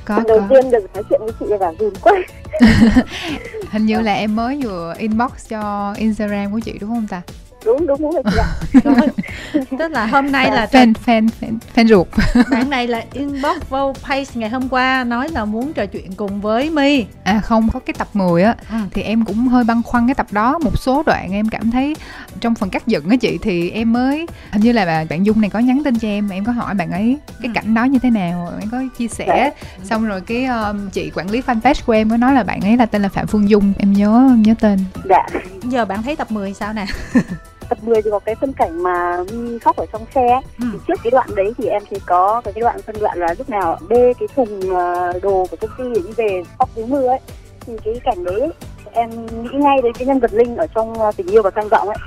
Có. 0.06 0.16
Lần 0.18 0.28
đầu 0.28 0.40
có. 0.40 0.46
tiên 0.50 0.72
được 0.72 0.94
nói 0.94 1.04
chuyện 1.10 1.22
với 1.24 1.32
chị 1.40 1.46
và 1.60 1.74
dùn 1.80 1.94
quá. 2.02 2.14
Hình 3.72 3.86
như 3.86 4.02
là 4.02 4.14
em 4.14 4.36
mới 4.36 4.60
vừa 4.64 4.94
inbox 4.98 5.32
cho 5.50 5.94
Instagram 5.98 6.52
của 6.52 6.60
chị 6.60 6.78
đúng 6.80 6.90
không 6.90 7.08
ta? 7.08 7.22
đúng 7.66 7.88
đúng 7.88 8.02
đúng 8.24 8.36
ạ 8.38 8.46
tức 9.80 9.92
là 9.92 10.06
hôm 10.06 10.32
nay 10.32 10.52
là 10.52 10.68
fan 10.72 10.94
fan 11.06 11.28
fan 11.42 11.58
fan 11.76 11.88
ruột. 11.88 12.08
Bạn 12.52 12.70
này 12.70 12.88
là 12.88 13.04
inbox 13.14 13.58
vô 13.70 13.94
page 14.04 14.26
ngày 14.34 14.50
hôm 14.50 14.70
qua 14.70 15.04
nói 15.04 15.30
là 15.30 15.46
muốn 15.46 15.74
trò 15.74 15.86
chuyện 15.86 16.12
cùng 16.14 16.42
với 16.42 16.70
mi 16.70 17.06
à 17.24 17.42
không 17.44 17.70
có 17.74 17.80
cái 17.80 17.94
tập 17.98 18.08
10 18.14 18.44
á 18.44 18.56
ừ. 18.72 18.78
thì 18.94 19.02
em 19.02 19.26
cũng 19.26 19.48
hơi 19.48 19.64
băn 19.64 19.84
khoăn 19.84 20.08
cái 20.08 20.16
tập 20.16 20.28
đó. 20.32 20.60
Một 20.60 20.80
số 20.80 21.04
đoạn 21.06 21.32
em 21.32 21.50
cảm 21.50 21.72
thấy 21.72 21.96
trong 22.42 22.56
phần 22.56 22.70
cắt 22.70 22.88
dựng 22.88 23.10
á 23.10 23.16
chị 23.22 23.40
thì 23.42 23.70
em 23.70 23.94
mới 23.94 24.26
hình 24.52 24.62
như 24.62 24.72
là 24.72 25.06
bạn 25.10 25.26
dung 25.26 25.42
này 25.42 25.50
có 25.50 25.60
nhắn 25.60 25.82
tin 25.86 26.00
cho 26.00 26.08
em 26.08 26.30
em 26.30 26.46
có 26.46 26.52
hỏi 26.52 26.74
bạn 26.74 26.92
ấy 26.92 27.18
cái 27.28 27.48
ừ. 27.48 27.52
cảnh 27.56 27.74
đó 27.74 27.84
như 27.84 28.00
thế 28.00 28.10
nào 28.10 28.52
em 28.60 28.70
có 28.72 28.82
chia 28.98 29.08
sẻ. 29.08 29.26
Dạ. 29.28 29.52
xong 29.84 30.06
rồi 30.06 30.22
cái 30.22 30.46
um, 30.46 30.90
chị 30.90 31.12
quản 31.16 31.32
lý 31.32 31.42
fanpage 31.42 31.82
của 31.86 31.94
em 31.94 32.10
có 32.10 32.18
nói 32.18 32.34
là 32.34 32.44
bạn 32.44 32.62
ấy 32.62 32.78
là 32.78 32.86
tên 32.86 33.02
là 33.02 33.10
phạm 33.10 33.28
phương 33.28 33.50
dung 33.50 33.74
em 33.80 33.94
nhớ 33.94 34.36
nhớ 34.38 34.54
tên. 34.60 34.80
Dạ. 35.10 35.28
Giờ 35.64 35.86
bạn 35.86 36.04
thấy 36.04 36.16
tập 36.16 36.32
10 36.32 36.54
sao 36.54 36.74
nè? 36.74 36.86
Tập 37.70 37.78
10 37.82 38.02
thì 38.02 38.10
có 38.12 38.20
cái 38.20 38.36
phân 38.36 38.54
cảnh 38.54 38.84
mà 38.84 39.18
khóc 39.62 39.76
ở 39.76 39.86
trong 39.94 40.06
xe. 40.16 40.42
Ừ. 40.60 40.66
thì 40.72 40.78
trước 40.88 41.00
cái 41.04 41.12
đoạn 41.12 41.30
đấy 41.36 41.54
thì 41.58 41.66
em 41.66 41.82
thì 41.90 41.98
có 42.06 42.42
cái 42.46 42.62
đoạn 42.62 42.82
phân 42.86 42.96
đoạn 43.02 43.18
là 43.18 43.36
lúc 43.38 43.50
nào 43.50 43.80
bê 43.90 44.14
cái 44.20 44.28
thùng 44.36 44.76
ờ, 44.76 45.20
đồ 45.22 45.48
của 45.52 45.58
công 45.62 45.70
ty 45.78 45.84
để 45.96 46.02
đi 46.08 46.14
về 46.18 46.44
khóc 46.58 46.70
dưới 46.76 46.86
mưa 46.86 47.08
ấy. 47.08 47.20
Thì 47.66 47.74
cái 47.86 47.94
cảnh 48.04 48.24
đấy 48.24 48.50
em 48.94 49.10
nghĩ 49.26 49.50
ngay 49.54 49.78
đến 49.84 49.94
cái 49.94 50.08
nhân 50.08 50.20
vật 50.20 50.34
linh 50.34 50.58
ở 50.58 50.68
trong 50.76 50.94
ờ, 50.94 51.12
tình 51.18 51.28
yêu 51.28 51.42
và 51.44 51.50
tham 51.50 51.68
vọng 51.72 51.88
ấy 51.88 51.98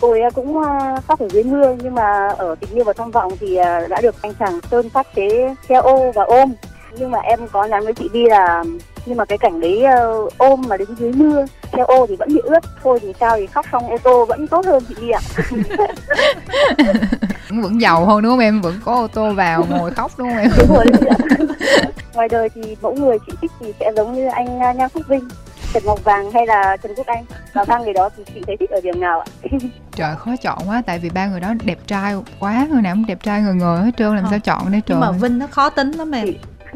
ấy 0.00 0.30
cũng 0.34 0.62
ờ, 0.62 0.96
khóc 1.06 1.20
ở 1.20 1.28
dưới 1.28 1.42
mưa 1.42 1.76
nhưng 1.82 1.94
mà 1.94 2.28
ở 2.28 2.54
tình 2.60 2.70
yêu 2.70 2.84
và 2.84 2.92
tham 2.92 3.10
vọng 3.10 3.32
thì 3.40 3.56
đã 3.88 4.00
được 4.02 4.14
anh 4.22 4.34
chàng 4.38 4.60
sơn 4.70 4.90
phát 4.90 5.06
chế 5.14 5.54
theo 5.68 5.82
ô 5.82 6.12
và 6.14 6.24
ôm. 6.24 6.52
Nhưng 6.98 7.10
mà 7.10 7.18
em 7.18 7.48
có 7.52 7.64
nhắn 7.64 7.84
với 7.84 7.94
chị 7.94 8.08
đi 8.12 8.24
là 8.28 8.64
nhưng 9.06 9.16
mà 9.16 9.24
cái 9.24 9.38
cảnh 9.38 9.60
đấy 9.60 9.84
uh, 10.24 10.38
ôm 10.38 10.62
mà 10.68 10.76
đứng 10.76 10.96
dưới 10.98 11.12
mưa 11.12 11.44
theo 11.72 11.86
ô 11.86 12.06
thì 12.06 12.16
vẫn 12.16 12.28
bị 12.34 12.40
ướt. 12.44 12.60
Thôi 12.82 12.98
thì 13.02 13.12
sao 13.20 13.36
thì 13.36 13.46
khóc 13.46 13.66
xong 13.72 13.90
ô 13.90 13.96
tô 14.02 14.24
vẫn 14.24 14.46
tốt 14.46 14.66
hơn 14.66 14.84
chị 14.88 14.94
đi 15.00 15.10
ạ. 15.10 15.20
Vẫn 17.62 17.80
giàu 17.80 18.04
hơn 18.04 18.22
đúng 18.22 18.32
không 18.32 18.38
em? 18.38 18.60
Vẫn 18.60 18.80
có 18.84 18.94
ô 18.94 19.06
tô 19.06 19.32
vào 19.32 19.66
ngồi 19.70 19.90
khóc 19.90 20.12
đúng 20.18 20.28
không 20.28 20.38
em? 20.38 20.50
Đúng 20.58 20.76
rồi 20.76 20.84
ngoài 22.14 22.28
đời 22.28 22.48
thì 22.54 22.76
mẫu 22.82 22.94
người 22.94 23.18
chị 23.26 23.32
thích 23.40 23.50
thì 23.60 23.72
sẽ 23.80 23.92
giống 23.96 24.14
như 24.14 24.26
anh 24.26 24.58
Nhan 24.58 24.88
Phúc 24.88 25.02
Vinh 25.08 25.28
Trần 25.72 25.82
Ngọc 25.86 26.04
Vàng 26.04 26.32
hay 26.32 26.46
là 26.46 26.76
Trần 26.82 26.92
Quốc 26.96 27.06
Anh 27.06 27.24
và 27.52 27.64
ba 27.64 27.78
người 27.78 27.92
đó 27.92 28.10
thì 28.16 28.22
chị 28.34 28.40
thấy 28.46 28.56
thích 28.60 28.70
ở 28.70 28.80
điểm 28.80 29.00
nào 29.00 29.20
ạ? 29.20 29.26
trời 29.96 30.16
khó 30.16 30.36
chọn 30.42 30.58
quá 30.68 30.82
tại 30.86 30.98
vì 30.98 31.10
ba 31.10 31.26
người 31.26 31.40
đó 31.40 31.54
đẹp 31.64 31.78
trai 31.86 32.14
quá 32.40 32.66
người 32.70 32.82
nào 32.82 32.94
cũng 32.94 33.06
đẹp 33.06 33.22
trai 33.22 33.40
người 33.40 33.54
người 33.54 33.80
hết 33.80 33.90
trơn 33.96 34.16
làm 34.16 34.24
à. 34.24 34.28
sao 34.30 34.38
chọn 34.38 34.72
đây 34.72 34.80
trời 34.86 34.98
nhưng 35.00 35.00
mà 35.00 35.12
Vinh 35.12 35.38
nó 35.38 35.46
khó 35.46 35.70
tính 35.70 35.92
lắm 35.92 36.12
em 36.12 36.26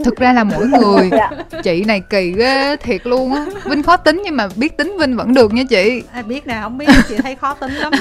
thực 0.05 0.17
ra 0.17 0.33
là 0.33 0.45
mỗi 0.45 0.67
người 0.81 1.11
dạ. 1.13 1.31
chị 1.63 1.85
này 1.85 2.01
kỳ 2.01 2.33
ghê 2.33 2.77
thiệt 2.77 3.07
luôn 3.07 3.35
á 3.35 3.47
vinh 3.65 3.83
khó 3.83 3.97
tính 3.97 4.23
nhưng 4.25 4.37
mà 4.37 4.49
biết 4.57 4.77
tính 4.77 4.97
vinh 5.01 5.17
vẫn 5.17 5.35
được 5.35 5.53
nha 5.53 5.63
chị 5.69 6.03
ai 6.13 6.23
biết 6.23 6.47
nè 6.47 6.59
không 6.63 6.79
biết 6.79 6.89
chị 7.09 7.17
thấy 7.17 7.35
khó 7.35 7.55
tính 7.55 7.73
lắm 7.73 7.93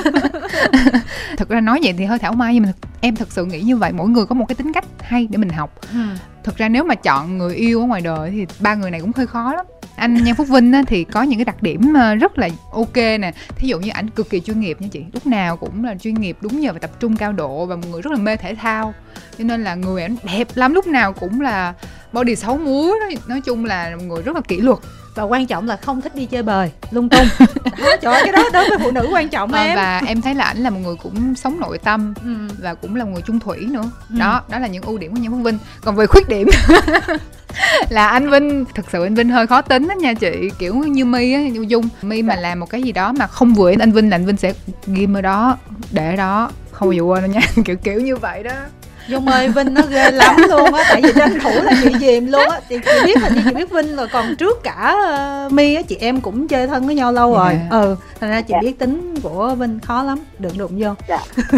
thực 1.37 1.49
ra 1.49 1.61
nói 1.61 1.79
vậy 1.83 1.93
thì 1.97 2.05
hơi 2.05 2.19
thảo 2.19 2.33
mai 2.33 2.53
nhưng 2.53 2.63
mà 2.63 2.73
em 3.01 3.15
thật 3.15 3.27
sự 3.31 3.45
nghĩ 3.45 3.61
như 3.61 3.77
vậy 3.77 3.91
mỗi 3.91 4.07
người 4.07 4.25
có 4.25 4.35
một 4.35 4.45
cái 4.47 4.55
tính 4.55 4.73
cách 4.73 4.85
hay 4.99 5.27
để 5.31 5.37
mình 5.37 5.49
học 5.49 5.79
ừ. 5.93 5.99
thực 6.43 6.57
ra 6.57 6.69
nếu 6.69 6.83
mà 6.83 6.95
chọn 6.95 7.37
người 7.37 7.55
yêu 7.55 7.81
ở 7.81 7.85
ngoài 7.85 8.01
đời 8.01 8.29
thì 8.31 8.45
ba 8.59 8.75
người 8.75 8.91
này 8.91 9.01
cũng 9.01 9.11
hơi 9.15 9.27
khó 9.27 9.53
lắm 9.53 9.65
anh 9.99 10.23
Nhan 10.23 10.35
Phúc 10.35 10.47
Vinh 10.47 10.71
á, 10.71 10.83
thì 10.87 11.03
có 11.03 11.23
những 11.23 11.39
cái 11.39 11.45
đặc 11.45 11.63
điểm 11.63 11.93
ờ, 11.93 12.15
rất 12.15 12.37
là 12.37 12.49
ok 12.71 12.95
nè. 12.95 13.31
Thí 13.55 13.67
dụ 13.67 13.79
như 13.79 13.89
ảnh 13.89 14.09
cực 14.09 14.29
kỳ 14.29 14.39
chuyên 14.39 14.59
nghiệp 14.59 14.81
nha 14.81 14.87
chị. 14.91 15.03
Lúc 15.13 15.27
nào 15.27 15.57
cũng 15.57 15.85
là 15.85 15.95
chuyên 15.95 16.13
nghiệp 16.13 16.37
đúng 16.41 16.63
giờ 16.63 16.73
và 16.73 16.79
tập 16.79 16.91
trung 16.99 17.15
cao 17.15 17.33
độ 17.33 17.65
và 17.65 17.75
một 17.75 17.87
người 17.91 18.01
rất 18.01 18.11
là 18.11 18.17
mê 18.17 18.35
thể 18.35 18.55
thao. 18.55 18.93
Cho 19.37 19.43
nên 19.43 19.63
là 19.63 19.75
người 19.75 20.03
ảnh 20.03 20.15
đẹp 20.23 20.47
lắm. 20.55 20.73
Lúc 20.73 20.87
nào 20.87 21.13
cũng 21.13 21.41
là 21.41 21.73
body 22.13 22.35
xấu 22.35 22.57
múa 22.57 22.93
nói 23.27 23.41
chung 23.41 23.65
là 23.65 23.95
một 23.95 24.03
người 24.07 24.21
rất 24.21 24.35
là 24.35 24.41
kỷ 24.41 24.57
luật 24.57 24.79
và 25.19 25.25
quan 25.25 25.47
trọng 25.47 25.67
là 25.67 25.75
không 25.75 26.01
thích 26.01 26.15
đi 26.15 26.25
chơi 26.25 26.43
bời 26.43 26.71
lung 26.91 27.09
tung. 27.09 27.27
Đó, 27.79 27.95
trời 28.01 28.13
ơi, 28.13 28.21
cái 28.23 28.31
đó 28.31 28.43
đối 28.53 28.69
với 28.69 28.77
phụ 28.77 28.91
nữ 28.91 29.09
quan 29.11 29.29
trọng 29.29 29.53
à, 29.53 29.63
em. 29.63 29.75
và 29.75 30.01
em 30.07 30.21
thấy 30.21 30.35
là 30.35 30.43
ảnh 30.43 30.57
là 30.57 30.69
một 30.69 30.79
người 30.83 30.95
cũng 31.03 31.35
sống 31.35 31.59
nội 31.59 31.77
tâm 31.77 32.13
ừ. 32.23 32.35
và 32.59 32.73
cũng 32.73 32.95
là 32.95 33.05
một 33.05 33.11
người 33.13 33.21
trung 33.21 33.39
thủy 33.39 33.57
nữa. 33.59 33.91
Ừ. 34.09 34.19
đó 34.19 34.41
đó 34.49 34.59
là 34.59 34.67
những 34.67 34.83
ưu 34.83 34.97
điểm 34.97 35.11
của 35.11 35.19
nhân 35.21 35.31
phúc 35.31 35.41
vinh. 35.43 35.57
Còn 35.81 35.95
về 35.95 36.05
khuyết 36.05 36.29
điểm 36.29 36.47
là 37.89 38.07
anh 38.07 38.29
Vinh 38.29 38.65
thực 38.75 38.85
sự 38.91 39.03
anh 39.03 39.15
Vinh 39.15 39.29
hơi 39.29 39.47
khó 39.47 39.61
tính 39.61 39.87
đó 39.87 39.93
nha 39.93 40.13
chị. 40.13 40.49
Kiểu 40.59 40.75
như 40.75 41.05
My 41.05 41.33
á 41.33 41.41
Dung. 41.67 41.89
My 42.01 42.21
mà 42.21 42.35
làm 42.35 42.59
một 42.59 42.69
cái 42.69 42.83
gì 42.83 42.91
đó 42.91 43.11
mà 43.11 43.27
không 43.27 43.53
vừa 43.53 43.73
anh 43.79 43.91
Vinh 43.91 44.09
là 44.09 44.15
anh 44.15 44.25
Vinh 44.25 44.37
sẽ 44.37 44.53
ghim 44.87 45.13
ở 45.13 45.21
đó 45.21 45.57
để 45.91 46.15
đó 46.15 46.51
không 46.71 46.87
bao 46.87 46.93
giờ 46.93 47.01
quên 47.01 47.21
đâu 47.21 47.31
nha. 47.31 47.41
Kiểu 47.65 47.75
kiểu 47.75 48.01
như 48.01 48.15
vậy 48.15 48.43
đó 48.43 48.53
Dung 49.09 49.25
ơi 49.25 49.49
Vinh 49.49 49.73
nó 49.73 49.81
ghê 49.89 50.11
lắm 50.11 50.35
luôn 50.49 50.73
á 50.73 50.83
tại 50.89 51.01
vì 51.01 51.11
tranh 51.15 51.39
thủ 51.39 51.51
là 51.63 51.73
chị 51.83 51.89
dìm 51.99 52.25
luôn 52.27 52.49
á 52.49 52.59
chị, 52.69 52.75
chị 52.85 52.91
biết 53.05 53.17
là 53.21 53.29
chị, 53.29 53.41
chị 53.45 53.51
biết 53.53 53.71
Vinh 53.71 53.95
rồi 53.95 54.07
còn 54.07 54.35
trước 54.35 54.63
cả 54.63 54.95
uh, 55.45 55.51
My 55.51 55.75
á 55.75 55.81
chị 55.81 55.95
em 55.99 56.21
cũng 56.21 56.47
chơi 56.47 56.67
thân 56.67 56.85
với 56.85 56.95
nhau 56.95 57.11
lâu 57.11 57.33
rồi 57.33 57.53
yeah. 57.53 57.61
Dạ. 57.71 57.77
ừ 57.77 57.95
thành 58.19 58.29
ra 58.29 58.41
chị 58.41 58.53
yeah. 58.53 58.63
Dạ. 58.63 58.69
biết 58.69 58.79
tính 58.79 59.15
của 59.21 59.55
Vinh 59.55 59.79
khó 59.79 60.03
lắm 60.03 60.19
đừng 60.39 60.57
đụng 60.57 60.71
vô 60.77 60.95
yeah. 61.07 61.21
Dạ. 61.33 61.51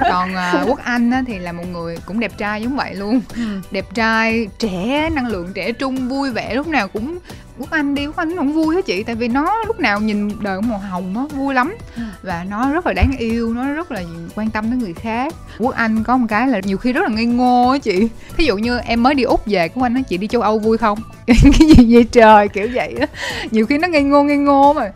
còn 0.10 0.30
uh, 0.34 0.68
Quốc 0.68 0.78
Anh 0.84 1.10
á, 1.10 1.22
thì 1.26 1.38
là 1.38 1.52
một 1.52 1.64
người 1.72 1.98
cũng 2.06 2.20
đẹp 2.20 2.32
trai 2.38 2.62
giống 2.62 2.76
vậy 2.76 2.94
luôn 2.94 3.20
ừ. 3.34 3.42
đẹp 3.70 3.84
trai 3.94 4.48
trẻ 4.58 5.10
năng 5.12 5.26
lượng 5.26 5.52
trẻ 5.54 5.72
trung 5.72 6.08
vui 6.08 6.30
vẻ 6.30 6.54
lúc 6.54 6.66
nào 6.66 6.88
cũng 6.88 7.18
quốc 7.58 7.70
anh 7.70 7.94
đi 7.94 8.06
quốc 8.06 8.16
anh 8.16 8.36
không 8.36 8.52
vui 8.52 8.74
hết 8.74 8.86
chị 8.86 9.02
tại 9.02 9.14
vì 9.14 9.28
nó 9.28 9.56
lúc 9.66 9.80
nào 9.80 10.00
nhìn 10.00 10.42
đời 10.42 10.60
màu 10.62 10.78
hồng 10.78 11.12
nó 11.14 11.26
vui 11.26 11.54
lắm. 11.54 11.76
Ừ. 11.96 12.02
và 12.22 12.44
nó 12.48 12.70
rất 12.70 12.86
là 12.86 12.92
đáng 12.92 13.10
yêu 13.18 13.54
nó 13.54 13.72
rất 13.72 13.92
là 13.92 14.02
quan 14.34 14.50
tâm 14.50 14.70
đến 14.70 14.78
người 14.78 14.94
khác. 14.94 15.34
Quốc 15.58 15.74
anh 15.74 16.04
có 16.04 16.16
một 16.16 16.26
cái 16.28 16.48
là 16.48 16.60
nhiều 16.64 16.78
khi 16.78 16.92
rất 16.92 17.00
là 17.02 17.08
ngây 17.08 17.26
ngô 17.26 17.68
á 17.70 17.78
chị. 17.78 18.08
Thí 18.36 18.44
dụ 18.44 18.56
như 18.56 18.78
em 18.78 19.02
mới 19.02 19.14
đi 19.14 19.22
úc 19.22 19.46
về 19.46 19.68
quốc 19.68 19.82
anh 19.82 19.94
nói 19.94 20.02
chị 20.02 20.16
đi 20.16 20.26
châu 20.26 20.42
âu 20.42 20.58
vui 20.58 20.78
không? 20.78 20.98
Cái 21.26 21.68
gì 21.76 21.94
vậy 21.94 22.04
trời 22.04 22.48
kiểu 22.48 22.68
vậy 22.74 22.94
á. 23.00 23.06
Nhiều 23.50 23.66
khi 23.66 23.78
nó 23.78 23.88
ngây 23.88 24.02
ngô 24.02 24.22
ngây 24.24 24.36
ngô 24.36 24.72
mà 24.72 24.92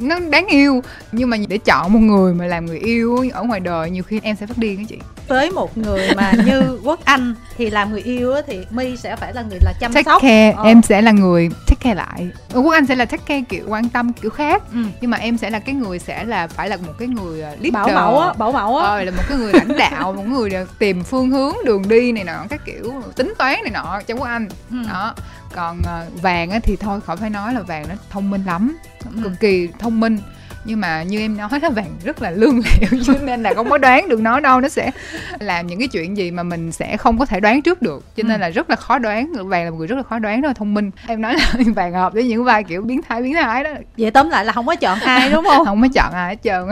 nó 0.00 0.18
đáng 0.18 0.46
yêu. 0.46 0.82
Nhưng 1.12 1.30
mà 1.30 1.36
để 1.48 1.58
chọn 1.58 1.92
một 1.92 2.00
người 2.00 2.34
mà 2.34 2.46
làm 2.46 2.66
người 2.66 2.78
yêu 2.78 3.24
ở 3.32 3.42
ngoài 3.42 3.60
đời 3.60 3.90
nhiều 3.90 4.02
khi 4.02 4.20
em 4.22 4.36
sẽ 4.36 4.46
phát 4.46 4.58
điên 4.58 4.78
á 4.78 4.84
chị 4.88 4.98
với 5.30 5.50
một 5.50 5.78
người 5.78 6.08
mà 6.16 6.32
như 6.46 6.78
quốc 6.84 7.00
anh 7.04 7.34
thì 7.56 7.70
làm 7.70 7.90
người 7.90 8.00
yêu 8.00 8.34
thì 8.46 8.66
my 8.70 8.96
sẽ 8.96 9.16
phải 9.16 9.34
là 9.34 9.42
người 9.42 9.58
là 9.62 9.72
chăm 9.80 9.92
take 9.92 10.02
sóc 10.02 10.22
care. 10.22 10.50
Ờ. 10.50 10.64
em 10.64 10.82
sẽ 10.82 11.02
là 11.02 11.12
người 11.12 11.48
take 11.66 11.80
care 11.80 11.94
lại 11.94 12.30
quốc 12.54 12.72
anh 12.72 12.86
sẽ 12.86 12.94
là 12.94 13.04
take 13.04 13.22
care 13.26 13.42
kiểu 13.48 13.64
quan 13.68 13.88
tâm 13.88 14.12
kiểu 14.12 14.30
khác 14.30 14.62
ừ. 14.72 14.78
nhưng 15.00 15.10
mà 15.10 15.16
em 15.16 15.38
sẽ 15.38 15.50
là 15.50 15.58
cái 15.58 15.74
người 15.74 15.98
sẽ 15.98 16.24
là 16.24 16.46
phải 16.46 16.68
là 16.68 16.76
một 16.76 16.92
cái 16.98 17.08
người 17.08 17.42
à, 17.42 17.50
leader 17.50 17.72
bảo 17.72 17.88
mẫu 17.88 18.18
á 18.18 18.32
bảo 18.32 18.52
mẫu 18.52 18.76
á 18.76 18.86
ờ, 18.86 19.04
là 19.04 19.10
một 19.10 19.22
cái 19.28 19.38
người 19.38 19.52
lãnh 19.52 19.76
đạo 19.78 20.12
một 20.12 20.26
người 20.26 20.50
tìm 20.78 21.04
phương 21.04 21.30
hướng 21.30 21.54
đường 21.64 21.88
đi 21.88 22.12
này 22.12 22.24
nọ 22.24 22.44
các 22.50 22.60
kiểu 22.64 22.92
tính 23.16 23.34
toán 23.38 23.56
này 23.62 23.70
nọ 23.70 24.00
cho 24.06 24.14
quốc 24.14 24.26
anh 24.26 24.48
ừ. 24.70 24.76
đó 24.88 25.14
còn 25.54 25.78
uh, 25.78 26.22
vàng 26.22 26.60
thì 26.62 26.76
thôi 26.76 27.00
khỏi 27.00 27.16
phải 27.16 27.30
nói 27.30 27.54
là 27.54 27.60
vàng 27.60 27.88
nó 27.88 27.94
thông 28.10 28.30
minh 28.30 28.42
lắm 28.46 28.76
ừ. 29.14 29.20
cực 29.22 29.32
kỳ 29.40 29.68
thông 29.78 30.00
minh 30.00 30.18
nhưng 30.64 30.80
mà 30.80 31.02
như 31.02 31.18
em 31.20 31.36
nói 31.36 31.60
là 31.62 31.70
vàng 31.70 31.92
rất 32.04 32.22
là 32.22 32.30
lương 32.30 32.54
liệu 32.54 33.02
cho 33.06 33.12
nên 33.22 33.42
là 33.42 33.54
không 33.54 33.70
có 33.70 33.78
đoán 33.78 34.08
được 34.08 34.20
nó 34.20 34.40
đâu 34.40 34.60
nó 34.60 34.68
sẽ 34.68 34.90
làm 35.38 35.66
những 35.66 35.78
cái 35.78 35.88
chuyện 35.88 36.16
gì 36.16 36.30
mà 36.30 36.42
mình 36.42 36.72
sẽ 36.72 36.96
không 36.96 37.18
có 37.18 37.26
thể 37.26 37.40
đoán 37.40 37.62
trước 37.62 37.82
được. 37.82 38.04
Cho 38.16 38.22
nên 38.22 38.40
ừ. 38.40 38.42
là 38.42 38.48
rất 38.48 38.70
là 38.70 38.76
khó 38.76 38.98
đoán 38.98 39.32
vàng 39.32 39.64
là 39.64 39.70
một 39.70 39.76
người 39.76 39.86
rất 39.86 39.96
là 39.96 40.02
khó 40.02 40.18
đoán 40.18 40.40
rất 40.40 40.48
là 40.48 40.54
thông 40.54 40.74
minh. 40.74 40.90
Em 41.06 41.22
nói 41.22 41.34
là 41.34 41.62
vàng 41.74 41.92
hợp 41.92 42.12
với 42.12 42.24
những 42.24 42.44
vai 42.44 42.64
kiểu 42.64 42.82
biến 42.82 43.00
thái 43.08 43.22
biến 43.22 43.34
thái 43.34 43.64
đó. 43.64 43.70
Vậy 43.96 44.10
tóm 44.10 44.30
lại 44.30 44.44
là 44.44 44.52
không 44.52 44.66
có 44.66 44.76
chọn 44.76 44.98
ai 45.00 45.30
đúng 45.30 45.44
không? 45.44 45.64
Không 45.70 45.82
có 45.82 45.88
chọn 45.94 46.12
ai 46.12 46.28
hết 46.28 46.36
trơn 46.42 46.68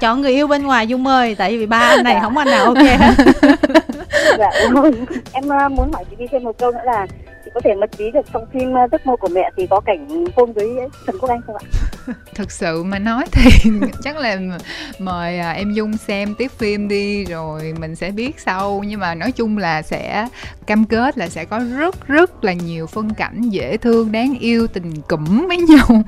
chọn 0.00 0.20
người 0.20 0.32
yêu 0.32 0.46
bên 0.46 0.62
ngoài 0.62 0.86
dung 0.86 1.06
ơi 1.06 1.34
tại 1.38 1.58
vì 1.58 1.66
ba 1.66 1.78
anh 1.78 2.04
này 2.04 2.18
không 2.22 2.38
anh 2.38 2.48
nào 2.48 2.64
ok 2.64 2.76
hết. 2.76 3.14
Dạ, 4.38 4.50
em 5.32 5.48
ờ, 5.48 5.68
muốn 5.68 5.92
hỏi 5.92 6.04
chị 6.10 6.16
đi 6.18 6.26
thêm 6.32 6.44
một 6.44 6.58
câu 6.58 6.70
nữa 6.70 6.78
là 6.84 7.06
chị 7.44 7.50
có 7.54 7.60
thể 7.64 7.74
mật 7.74 7.90
trí 7.98 8.10
được 8.10 8.26
trong 8.32 8.46
phim 8.52 8.74
ờ, 8.74 8.80
giấc 8.92 9.06
mơ 9.06 9.16
của 9.16 9.28
mẹ 9.28 9.50
thì 9.56 9.66
có 9.70 9.80
cảnh 9.80 10.24
hôn 10.36 10.52
với 10.52 10.68
trần 11.06 11.18
quốc 11.20 11.30
anh 11.30 11.40
không 11.46 11.56
ạ 11.56 11.64
thực 12.34 12.50
sự 12.50 12.82
mà 12.82 12.98
nói 12.98 13.24
thì 13.32 13.70
chắc 14.02 14.16
là 14.16 14.38
mời 14.98 15.38
à, 15.38 15.50
em 15.50 15.72
dung 15.72 15.96
xem 15.96 16.34
tiếp 16.34 16.50
phim 16.58 16.88
đi 16.88 17.24
rồi 17.24 17.74
mình 17.78 17.96
sẽ 17.96 18.10
biết 18.10 18.40
sau. 18.40 18.82
Nhưng 18.86 19.00
mà 19.00 19.14
nói 19.14 19.32
chung 19.32 19.58
là 19.58 19.82
sẽ 19.82 20.28
cam 20.66 20.84
kết 20.84 21.18
là 21.18 21.28
sẽ 21.28 21.44
có 21.44 21.58
rất 21.58 22.08
rất 22.08 22.44
là 22.44 22.52
nhiều 22.52 22.86
phân 22.86 23.14
cảnh 23.14 23.42
dễ 23.42 23.76
thương 23.76 24.12
đáng 24.12 24.38
yêu 24.40 24.66
tình 24.66 24.92
cụm 25.08 25.46
với 25.48 25.56
nhau. 25.68 26.02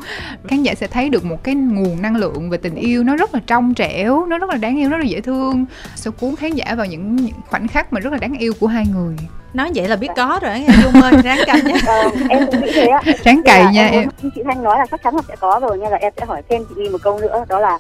Khán 0.49 0.63
giả 0.63 0.75
sẽ 0.75 0.87
thấy 0.87 1.09
được 1.09 1.25
một 1.25 1.45
cái 1.45 1.55
nguồn 1.55 2.03
năng 2.03 2.17
lượng 2.17 2.51
về 2.51 2.59
tình 2.59 2.75
yêu. 2.75 3.05
Nó 3.05 3.17
rất 3.17 3.35
là 3.35 3.41
trong 3.47 3.75
trẻo 3.75 4.27
nó 4.27 4.39
rất 4.39 4.51
là 4.51 4.57
đáng 4.57 4.79
yêu 4.79 4.91
rất 4.91 4.99
là 4.99 5.05
dễ 5.05 5.21
thương. 5.21 5.67
Sẽ 5.95 6.11
cuốn 6.11 6.37
khán 6.37 6.55
giả 6.55 6.75
vào 6.75 6.87
những, 6.87 7.17
những 7.17 7.35
khoảnh 7.49 7.69
khắc 7.69 7.93
mà 7.93 8.01
rất 8.01 8.13
là 8.13 8.19
đáng 8.19 8.35
yêu 8.39 8.53
của 8.61 8.67
hai 8.67 8.87
người. 8.95 9.17
Nói 9.55 9.71
vậy 9.75 9.89
là 9.89 9.97
biết 9.97 10.09
có 10.17 10.39
rồi 10.43 10.61
nghe 10.61 10.69
dung 10.83 11.03
ơi 11.03 11.13
ráng 11.25 11.39
canh 11.47 11.65
nhé 11.65 11.75
ờ, 11.87 12.11
em 12.29 12.47
cũng 12.47 12.61
nghĩ 12.61 12.71
thế 12.75 12.87
á. 12.87 13.01
Ráng 13.25 13.43
cày 13.45 13.65
nha 13.73 13.87
em, 13.87 14.01
em. 14.01 14.09
chị 14.35 14.43
thanh 14.45 14.63
nói 14.63 14.79
là 14.79 14.87
chắc 14.91 15.03
chắn 15.03 15.17
là 15.17 15.23
sẽ 15.29 15.37
có 15.41 15.61
rồi 15.63 15.79
là 15.91 15.97
em 15.97 16.13
sẽ 16.17 16.27
hỏi 16.27 16.43
thêm 16.49 16.65
chị 16.69 16.75
Nhi 16.77 16.89
một 16.89 16.99
câu 17.03 17.19
nữa 17.19 17.45
đó 17.49 17.61
là 17.61 17.79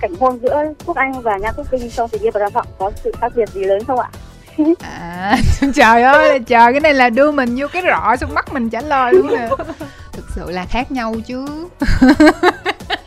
cảnh 0.00 0.14
hôn 0.20 0.38
giữa 0.42 0.64
Quốc 0.86 0.96
Anh 0.96 1.22
và 1.22 1.36
Nha 1.36 1.52
Quốc 1.52 1.70
Vinh 1.70 1.90
trong 1.90 2.08
tình 2.08 2.22
yêu 2.22 2.30
và 2.34 2.40
tham 2.40 2.52
vọng 2.52 2.66
có 2.78 2.90
sự 3.04 3.12
khác 3.20 3.32
biệt 3.36 3.48
gì 3.48 3.64
lớn 3.64 3.84
không 3.84 3.98
ạ? 4.00 4.08
À 4.80 5.36
trời 5.74 6.02
ơi 6.02 6.40
trời 6.46 6.72
cái 6.72 6.80
này 6.80 6.94
là 6.94 7.10
đưa 7.10 7.32
mình 7.32 7.56
vô 7.58 7.66
cái 7.72 7.82
rọ 7.86 8.16
xong 8.16 8.34
bắt 8.34 8.52
mình 8.52 8.70
trả 8.70 8.80
lời 8.80 9.12
luôn 9.14 9.26
nè. 9.30 9.48
Thực 10.12 10.24
sự 10.34 10.50
là 10.50 10.66
khác 10.66 10.92
nhau 10.92 11.14
chứ. 11.26 11.68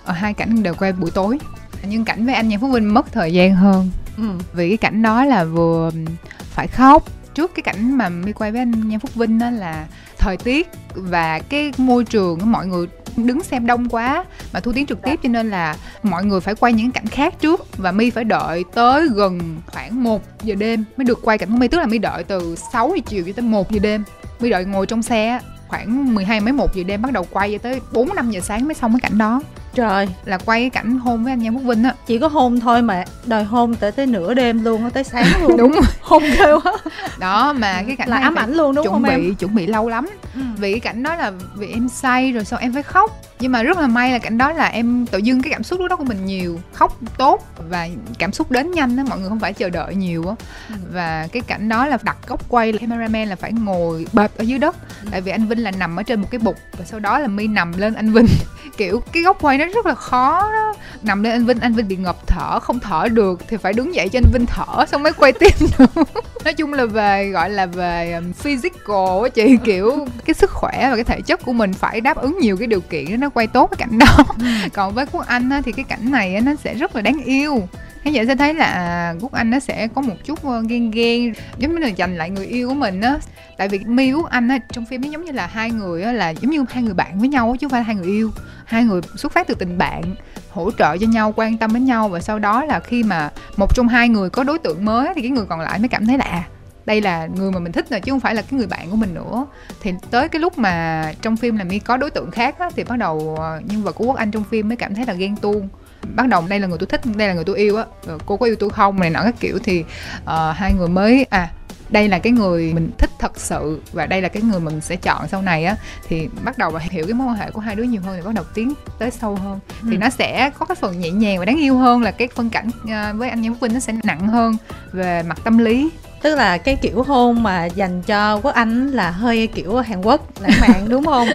Ở 0.06 0.14
hai 0.14 0.34
cảnh 0.34 0.64
đều 0.64 0.74
quay 0.74 0.94
buổi 0.94 1.12
tối. 1.12 1.40
Nhưng 1.88 2.06
cảnh 2.06 2.26
với 2.26 2.36
anh 2.36 2.50
Nhan 2.50 2.60
Phúc 2.60 2.70
Vinh 2.74 2.94
mất 2.94 3.12
thời 3.12 3.34
gian 3.34 3.56
hơn. 3.56 3.90
Ừ. 4.18 4.24
vì 4.54 4.70
cái 4.70 4.78
cảnh 4.78 5.02
đó 5.02 5.26
là 5.26 5.44
vừa 5.44 5.92
phải 6.40 6.68
khóc. 6.68 7.04
Trước 7.34 7.52
cái 7.56 7.64
cảnh 7.64 7.98
mà 7.98 8.10
mi 8.10 8.32
quay 8.32 8.52
với 8.52 8.62
anh 8.62 8.90
Nhan 8.90 9.00
Phúc 9.00 9.16
Vinh 9.16 9.40
đó 9.40 9.50
là 9.50 9.86
thời 10.18 10.38
tiết 10.38 10.70
và 10.96 11.40
cái 11.50 11.74
môi 11.78 12.04
trường 12.04 12.40
mọi 12.52 12.68
người 12.68 12.88
đứng 13.18 13.44
xem 13.44 13.66
đông 13.66 13.90
quá 13.90 14.26
mà 14.54 14.60
thu 14.60 14.72
tiếng 14.72 14.86
trực 14.86 15.02
tiếp 15.02 15.20
cho 15.24 15.30
nên 15.30 15.50
là 15.50 15.76
mọi 16.04 16.26
người 16.26 16.40
phải 16.40 16.56
quay 16.56 16.74
những 16.74 16.92
cảnh 16.92 17.08
khác 17.08 17.34
trước 17.40 17.78
và 17.78 17.92
mi 17.92 18.10
phải 18.10 18.24
đợi 18.24 18.64
tới 18.74 19.08
gần 19.16 19.58
khoảng 19.68 20.04
1 20.04 20.22
giờ 20.44 20.56
đêm 20.56 20.84
mới 20.98 21.06
được 21.06 21.20
quay 21.24 21.38
cảnh 21.38 21.50
của 21.50 21.58
mi 21.58 21.68
tức 21.68 21.78
là 21.78 21.86
mi 21.86 21.98
đợi 21.98 22.24
từ 22.24 22.56
6 22.74 22.92
giờ 22.96 23.02
chiều 23.06 23.24
cho 23.28 23.34
tới 23.36 23.44
1 23.44 23.72
giờ 23.72 23.80
đêm. 23.80 24.04
Mi 24.40 24.50
đợi 24.50 24.66
ngồi 24.66 24.86
trong 24.86 25.02
xe 25.02 25.40
khoảng 25.68 26.16
12 26.16 26.40
mấy 26.40 26.54
1 26.54 26.76
giờ 26.76 26.84
đêm 26.84 27.02
bắt 27.02 27.12
đầu 27.12 27.28
quay 27.32 27.52
cho 27.52 27.58
tới 27.58 27.80
4 27.92 28.16
5 28.16 28.32
giờ 28.32 28.40
sáng 28.40 28.66
mới 28.66 28.74
xong 28.74 28.92
cái 28.92 29.10
cảnh 29.10 29.18
đó. 29.18 29.42
Trời. 29.74 30.10
Là 30.26 30.38
quay 30.38 30.62
cái 30.62 30.70
cảnh 30.70 31.00
hôn 31.00 31.24
với 31.24 31.34
anh 31.34 31.40
Nhan 31.40 31.54
Quốc 31.54 31.64
Vinh 31.64 31.84
á. 31.84 31.94
Chỉ 32.08 32.20
có 32.20 32.28
hôn 32.28 32.60
thôi 32.60 32.82
mà 32.82 33.04
đòi 33.26 33.44
hôn 33.44 33.76
tới 33.76 33.92
tới 33.92 34.06
nửa 34.06 34.34
đêm 34.34 34.64
luôn 34.64 34.90
tới 34.92 35.04
sáng 35.04 35.26
luôn. 35.42 35.58
Đúng 35.58 35.72
rồi. 35.72 35.84
Hôn 36.02 36.24
ghê 36.24 36.54
quá. 36.64 36.78
Đó 37.20 37.54
mà 37.54 37.84
cái 37.88 37.96
cảnh 37.96 38.10
là 38.10 38.18
ám 38.18 38.36
ảnh 38.36 38.54
luôn 38.54 38.76
đúng 38.76 38.86
chuẩn 38.86 38.94
không 38.94 39.04
bị 39.04 39.10
em? 39.10 39.36
chuẩn 39.36 39.56
bị 39.56 39.68
lâu 39.68 39.90
lắm 39.90 40.10
ừ. 40.36 40.42
vì 40.58 40.72
cái 40.72 40.80
cảnh 40.80 41.04
đó 41.04 41.16
là 41.16 41.32
vì 41.56 41.68
em 41.68 41.90
say 41.90 42.32
rồi 42.32 42.46
sau 42.46 42.60
em 42.60 42.74
phải 42.74 42.84
khóc. 42.84 43.22
Nhưng 43.40 43.52
mà 43.52 43.64
rất 43.64 43.78
là 43.78 43.88
may 43.88 44.12
là 44.12 44.20
cảnh 44.20 44.38
đó 44.38 44.52
là 44.52 44.66
em 44.66 45.06
tự 45.12 45.18
dưng 45.18 45.42
cái 45.42 45.52
cảm 45.52 45.64
xúc 45.64 45.80
lúc 45.80 45.90
đó 45.90 45.96
của 45.96 46.04
mình 46.04 46.26
nhiều. 46.26 46.60
Khóc 46.74 47.00
tốt 47.18 47.48
và 47.70 47.88
cảm 48.20 48.32
xúc 48.32 48.52
đến 48.52 48.72
nhanh 48.72 48.98
á 48.98 49.04
mọi 49.10 49.20
người 49.20 49.30
không 49.30 49.40
phải 49.40 49.54
chờ 49.54 49.70
đợi 49.70 49.96
nhiều 49.96 50.28
á. 50.28 50.36
Ừ. 50.70 50.76
và 50.92 51.28
cái 51.32 51.42
cảnh 51.42 51.70
đó 51.70 51.88
là 51.88 51.98
đặt 52.04 52.18
góc 52.28 52.50
quay 52.50 52.74
là 52.74 52.80
cameraman 52.80 53.28
là 53.28 53.36
phải 53.36 53.54
ngồi 53.54 54.08
bệt 54.14 54.32
ở 54.38 54.44
dưới 54.44 54.60
đất. 54.60 54.76
Ừ. 55.04 55.08
tại 55.12 55.22
vì 55.22 55.32
anh 55.32 55.48
Vinh 55.48 55.64
là 55.64 55.72
nằm 55.72 55.96
ở 55.96 56.04
trên 56.04 56.22
một 56.22 56.28
cái 56.32 56.40
bục 56.40 56.56
và 56.78 56.86
sau 56.86 57.00
đó 57.00 57.20
là 57.20 57.28
mi 57.28 57.48
nằm 57.48 57.78
lên 57.78 57.94
anh 57.94 58.14
Vinh. 58.14 58.28
Kiểu 58.78 59.04
cái 59.12 59.24
góc 59.24 59.42
quay 59.42 59.58
nó 59.58 59.66
rất 59.66 59.86
là 59.86 59.96
khó 59.96 60.52
đó. 60.52 60.74
Nằm 61.02 61.24
lên 61.24 61.34
anh 61.34 61.46
Vinh 61.46 61.60
anh 61.60 61.74
Vinh 61.74 61.88
bị 61.88 61.96
ngập 61.96 62.28
thở 62.28 62.60
không 62.60 62.80
thở 62.80 63.08
được 63.12 63.42
thì 63.48 63.58
phải 63.58 63.74
đứng 63.74 63.96
dậy 63.96 64.10
cho 64.10 64.20
anh 64.20 64.32
Vinh 64.34 64.46
thở 64.46 64.86
xong 64.86 65.04
mới 65.04 65.14
quay 65.14 65.32
tiếp. 65.32 65.54
Được 65.80 65.86
nói 66.44 66.54
chung 66.54 66.74
là 66.74 66.86
về 66.86 67.30
gọi 67.30 67.50
là 67.50 67.66
về 67.66 68.14
um, 68.14 68.34
physical 68.34 69.24
á 69.24 69.30
chị 69.34 69.58
kiểu 69.64 70.08
cái 70.26 70.34
sức 70.34 70.52
khỏe 70.52 70.90
và 70.90 70.96
cái 70.96 71.04
thể 71.04 71.22
chất 71.22 71.46
của 71.46 71.54
mình 71.54 71.74
phải 71.74 72.02
đáp 72.02 72.18
ứng 72.18 72.38
nhiều 72.42 72.58
cái 72.58 72.68
điều 72.68 72.82
kiện 72.82 73.06
để 73.10 73.18
nó 73.18 73.30
quay 73.30 73.48
tốt 73.48 73.68
cái 73.68 73.78
cảnh 73.78 74.00
đó. 74.00 74.26
Ừ. 74.40 74.46
còn 74.74 74.94
với 74.94 75.06
quốc 75.12 75.28
anh 75.28 75.50
á, 75.50 75.62
thì 75.66 75.72
cái 75.72 75.86
cảnh 75.90 76.12
này 76.12 76.36
á, 76.36 76.42
nó 76.42 76.56
sẽ 76.64 76.74
rất 76.74 76.96
là 76.96 77.02
đáng 77.02 77.18
yêu. 77.26 77.68
Khán 78.02 78.14
giả 78.14 78.24
sẽ 78.28 78.36
thấy 78.36 78.54
là 78.54 78.66
à, 78.66 79.14
quốc 79.22 79.32
anh 79.32 79.52
nó 79.52 79.60
sẽ 79.60 79.88
có 79.88 80.02
một 80.02 80.16
chút 80.26 80.46
ờ, 80.46 80.64
ghen 80.68 80.92
ghen 80.92 81.34
giống 81.58 81.72
như 81.72 81.78
là 81.78 81.88
dành 81.88 82.18
lại 82.18 82.30
người 82.30 82.46
yêu 82.46 82.70
của 82.70 82.76
mình 82.76 83.02
á. 83.02 83.18
Tại 83.58 83.68
vì 83.68 83.80
mi 83.80 84.12
quốc 84.12 84.30
anh 84.30 84.48
á 84.48 84.58
trong 84.72 84.86
phim 84.86 85.02
nó 85.02 85.08
giống 85.10 85.26
như 85.26 85.32
là 85.32 85.48
hai 85.48 85.72
người 85.72 86.04
á 86.04 86.12
là 86.12 86.30
giống 86.30 86.52
như 86.52 86.66
hai 86.70 86.84
người 86.84 86.94
bạn 86.94 87.20
với 87.20 87.30
nhau 87.30 87.56
chứ 87.60 87.68
không 87.68 87.72
phải 87.72 87.82
là 87.82 87.86
hai 87.86 87.96
người 87.96 88.08
yêu. 88.08 88.32
Hai 88.66 88.84
người 88.84 89.02
xuất 89.16 89.32
phát 89.32 89.48
từ 89.48 89.56
tình 89.56 89.78
bạn 89.78 90.04
hỗ 90.50 90.72
trợ 90.72 90.98
cho 90.98 91.08
nhau 91.08 91.34
quan 91.36 91.58
tâm 91.58 91.74
đến 91.74 91.86
nhau 91.86 92.10
và 92.10 92.20
sau 92.20 92.40
đó 92.40 92.66
là 92.66 92.80
khi 92.80 93.04
mà 93.04 93.30
một 93.58 93.76
trong 93.76 93.88
hai 93.88 94.10
người 94.10 94.30
có 94.30 94.44
đối 94.44 94.60
tượng 94.60 94.86
mới 94.86 95.14
thì 95.16 95.22
cái 95.22 95.32
người 95.32 95.46
còn 95.46 95.60
lại 95.60 95.80
mới 95.80 95.88
cảm 95.88 96.06
thấy 96.06 96.18
à, 96.18 96.44
đây 96.86 97.02
là 97.02 97.26
người 97.26 97.52
mà 97.52 97.60
mình 97.60 97.72
thích 97.72 97.90
rồi 97.90 98.00
chứ 98.00 98.12
không 98.12 98.20
phải 98.20 98.36
là 98.36 98.42
cái 98.42 98.58
người 98.58 98.68
bạn 98.68 98.90
của 98.90 98.96
mình 98.96 99.14
nữa. 99.14 99.46
Thì 99.82 99.92
tới 100.12 100.30
cái 100.30 100.40
lúc 100.40 100.58
mà 100.58 101.14
trong 101.22 101.38
phim 101.38 101.58
là 101.58 101.64
mi 101.64 101.80
có 101.80 101.98
đối 101.98 102.12
tượng 102.12 102.32
khác 102.32 102.60
á, 102.60 102.70
thì 102.76 102.84
bắt 102.84 103.00
đầu 103.00 103.36
ờ, 103.40 103.62
nhân 103.66 103.84
vật 103.84 103.92
của 103.92 104.06
quốc 104.06 104.16
anh 104.16 104.32
trong 104.32 104.44
phim 104.44 104.68
mới 104.68 104.78
cảm 104.78 104.96
thấy 104.96 105.06
là 105.06 105.14
ghen 105.14 105.36
tuông. 105.36 105.70
Bắt 106.16 106.28
đầu 106.28 106.44
đây 106.48 106.60
là 106.60 106.68
người 106.68 106.78
tôi 106.78 106.88
thích 106.88 107.02
đây 107.16 107.28
là 107.28 107.34
người 107.34 107.44
tôi 107.44 107.58
yêu 107.58 107.78
á 107.78 107.86
cô 108.26 108.38
có 108.38 108.46
yêu 108.46 108.56
tôi 108.56 108.70
không 108.70 109.00
này 109.00 109.10
nọ 109.10 109.24
các 109.24 109.36
kiểu. 109.40 109.60
Thì 109.64 109.84
uh, 110.24 110.56
hai 110.56 110.74
người 110.74 110.88
mới 110.88 111.26
à 111.30 111.50
đây 111.90 112.08
là 112.08 112.20
cái 112.20 112.32
người 112.34 112.74
mình 112.74 112.92
thích 112.98 113.10
thật 113.20 113.40
sự 113.40 113.82
và 113.94 114.06
đây 114.06 114.22
là 114.22 114.30
cái 114.30 114.44
người 114.44 114.60
mình 114.60 114.82
sẽ 114.82 114.96
chọn 114.96 115.28
sau 115.28 115.42
này 115.42 115.66
á 115.66 115.76
thì 116.08 116.30
bắt 116.44 116.58
đầu 116.58 116.72
hiểu 116.90 117.06
cái 117.06 117.14
mối 117.14 117.28
quan 117.28 117.36
hệ 117.36 117.52
của 117.52 117.62
hai 117.62 117.76
đứa 117.76 117.84
nhiều 117.84 118.02
hơn 118.02 118.16
thì 118.18 118.26
bắt 118.26 118.34
đầu 118.36 118.46
tiến 118.54 118.74
tới 119.00 119.12
sâu 119.12 119.36
hơn. 119.36 119.60
Ừ. 119.82 119.88
thì 119.92 119.98
nó 119.98 120.10
sẽ 120.10 120.52
có 120.60 120.66
cái 120.66 120.76
phần 120.76 121.00
nhẹ 121.00 121.10
nhàng 121.10 121.40
và 121.40 121.46
đáng 121.46 121.58
yêu 121.58 121.78
hơn 121.78 122.02
là 122.02 122.12
cái 122.12 122.28
phân 122.36 122.50
cảnh 122.50 122.68
uh, 122.68 123.18
với 123.18 123.30
anh 123.30 123.42
Nhân 123.42 123.56
Vinh 123.62 123.74
nó 123.74 123.80
sẽ 123.80 123.94
nặng 124.04 124.28
hơn 124.28 124.58
về 124.92 125.24
mặt 125.24 125.38
tâm 125.44 125.58
lý 125.58 125.90
tức 126.22 126.36
là 126.36 126.58
cái 126.58 126.76
kiểu 126.82 127.04
hôn 127.04 127.44
mà 127.44 127.66
dành 127.66 128.02
cho 128.02 128.40
quốc 128.44 128.54
anh 128.54 128.92
là 128.92 129.12
hơi 129.12 129.48
kiểu 129.48 129.76
hàn 129.76 130.02
quốc 130.02 130.42
lãng 130.42 130.60
mạn 130.62 130.90
đúng 130.90 131.06
không 131.06 131.28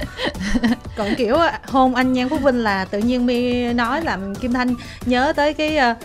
còn 0.97 1.15
kiểu 1.15 1.37
hôn 1.67 1.95
anh 1.95 2.13
nhan 2.13 2.29
quốc 2.29 2.41
vinh 2.43 2.63
là 2.63 2.85
tự 2.85 2.99
nhiên 2.99 3.27
mi 3.27 3.73
nói 3.73 4.03
làm 4.03 4.35
kim 4.35 4.53
thanh 4.53 4.75
nhớ 5.07 5.33
tới 5.37 5.55
cái 5.55 5.79
uh, 5.91 5.97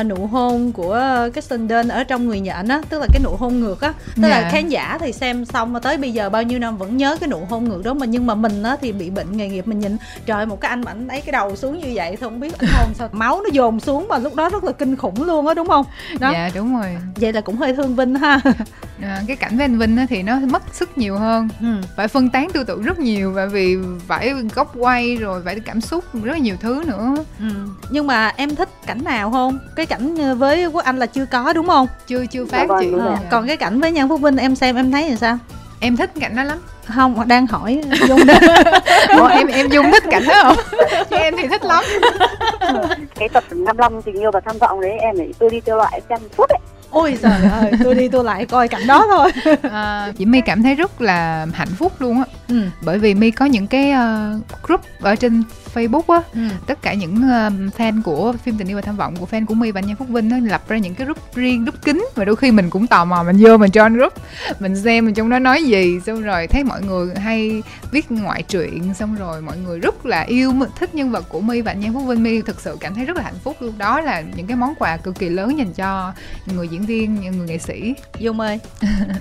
uh, 0.00 0.06
nụ 0.06 0.26
hôn 0.26 0.72
của 0.72 1.00
cái 1.34 1.42
Sundin 1.42 1.88
ở 1.88 2.04
trong 2.04 2.26
người 2.26 2.40
nhện 2.40 2.68
á 2.68 2.82
tức 2.88 3.00
là 3.00 3.06
cái 3.12 3.20
nụ 3.24 3.36
hôn 3.38 3.60
ngược 3.60 3.80
á 3.80 3.92
tức 4.16 4.22
yeah. 4.22 4.30
là 4.30 4.40
dạ. 4.40 4.50
khán 4.50 4.68
giả 4.68 4.98
thì 5.00 5.12
xem 5.12 5.44
xong 5.44 5.72
mà 5.72 5.80
tới 5.80 5.96
bây 5.96 6.12
giờ 6.12 6.30
bao 6.30 6.42
nhiêu 6.42 6.58
năm 6.58 6.76
vẫn 6.76 6.96
nhớ 6.96 7.16
cái 7.20 7.28
nụ 7.28 7.46
hôn 7.50 7.68
ngược 7.68 7.84
đó 7.84 7.94
mà 7.94 8.06
nhưng 8.06 8.26
mà 8.26 8.34
mình 8.34 8.62
á 8.62 8.76
thì 8.80 8.92
bị 8.92 9.10
bệnh 9.10 9.36
nghề 9.36 9.48
nghiệp 9.48 9.66
mình 9.66 9.78
nhìn 9.78 9.96
trời 10.26 10.46
một 10.46 10.60
cái 10.60 10.68
anh 10.68 10.80
mà 10.80 10.92
anh 10.92 11.08
ấy 11.08 11.20
cái 11.20 11.32
đầu 11.32 11.56
xuống 11.56 11.78
như 11.78 11.90
vậy 11.94 12.16
thôi 12.20 12.30
không 12.30 12.40
biết 12.40 12.58
anh 12.58 12.70
hôn 12.72 12.94
sao 12.94 13.08
máu 13.12 13.40
nó 13.42 13.48
dồn 13.52 13.80
xuống 13.80 14.08
mà 14.08 14.18
lúc 14.18 14.34
đó 14.34 14.48
rất 14.48 14.64
là 14.64 14.72
kinh 14.72 14.96
khủng 14.96 15.24
luôn 15.24 15.46
á 15.46 15.54
đúng 15.54 15.68
không 15.68 15.86
đó 16.20 16.30
dạ 16.32 16.50
đúng 16.54 16.76
rồi 16.76 16.96
vậy 17.16 17.32
là 17.32 17.40
cũng 17.40 17.56
hơi 17.56 17.74
thương 17.76 17.96
vinh 17.96 18.14
ha. 18.20 18.40
À, 19.02 19.22
cái 19.26 19.36
cảnh 19.36 19.56
với 19.56 19.64
anh 19.64 19.78
Vinh 19.78 20.06
thì 20.10 20.22
nó 20.22 20.38
mất 20.38 20.62
sức 20.72 20.98
nhiều 20.98 21.18
hơn. 21.18 21.48
Ừ. 21.60 21.66
phải 21.96 22.08
phân 22.08 22.30
tán 22.30 22.48
tư 22.52 22.64
tưởng 22.64 22.82
rất 22.82 22.98
nhiều 22.98 23.32
và 23.32 23.46
vì 23.46 23.76
phải 24.08 24.34
góc 24.54 24.72
quay 24.76 25.16
rồi 25.16 25.42
phải 25.44 25.60
cảm 25.60 25.80
xúc 25.80 26.04
rất 26.22 26.32
là 26.32 26.38
nhiều 26.38 26.56
thứ 26.60 26.82
nữa. 26.86 27.14
Ừ. 27.40 27.46
nhưng 27.90 28.06
mà 28.06 28.32
em 28.36 28.56
thích 28.56 28.68
cảnh 28.86 29.04
nào 29.04 29.30
không? 29.30 29.58
Cái 29.76 29.86
cảnh 29.86 30.38
với 30.38 30.66
quốc 30.66 30.84
anh 30.84 30.98
là 30.98 31.06
chưa 31.06 31.26
có 31.26 31.52
đúng 31.52 31.66
không? 31.66 31.86
Chưa 32.06 32.26
chưa 32.26 32.44
phát 32.44 32.66
dạ, 32.68 32.76
chị 32.80 32.92
à, 33.00 33.18
còn 33.30 33.46
cái 33.46 33.56
cảnh 33.56 33.80
với 33.80 33.92
nhan 33.92 34.08
phúc 34.08 34.20
vinh 34.20 34.36
em 34.36 34.56
xem 34.56 34.76
em 34.76 34.92
thấy 34.92 35.10
là 35.10 35.16
sao? 35.16 35.38
Em 35.80 35.96
thích 35.96 36.10
cảnh 36.20 36.36
đó 36.36 36.42
lắm. 36.42 36.58
Không 36.86 37.28
đang 37.28 37.46
hỏi 37.46 37.80
dung. 38.08 38.26
Đó 38.26 38.34
Ủa, 39.18 39.26
em 39.26 39.46
em 39.46 39.68
dung 39.68 39.90
thích 39.92 40.04
cảnh 40.10 40.24
đó 40.28 40.34
không? 40.42 40.56
Chứ 41.10 41.16
em 41.16 41.34
thì 41.38 41.48
thích 41.48 41.64
lắm. 41.64 41.84
Cái 43.14 43.28
tập 43.28 43.44
55 43.50 44.02
tình 44.02 44.20
yêu 44.20 44.30
và 44.30 44.40
tham 44.40 44.58
vọng 44.58 44.80
đấy 44.80 44.90
em 45.00 45.16
phải 45.16 45.34
tôi 45.38 45.50
đi 45.50 45.60
tiêu 45.60 45.76
loại 45.76 46.00
xem 46.08 46.18
suốt 46.36 46.48
ấy 46.48 46.58
ôi 46.90 47.18
trời 47.22 47.42
ơi 47.60 47.72
tôi 47.84 47.94
đi 47.94 48.08
tôi 48.08 48.24
lại 48.24 48.46
coi 48.46 48.68
cảnh 48.68 48.86
đó 48.86 49.06
thôi. 49.10 49.56
À, 49.72 50.12
chị 50.18 50.24
my 50.26 50.40
cảm 50.40 50.62
thấy 50.62 50.74
rất 50.74 51.00
là 51.00 51.46
hạnh 51.52 51.74
phúc 51.78 51.92
luôn 51.98 52.18
á 52.18 52.24
ừ. 52.48 52.62
bởi 52.80 52.98
vì 52.98 53.14
my 53.14 53.30
có 53.30 53.44
những 53.44 53.66
cái 53.66 53.92
uh, 53.92 54.62
group 54.62 54.80
ở 55.00 55.16
trên 55.16 55.42
Facebook 55.74 56.14
á. 56.14 56.22
Ừ. 56.34 56.40
tất 56.66 56.82
cả 56.82 56.94
những 56.94 57.14
uh, 57.16 57.78
fan 57.78 58.02
của 58.02 58.32
phim 58.44 58.58
tình 58.58 58.68
yêu 58.68 58.76
và 58.76 58.80
tham 58.80 58.96
vọng 58.96 59.16
của 59.16 59.26
fan 59.30 59.46
của 59.46 59.54
My 59.54 59.70
và 59.70 59.80
Nhan 59.80 59.96
Phúc 59.96 60.08
Vinh 60.08 60.28
nó 60.28 60.36
lập 60.42 60.68
ra 60.68 60.78
những 60.78 60.94
cái 60.94 61.04
group 61.04 61.34
riêng 61.34 61.64
group 61.64 61.82
kính 61.84 62.08
và 62.14 62.24
đôi 62.24 62.36
khi 62.36 62.50
mình 62.50 62.70
cũng 62.70 62.86
tò 62.86 63.04
mò 63.04 63.22
mình 63.22 63.36
vô 63.40 63.56
mình 63.56 63.70
join 63.70 63.94
group. 63.94 64.12
Mình 64.60 64.76
xem 64.76 65.04
mình 65.04 65.14
trong 65.14 65.30
đó 65.30 65.38
nói 65.38 65.64
gì 65.64 66.00
xong 66.06 66.22
rồi 66.22 66.46
thấy 66.46 66.64
mọi 66.64 66.82
người 66.82 67.14
hay 67.14 67.62
viết 67.90 68.10
ngoại 68.10 68.42
truyện 68.42 68.94
xong 68.94 69.16
rồi 69.16 69.40
mọi 69.40 69.56
người 69.56 69.78
rất 69.78 70.06
là 70.06 70.20
yêu 70.20 70.52
thích 70.78 70.94
nhân 70.94 71.10
vật 71.10 71.24
của 71.28 71.40
My 71.40 71.60
và 71.60 71.72
Nhan 71.72 71.94
Phúc 71.94 72.02
Vinh. 72.06 72.22
My 72.22 72.42
thực 72.42 72.60
sự 72.60 72.76
cảm 72.80 72.94
thấy 72.94 73.04
rất 73.04 73.16
là 73.16 73.22
hạnh 73.22 73.38
phúc 73.44 73.56
luôn. 73.60 73.74
Đó 73.78 74.00
là 74.00 74.20
những 74.20 74.46
cái 74.46 74.56
món 74.56 74.74
quà 74.74 74.96
cực 74.96 75.18
kỳ 75.18 75.28
lớn 75.28 75.58
dành 75.58 75.72
cho 75.72 76.12
người 76.46 76.68
diễn 76.68 76.82
viên 76.82 77.14
người 77.14 77.46
nghệ 77.46 77.58
sĩ. 77.58 77.94
Dung 78.18 78.40
ơi. 78.40 78.60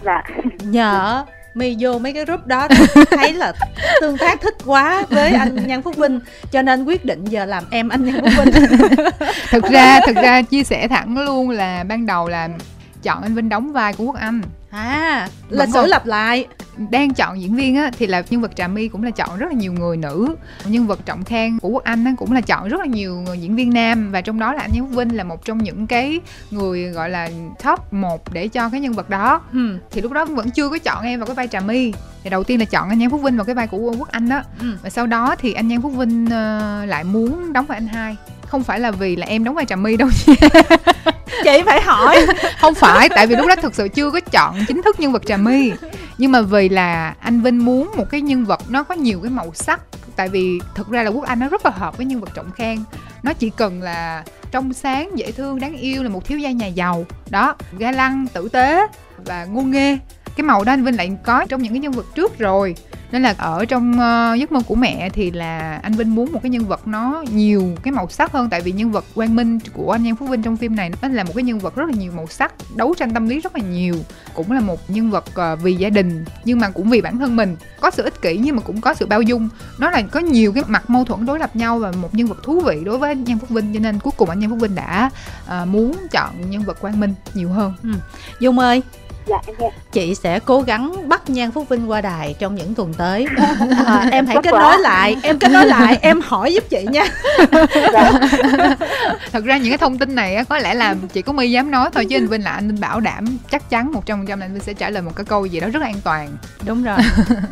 Dạ. 0.03 0.23
Nhờ 0.59 1.25
mi 1.57 1.75
vô 1.79 1.99
mấy 1.99 2.13
cái 2.13 2.25
group 2.25 2.47
đó 2.47 2.67
thấy 3.11 3.33
là 3.33 3.53
tương 4.01 4.17
tác 4.17 4.41
thích 4.41 4.55
quá 4.65 5.05
với 5.09 5.31
anh 5.31 5.67
Nhan 5.67 5.81
Phúc 5.81 5.95
Vinh. 5.97 6.19
Cho 6.51 6.61
nên 6.61 6.83
quyết 6.83 7.05
định 7.05 7.25
giờ 7.25 7.45
làm 7.45 7.63
em 7.69 7.89
anh 7.89 8.05
Nhan 8.05 8.21
Phúc 8.21 8.45
Vinh. 8.45 8.53
Thực 9.49 9.63
ra 9.63 9.99
thực 10.05 10.15
ra 10.15 10.41
chia 10.41 10.63
sẻ 10.63 10.87
thẳng 10.87 11.17
luôn 11.17 11.49
là 11.49 11.83
ban 11.83 12.05
đầu 12.05 12.27
là 12.27 12.49
chọn 13.03 13.23
anh 13.23 13.35
Vinh 13.35 13.49
đóng 13.49 13.71
vai 13.71 13.93
của 13.93 14.03
Quốc 14.03 14.15
Anh 14.15 14.41
à 14.69 15.27
lịch 15.49 15.69
sử 15.73 15.85
lặp 15.85 16.05
lại. 16.05 16.47
Đang 16.91 17.13
chọn 17.13 17.41
diễn 17.41 17.55
viên 17.55 17.75
á 17.75 17.91
thì 17.97 18.07
là 18.07 18.23
nhân 18.29 18.41
vật 18.41 18.51
trà 18.55 18.67
my 18.67 18.87
cũng 18.87 19.03
là 19.03 19.11
chọn 19.11 19.37
rất 19.37 19.47
là 19.47 19.53
nhiều 19.53 19.73
người 19.73 19.97
nữ. 19.97 20.35
Nhân 20.65 20.87
vật 20.87 20.99
trọng 21.05 21.23
khang 21.23 21.59
của 21.59 21.69
quốc 21.69 21.83
anh 21.83 22.05
á 22.05 22.11
cũng 22.17 22.31
là 22.31 22.41
chọn 22.41 22.69
rất 22.69 22.79
là 22.79 22.85
nhiều 22.85 23.15
người 23.15 23.37
diễn 23.37 23.55
viên 23.55 23.73
nam. 23.73 24.11
Và 24.11 24.21
trong 24.21 24.39
đó 24.39 24.53
là 24.53 24.61
anh 24.61 24.71
Quốc 24.79 24.89
Vinh 24.89 25.15
là 25.15 25.23
một 25.23 25.45
trong 25.45 25.57
những 25.57 25.87
cái 25.87 26.19
người 26.51 26.83
gọi 26.83 27.09
là 27.09 27.29
top 27.63 27.93
một 27.93 28.33
để 28.33 28.47
cho 28.47 28.69
cái 28.69 28.79
nhân 28.79 28.93
vật 28.93 29.09
đó. 29.09 29.41
Ừ. 29.53 29.77
thì 29.91 30.01
lúc 30.01 30.11
đó 30.11 30.25
vẫn 30.25 30.51
chưa 30.51 30.69
có 30.69 30.77
chọn 30.77 31.03
em 31.03 31.19
vào 31.19 31.27
cái 31.27 31.35
vai 31.35 31.47
trà 31.47 31.59
my. 31.59 31.93
Thì 32.23 32.29
đầu 32.29 32.43
tiên 32.43 32.59
là 32.59 32.65
chọn 32.65 32.89
anh 32.89 32.99
Nhan 32.99 33.09
Phúc 33.09 33.21
Vinh 33.23 33.37
vào 33.37 33.45
cái 33.45 33.55
vai 33.55 33.67
của 33.67 33.77
Quốc 33.77 34.07
Anh 34.11 34.29
đó 34.29 34.41
ừ. 34.59 34.77
và 34.83 34.89
sau 34.89 35.07
đó 35.07 35.35
thì 35.39 35.53
anh 35.53 35.67
Nhan 35.67 35.81
Phúc 35.81 35.91
Vinh 35.95 36.25
uh, 36.25 36.89
lại 36.89 37.03
muốn 37.03 37.53
đóng 37.53 37.65
vai 37.65 37.77
anh 37.77 37.87
hai 37.87 38.15
không 38.47 38.63
phải 38.63 38.79
là 38.79 38.91
vì 38.91 39.15
là 39.15 39.25
em 39.25 39.43
đóng 39.43 39.55
vai 39.55 39.65
trà 39.65 39.75
my 39.75 39.97
đâu 39.97 40.09
chị 41.43 41.61
phải 41.65 41.81
hỏi. 41.81 42.25
Không 42.59 42.73
phải 42.73 43.09
tại 43.09 43.27
vì 43.27 43.35
lúc 43.35 43.47
đó 43.47 43.55
thực 43.55 43.75
sự 43.75 43.87
chưa 43.87 44.11
có 44.11 44.19
chọn 44.19 44.65
chính 44.67 44.81
thức 44.81 44.99
nhân 44.99 45.11
vật 45.11 45.25
trà 45.25 45.37
my. 45.37 45.71
Nhưng 46.17 46.31
mà 46.31 46.41
vì 46.41 46.69
là 46.69 47.15
anh 47.19 47.41
vinh 47.41 47.65
muốn 47.65 47.91
một 47.97 48.05
cái 48.09 48.21
nhân 48.21 48.45
vật 48.45 48.59
nó 48.69 48.83
có 48.83 48.95
nhiều 48.95 49.19
cái 49.23 49.31
màu 49.31 49.51
sắc 49.53 49.81
tại 50.15 50.29
vì 50.29 50.59
thực 50.75 50.89
ra 50.89 51.03
là 51.03 51.09
quốc 51.09 51.25
anh 51.25 51.39
nó 51.39 51.49
rất 51.49 51.65
là 51.65 51.71
hợp 51.71 51.97
với 51.97 52.05
nhân 52.05 52.19
vật 52.19 52.29
trọng 52.33 52.51
khang. 52.51 52.83
Nó 53.23 53.33
chỉ 53.33 53.49
cần 53.49 53.81
là 53.81 54.23
trong 54.51 54.73
sáng 54.73 55.17
dễ 55.17 55.31
thương 55.31 55.59
đáng 55.59 55.77
yêu 55.77 56.03
là 56.03 56.09
một 56.09 56.25
thiếu 56.25 56.39
gia 56.39 56.51
nhà 56.51 56.67
giàu. 56.67 57.05
Đó 57.29 57.55
ga 57.79 57.91
lăng 57.91 58.27
tử 58.33 58.49
tế 58.49 58.87
và 59.25 59.45
ngu 59.45 59.61
nghê. 59.61 59.97
Cái 60.35 60.43
màu 60.43 60.63
đó 60.63 60.73
anh 60.73 60.83
vinh 60.83 60.97
lại 60.97 61.11
có 61.23 61.45
trong 61.49 61.61
những 61.61 61.73
cái 61.73 61.79
nhân 61.79 61.91
vật 61.91 62.05
trước 62.15 62.39
rồi 62.39 62.75
nên 63.11 63.21
là 63.21 63.35
ở 63.37 63.65
trong 63.65 63.91
uh, 63.91 64.39
giấc 64.39 64.51
mơ 64.51 64.59
của 64.67 64.75
mẹ 64.75 65.09
thì 65.09 65.31
là 65.31 65.79
anh 65.83 65.93
Vinh 65.93 66.15
muốn 66.15 66.31
một 66.31 66.39
cái 66.43 66.49
nhân 66.49 66.65
vật 66.65 66.87
nó 66.87 67.23
nhiều 67.31 67.75
cái 67.83 67.91
màu 67.91 68.09
sắc 68.09 68.31
hơn. 68.31 68.49
Tại 68.49 68.61
vì 68.61 68.71
nhân 68.71 68.91
vật 68.91 69.05
Quang 69.15 69.35
Minh 69.35 69.59
của 69.73 69.91
anh 69.91 70.03
Nhan 70.03 70.15
Phú 70.15 70.27
Vinh 70.27 70.43
trong 70.43 70.57
phim 70.57 70.75
này 70.75 70.91
nó 71.01 71.07
là 71.07 71.23
một 71.23 71.31
cái 71.35 71.43
nhân 71.43 71.59
vật 71.59 71.75
rất 71.75 71.89
là 71.89 71.95
nhiều 71.95 72.11
màu 72.15 72.27
sắc 72.27 72.53
đấu 72.75 72.93
tranh 72.97 73.13
tâm 73.13 73.29
lý 73.29 73.39
rất 73.39 73.55
là 73.55 73.61
nhiều. 73.61 73.95
Cũng 74.33 74.51
là 74.51 74.59
một 74.59 74.89
nhân 74.89 75.11
vật 75.11 75.25
uh, 75.29 75.59
vì 75.61 75.75
gia 75.75 75.89
đình 75.89 76.25
nhưng 76.45 76.59
mà 76.59 76.69
cũng 76.69 76.89
vì 76.89 77.01
bản 77.01 77.17
thân 77.17 77.35
mình. 77.35 77.55
Có 77.81 77.91
sự 77.91 78.03
ích 78.03 78.21
kỷ 78.21 78.37
nhưng 78.37 78.55
mà 78.55 78.61
cũng 78.61 78.81
có 78.81 78.93
sự 78.93 79.05
bao 79.05 79.21
dung. 79.21 79.49
Nó 79.79 79.89
là 79.89 80.01
có 80.01 80.19
nhiều 80.19 80.51
cái 80.51 80.63
mặt 80.67 80.89
mâu 80.89 81.03
thuẫn 81.03 81.25
đối 81.25 81.39
lập 81.39 81.55
nhau 81.55 81.79
và 81.79 81.91
một 81.91 82.15
nhân 82.15 82.27
vật 82.27 82.37
thú 82.43 82.59
vị 82.59 82.81
đối 82.85 82.97
với 82.97 83.11
anh 83.11 83.23
Nhan 83.23 83.39
Phúc 83.39 83.49
Vinh. 83.49 83.73
Cho 83.73 83.79
nên 83.79 83.99
cuối 83.99 84.13
cùng 84.17 84.29
anh 84.29 84.39
Nhan 84.39 84.49
Phúc 84.49 84.59
Vinh 84.61 84.75
đã 84.75 85.09
uh, 85.45 85.67
muốn 85.67 85.97
chọn 86.11 86.49
nhân 86.49 86.63
vật 86.63 86.77
Quang 86.81 86.99
Minh 86.99 87.13
nhiều 87.33 87.49
hơn. 87.49 87.73
Ừ. 87.83 87.89
Dung 88.39 88.59
ơi 88.59 88.81
Dạ 89.27 89.37
em 89.47 89.55
nghe. 89.59 89.69
Chị 89.91 90.15
sẽ 90.15 90.39
cố 90.39 90.61
gắng 90.61 91.09
bắt 91.09 91.29
Nhan 91.29 91.51
Phúc 91.51 91.69
Vinh 91.69 91.89
qua 91.89 92.01
đài 92.01 92.35
trong 92.39 92.55
những 92.55 92.75
tuần 92.75 92.93
tới. 92.93 93.25
À, 93.85 94.07
em 94.11 94.25
hãy 94.25 94.37
kết 94.43 94.53
nối 94.53 94.79
lại, 94.79 95.17
em 95.23 95.39
kết 95.39 95.51
nối 95.51 95.65
lại, 95.65 95.97
em 96.01 96.21
hỏi 96.21 96.53
giúp 96.53 96.63
chị 96.69 96.85
nha. 96.91 97.05
Dạ. 97.93 98.11
Thật 99.31 99.43
ra 99.43 99.57
những 99.57 99.69
cái 99.69 99.77
thông 99.77 99.97
tin 99.97 100.15
này 100.15 100.45
có 100.49 100.57
lẽ 100.57 100.73
là 100.73 100.95
chị 101.13 101.21
có 101.21 101.33
My 101.33 101.51
dám 101.51 101.71
nói 101.71 101.89
thôi 101.93 102.05
chứ 102.09 102.17
anh 102.17 102.27
Vinh 102.27 102.43
là 102.43 102.51
anh 102.51 102.79
bảo 102.79 102.99
đảm 102.99 103.37
chắc 103.51 103.69
chắn 103.69 103.91
một 103.91 104.05
trăm 104.05 104.19
phần 104.19 104.27
trăm 104.27 104.39
anh 104.39 104.53
Vinh 104.53 104.63
sẽ 104.63 104.73
trả 104.73 104.89
lời 104.89 105.01
một 105.01 105.11
cái 105.15 105.25
câu 105.25 105.45
gì 105.45 105.59
đó 105.59 105.67
rất 105.73 105.79
là 105.81 105.87
an 105.87 106.01
toàn. 106.03 106.29
Đúng 106.65 106.83
rồi. 106.83 106.97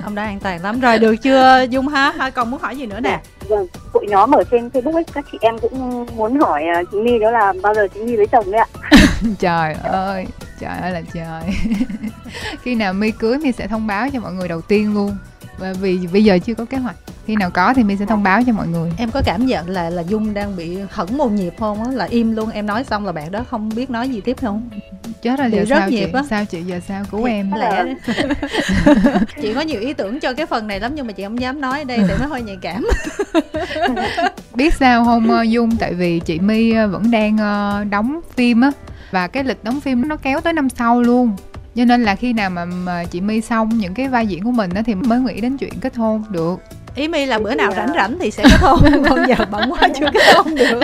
Ông 0.03 0.15
đã 0.15 0.23
an 0.23 0.39
toàn 0.39 0.63
lắm 0.63 0.79
rồi, 0.79 0.99
được 0.99 1.15
chưa 1.15 1.65
Dung 1.69 1.87
ha? 1.87 2.13
Hai 2.17 2.31
còn 2.31 2.51
muốn 2.51 2.59
hỏi 2.59 2.77
gì 2.77 2.85
nữa 2.85 2.99
nè? 2.99 3.19
Vâng, 3.47 3.67
hội 3.93 4.05
nhóm 4.09 4.31
ở 4.31 4.43
trên 4.51 4.69
Facebook 4.69 4.93
ấy, 4.93 5.03
các 5.13 5.25
chị 5.31 5.37
em 5.41 5.59
cũng 5.59 6.05
muốn 6.15 6.39
hỏi 6.39 6.63
uh, 6.81 6.87
chị 6.91 6.97
My 6.97 7.19
đó 7.19 7.31
là 7.31 7.53
bao 7.61 7.73
giờ 7.73 7.87
chị 7.93 7.99
My 7.99 8.15
lấy 8.15 8.27
chồng 8.27 8.51
đấy 8.51 8.61
ạ? 8.61 8.67
trời 9.39 9.75
ơi, 9.83 10.25
trời 10.59 10.77
ơi 10.77 10.91
là 10.91 11.01
trời. 11.13 11.41
Khi 12.63 12.75
nào 12.75 12.93
My 12.93 13.11
cưới 13.11 13.37
My 13.37 13.51
sẽ 13.51 13.67
thông 13.67 13.87
báo 13.87 14.09
cho 14.13 14.19
mọi 14.19 14.33
người 14.33 14.47
đầu 14.47 14.61
tiên 14.61 14.93
luôn. 14.93 15.17
Và 15.57 15.73
vì 15.73 15.99
bây 16.13 16.23
giờ 16.23 16.39
chưa 16.39 16.53
có 16.53 16.65
kế 16.65 16.77
hoạch. 16.77 16.95
Khi 17.27 17.35
nào 17.35 17.49
có 17.49 17.73
thì 17.73 17.83
mình 17.83 17.97
sẽ 17.97 18.05
thông 18.05 18.23
báo 18.23 18.41
cho 18.47 18.53
mọi 18.53 18.67
người. 18.67 18.91
Em 18.97 19.11
có 19.11 19.21
cảm 19.25 19.45
nhận 19.45 19.69
là 19.69 19.89
là 19.89 20.01
dung 20.01 20.33
đang 20.33 20.55
bị 20.55 20.77
hẳn 20.91 21.17
một 21.17 21.31
nhịp 21.31 21.53
không 21.59 21.83
á? 21.83 21.91
Là 21.91 22.05
im 22.05 22.31
luôn 22.31 22.49
em 22.49 22.65
nói 22.65 22.83
xong 22.83 23.05
là 23.05 23.11
bạn 23.11 23.31
đó 23.31 23.45
không 23.49 23.69
biết 23.75 23.89
nói 23.89 24.09
gì 24.09 24.21
tiếp 24.21 24.37
không? 24.41 24.69
Chết 25.21 25.39
rồi 25.39 25.51
giờ 25.51 25.63
rất 25.63 25.79
sao 25.79 25.89
nhịp 25.89 26.05
chị? 26.05 26.11
Á. 26.13 26.23
sao 26.29 26.45
chị 26.45 26.61
giờ 26.61 26.79
sao? 26.87 27.03
Cứu 27.11 27.23
em. 27.23 27.51
lẽ 27.51 27.83
chị 29.41 29.53
có 29.53 29.61
nhiều 29.61 29.81
ý 29.81 29.93
tưởng 29.93 30.19
cho 30.19 30.33
cái 30.33 30.45
phần 30.45 30.67
này 30.67 30.79
lắm 30.79 30.91
nhưng 30.95 31.07
mà 31.07 31.13
chị 31.13 31.23
không 31.23 31.39
dám 31.39 31.61
nói 31.61 31.79
ở 31.79 31.83
đây 31.83 31.97
để 32.07 32.15
nó 32.19 32.25
hơi 32.25 32.41
nhạy 32.41 32.57
cảm. 32.61 32.87
Biết 34.55 34.73
sao 34.73 35.05
không 35.05 35.31
ờ, 35.31 35.43
dung? 35.43 35.77
Tại 35.77 35.93
vì 35.93 36.19
chị 36.19 36.39
my 36.39 36.71
ờ, 36.71 36.87
vẫn 36.87 37.11
đang 37.11 37.37
ờ, 37.37 37.83
đóng 37.89 38.19
phim 38.35 38.61
á 38.61 38.71
và 39.15 39.27
cái 39.27 39.43
lịch 39.43 39.63
đóng 39.63 39.81
phim 39.81 40.07
nó 40.07 40.15
kéo 40.15 40.41
tới 40.41 40.53
năm 40.53 40.69
sau 40.69 41.01
luôn. 41.01 41.35
Cho 41.75 41.85
nên 41.85 42.03
là 42.03 42.15
khi 42.15 42.33
nào 42.33 42.49
mà, 42.49 42.65
mà 42.65 43.03
chị 43.11 43.21
my 43.21 43.41
xong 43.41 43.69
những 43.69 43.93
cái 43.93 44.07
vai 44.07 44.27
diễn 44.27 44.43
của 44.43 44.51
mình 44.51 44.69
á 44.75 44.81
thì 44.85 44.95
mới 44.95 45.19
nghĩ 45.19 45.41
đến 45.41 45.57
chuyện 45.57 45.73
kết 45.81 45.95
hôn 45.95 46.23
được. 46.29 46.59
Ý 46.95 47.07
mi 47.07 47.25
là 47.25 47.39
bữa 47.39 47.55
nào 47.55 47.71
rảnh 47.75 47.93
rảnh 47.95 48.17
thì 48.19 48.31
sẽ 48.31 48.43
kết 48.43 48.57
hôn 48.61 48.79
còn 49.09 49.27
giờ 49.27 49.35
bận 49.51 49.71
quá 49.71 49.87
chưa 49.99 50.05
kết 50.13 50.35
hôn 50.35 50.55
được. 50.55 50.83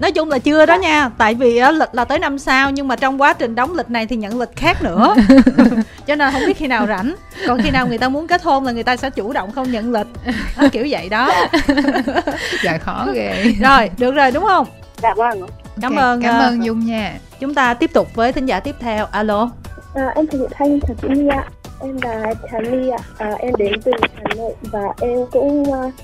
Nói 0.00 0.12
chung 0.12 0.28
là 0.28 0.38
chưa 0.38 0.66
đó 0.66 0.74
nha 0.74 1.10
tại 1.18 1.34
vì 1.34 1.56
á, 1.56 1.70
lịch 1.70 1.88
là 1.92 2.04
tới 2.04 2.18
năm 2.18 2.38
sau 2.38 2.70
nhưng 2.70 2.88
mà 2.88 2.96
trong 2.96 3.20
quá 3.20 3.32
trình 3.32 3.54
đóng 3.54 3.74
lịch 3.74 3.90
này 3.90 4.06
thì 4.06 4.16
nhận 4.16 4.40
lịch 4.40 4.56
khác 4.56 4.82
nữa. 4.82 5.14
Cho 6.06 6.16
nên 6.16 6.32
không 6.32 6.42
biết 6.46 6.56
khi 6.56 6.66
nào 6.66 6.86
rảnh 6.86 7.14
còn 7.46 7.62
khi 7.62 7.70
nào 7.70 7.86
người 7.86 7.98
ta 7.98 8.08
muốn 8.08 8.26
kết 8.26 8.42
hôn 8.42 8.64
là 8.64 8.72
người 8.72 8.82
ta 8.82 8.96
sẽ 8.96 9.10
chủ 9.10 9.32
động 9.32 9.52
không 9.52 9.72
nhận 9.72 9.92
lịch. 9.92 10.06
Đó, 10.56 10.68
kiểu 10.72 10.86
vậy 10.90 11.08
đó. 11.08 11.34
Dạ 12.64 12.78
khó 12.78 13.06
ghê. 13.14 13.54
Rồi 13.60 13.90
được 13.98 14.14
rồi 14.14 14.30
đúng 14.30 14.44
không? 14.44 14.66
Dạ 15.02 15.14
vâng 15.14 15.61
cảm 15.80 15.92
okay, 15.92 16.04
ơn 16.04 16.22
cảm 16.22 16.36
uh, 16.36 16.42
ơn 16.42 16.64
dung 16.64 16.86
nha 16.86 17.18
chúng 17.40 17.54
ta 17.54 17.74
tiếp 17.74 17.90
tục 17.92 18.14
với 18.14 18.32
thính 18.32 18.46
giả 18.46 18.60
tiếp 18.60 18.74
theo 18.80 19.06
alo 19.06 19.50
à, 19.94 20.12
em 20.14 20.26
chào 20.26 20.40
chị 20.40 20.46
thanh 20.50 20.80
chào 20.80 20.96
chị 21.02 21.08
ly 21.08 21.28
ạ 21.28 21.44
em 21.82 21.98
là 22.02 22.34
Trà 22.50 22.58
Ly 22.60 22.88
ạ, 22.88 22.98
à, 23.18 23.30
em 23.38 23.54
đến 23.58 23.72
từ 23.84 23.92
Hà 24.14 24.34
Nội 24.36 24.54
và 24.62 24.82
em 25.00 25.18
cũng 25.32 25.62
uh, 25.62 25.94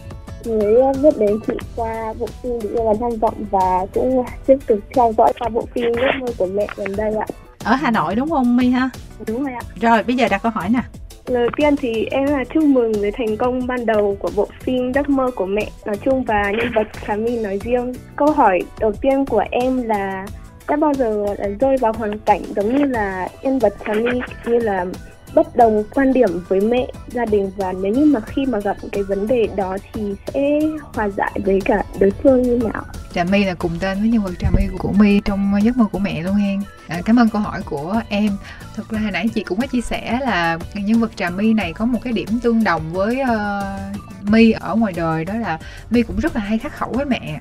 mới 0.47 0.93
biết 1.03 1.19
đến 1.19 1.39
chị 1.47 1.53
qua 1.77 2.15
bộ 2.19 2.27
phim 2.43 2.59
Bị 2.63 2.69
yêu 2.69 2.85
và 2.85 2.93
tham 3.01 3.19
vọng 3.21 3.45
và 3.51 3.87
cũng 3.95 4.25
tiếp 4.47 4.57
tục 4.67 4.79
theo 4.95 5.15
dõi 5.19 5.33
qua 5.41 5.49
bộ 5.49 5.67
phim 5.75 5.85
Giấc 5.95 6.21
mơ 6.21 6.27
của 6.39 6.47
mẹ 6.47 6.67
gần 6.77 6.97
đây 6.97 7.15
ạ. 7.15 7.27
Ở 7.65 7.75
Hà 7.75 7.91
Nội 7.91 8.15
đúng 8.15 8.31
không 8.31 8.57
My 8.57 8.71
ha? 8.71 8.91
Đúng 9.27 9.45
rồi 9.45 9.53
ạ. 9.53 9.61
Rồi 9.81 10.03
bây 10.03 10.17
giờ 10.17 10.29
đặt 10.29 10.43
câu 10.43 10.53
hỏi 10.53 10.69
nè. 10.69 10.81
Lời 11.29 11.49
tiên 11.57 11.77
thì 11.77 12.07
em 12.11 12.27
là 12.27 12.45
chúc 12.45 12.65
mừng 12.65 12.93
với 12.93 13.13
thành 13.13 13.37
công 13.37 13.67
ban 13.67 13.87
đầu 13.87 14.17
của 14.21 14.31
bộ 14.37 14.49
phim 14.61 14.93
Giấc 14.93 15.09
mơ 15.09 15.31
của 15.37 15.47
mẹ 15.47 15.69
nói 15.87 15.97
chung 16.05 16.25
và 16.25 16.51
nhân 16.51 16.69
vật 16.75 16.87
Trà 17.07 17.17
My 17.17 17.39
nói 17.39 17.59
riêng. 17.65 17.93
Câu 18.17 18.31
hỏi 18.31 18.59
đầu 18.81 18.93
tiên 18.93 19.25
của 19.25 19.45
em 19.51 19.83
là, 19.83 20.27
đã 20.69 20.77
bao 20.77 20.95
giờ 20.95 21.27
rơi 21.61 21.77
vào 21.77 21.93
hoàn 21.93 22.19
cảnh 22.19 22.41
giống 22.57 22.77
như 22.77 22.85
là 22.85 23.29
nhân 23.43 23.59
vật 23.59 23.75
Trà 23.87 23.93
My 23.95 24.21
như 24.47 24.59
là 24.59 24.87
bất 25.35 25.57
đồng 25.57 25.85
quan 25.95 26.13
điểm 26.13 26.45
với 26.49 26.61
mẹ 26.61 26.87
gia 27.09 27.25
đình 27.25 27.51
và 27.57 27.73
nếu 27.73 27.93
như 27.93 28.05
mà 28.05 28.21
khi 28.21 28.47
mà 28.47 28.59
gặp 28.59 28.77
cái 28.93 29.03
vấn 29.03 29.27
đề 29.27 29.49
đó 29.57 29.77
thì 29.93 30.15
sẽ 30.27 30.61
hòa 30.95 31.09
giải 31.09 31.33
với 31.45 31.61
cả 31.65 31.83
đối 32.01 32.11
phương 32.11 32.43
như 32.43 32.61
nào? 32.73 32.85
Trà 33.15 33.25
My 33.25 33.45
là 33.45 33.55
cùng 33.55 33.73
tên 33.81 33.99
với 34.01 34.09
nhân 34.09 34.23
vật 34.23 34.33
Trà 34.39 34.51
My 34.57 34.63
của 34.79 34.93
My 34.93 35.21
trong 35.25 35.55
giấc 35.63 35.77
mơ 35.77 35.85
của 35.93 35.99
mẹ 35.99 36.23
luôn 36.23 36.35
hen. 36.35 36.61
À, 36.89 37.01
cảm 37.05 37.17
ơn 37.17 37.29
câu 37.29 37.43
hỏi 37.43 37.63
của 37.65 38.01
em. 38.09 38.33
Thực 38.75 38.89
ra 38.89 38.99
hồi 38.99 39.11
nãy 39.11 39.29
chị 39.35 39.43
cũng 39.43 39.61
có 39.61 39.67
chia 39.67 39.81
sẻ 39.81 40.19
là 40.23 40.59
nhân 40.75 41.01
vật 41.01 41.17
Trà 41.17 41.31
My 41.31 41.53
này 41.53 41.73
có 41.73 41.85
một 41.85 41.99
cái 42.05 42.13
điểm 42.13 42.29
tương 42.43 42.65
đồng 42.65 42.93
với 42.93 43.19
uh, 43.23 44.29
My 44.31 44.51
ở 44.51 44.75
ngoài 44.75 44.93
đời 44.97 45.25
đó 45.25 45.35
là 45.35 45.59
My 45.91 46.03
cũng 46.03 46.19
rất 46.19 46.37
là 46.37 46.43
hay 46.43 46.59
khắc 46.59 46.73
khẩu 46.73 46.93
với 46.93 47.05
mẹ 47.05 47.41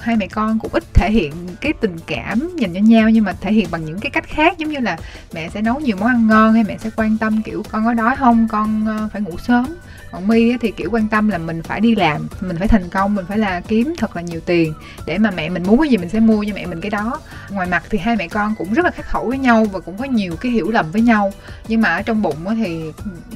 hai 0.00 0.16
mẹ 0.16 0.26
con 0.26 0.58
cũng 0.58 0.70
ít 0.74 0.84
thể 0.94 1.10
hiện 1.10 1.32
cái 1.60 1.72
tình 1.80 1.96
cảm 2.06 2.50
dành 2.58 2.74
cho 2.74 2.80
nhau, 2.80 3.10
nhưng 3.10 3.24
mà 3.24 3.32
thể 3.40 3.52
hiện 3.52 3.68
bằng 3.70 3.84
những 3.84 4.00
cái 4.00 4.10
cách 4.10 4.28
khác, 4.28 4.58
giống 4.58 4.70
như 4.70 4.78
là 4.78 4.96
mẹ 5.34 5.48
sẽ 5.48 5.62
nấu 5.62 5.80
nhiều 5.80 5.96
món 6.00 6.08
ăn 6.08 6.26
ngon 6.26 6.52
hay 6.52 6.64
mẹ 6.64 6.78
sẽ 6.78 6.90
quan 6.96 7.18
tâm, 7.18 7.42
kiểu, 7.42 7.62
con 7.70 7.84
có 7.84 7.94
đói 7.94 8.16
không? 8.16 8.48
Con 8.48 8.86
ờ, 8.86 9.08
phải 9.12 9.22
ngủ 9.22 9.38
sớm. 9.38 9.66
Còn 10.12 10.28
my 10.28 10.56
thì, 10.60 10.70
kiểu, 10.70 10.90
quan 10.92 11.08
tâm 11.08 11.28
là 11.28 11.38
mình 11.38 11.62
phải 11.62 11.80
đi 11.80 11.94
làm, 11.94 12.26
mình 12.40 12.56
phải 12.58 12.68
thành 12.68 12.88
công, 12.88 13.14
mình 13.14 13.24
phải 13.28 13.38
là 13.38 13.60
kiếm 13.60 13.94
thật 13.98 14.16
là 14.16 14.22
nhiều 14.22 14.40
tiền 14.40 14.74
để 15.06 15.18
mà 15.18 15.30
mẹ 15.30 15.48
mình 15.48 15.62
muốn 15.66 15.80
cái 15.80 15.88
gì 15.88 15.96
mình 15.96 16.08
sẽ 16.08 16.20
mua 16.20 16.44
cho 16.44 16.54
mẹ 16.54 16.66
mình 16.66 16.80
cái 16.80 16.90
đó. 16.90 17.20
Ngoài 17.50 17.66
mặt 17.66 17.82
thì 17.90 17.98
hai 17.98 18.16
mẹ 18.16 18.28
con 18.28 18.54
cũng 18.58 18.74
rất 18.74 18.84
là 18.84 18.90
khắc 18.90 19.06
khẩu 19.06 19.28
với 19.28 19.38
nhau 19.38 19.64
và 19.64 19.80
cũng 19.80 19.96
có 19.98 20.04
nhiều 20.04 20.36
cái 20.40 20.52
hiểu 20.52 20.70
lầm 20.70 20.90
với 20.92 21.02
nhau, 21.02 21.32
nhưng 21.68 21.80
mà 21.80 21.88
ở 21.88 22.02
trong 22.02 22.22
bụng 22.22 22.36
thì 22.56 22.82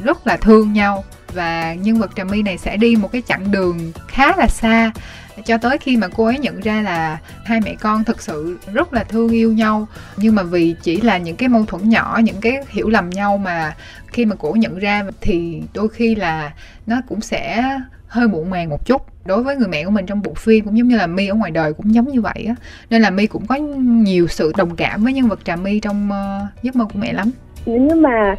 rất 0.05 0.27
là 0.27 0.37
thương 0.37 0.73
nhau 0.73 1.05
và 1.37 1.75
nhân 1.75 1.99
vật 1.99 2.11
trà 2.17 2.25
my 2.25 2.43
này 2.43 2.59
sẽ 2.59 2.77
đi 2.77 2.97
một 2.97 3.13
cái 3.13 3.23
chặng 3.29 3.51
đường 3.51 3.93
khá 4.09 4.37
là 4.37 4.47
xa. 4.49 4.93
Cho 5.45 5.59
tới 5.59 5.79
khi 5.79 5.97
mà 5.97 6.09
cô 6.09 6.25
ấy 6.25 6.39
nhận 6.39 6.61
ra 6.61 6.83
là 6.83 7.19
hai 7.45 7.61
mẹ 7.61 7.75
con 7.81 8.05
thực 8.05 8.23
sự 8.23 8.59
rất 8.73 8.93
là 8.93 9.05
thương 9.05 9.29
yêu 9.29 9.53
nhau 9.53 9.87
nhưng 10.17 10.35
mà 10.35 10.43
vì 10.43 10.75
chỉ 10.83 11.01
là 11.01 11.19
những 11.19 11.37
cái 11.37 11.49
mâu 11.49 11.65
thuẫn 11.65 11.89
nhỏ 11.89 12.21
những 12.25 12.41
cái 12.41 12.59
hiểu 12.69 12.89
lầm 12.89 13.11
nhau 13.11 13.39
mà 13.39 13.77
khi 14.07 14.25
mà 14.25 14.37
cổ 14.37 14.53
nhận 14.59 14.79
ra 14.79 15.05
thì 15.21 15.63
đôi 15.75 15.89
khi 15.89 16.15
là 16.15 16.53
nó 16.87 17.01
cũng 17.09 17.21
sẽ 17.21 17.65
hơi 18.07 18.29
muộn 18.29 18.51
màng 18.51 18.69
một 18.69 18.87
chút. 18.87 19.03
Đối 19.25 19.43
với 19.43 19.57
người 19.57 19.69
mẹ 19.69 19.85
của 19.85 19.91
mình 19.91 20.07
trong 20.07 20.23
bộ 20.23 20.35
phim 20.35 20.65
cũng 20.65 20.79
giống 20.79 20.89
như 20.89 20.97
là 20.97 21.07
mi 21.07 21.27
ở 21.27 21.35
ngoài 21.35 21.51
đời 21.51 21.73
cũng 21.73 21.95
giống 21.95 22.09
như 22.09 22.21
vậy 22.21 22.45
á. 22.49 22.55
Nên 22.91 23.03
là 23.03 23.11
mi 23.11 23.27
cũng 23.27 23.47
có 23.47 23.55
nhiều 23.57 24.29
sự 24.29 24.53
đồng 24.57 24.77
cảm 24.77 25.05
với 25.05 25.13
nhân 25.13 25.29
vật 25.29 25.41
trà 25.45 25.57
mi 25.57 25.81
trong 25.81 26.11
uh, 26.11 26.63
giấc 26.63 26.77
mơ 26.77 26.85
của 26.85 26.99
mẹ 26.99 27.13
lắm 27.13 27.31
nếu 27.67 27.81
như 27.81 27.95
mà 27.95 28.37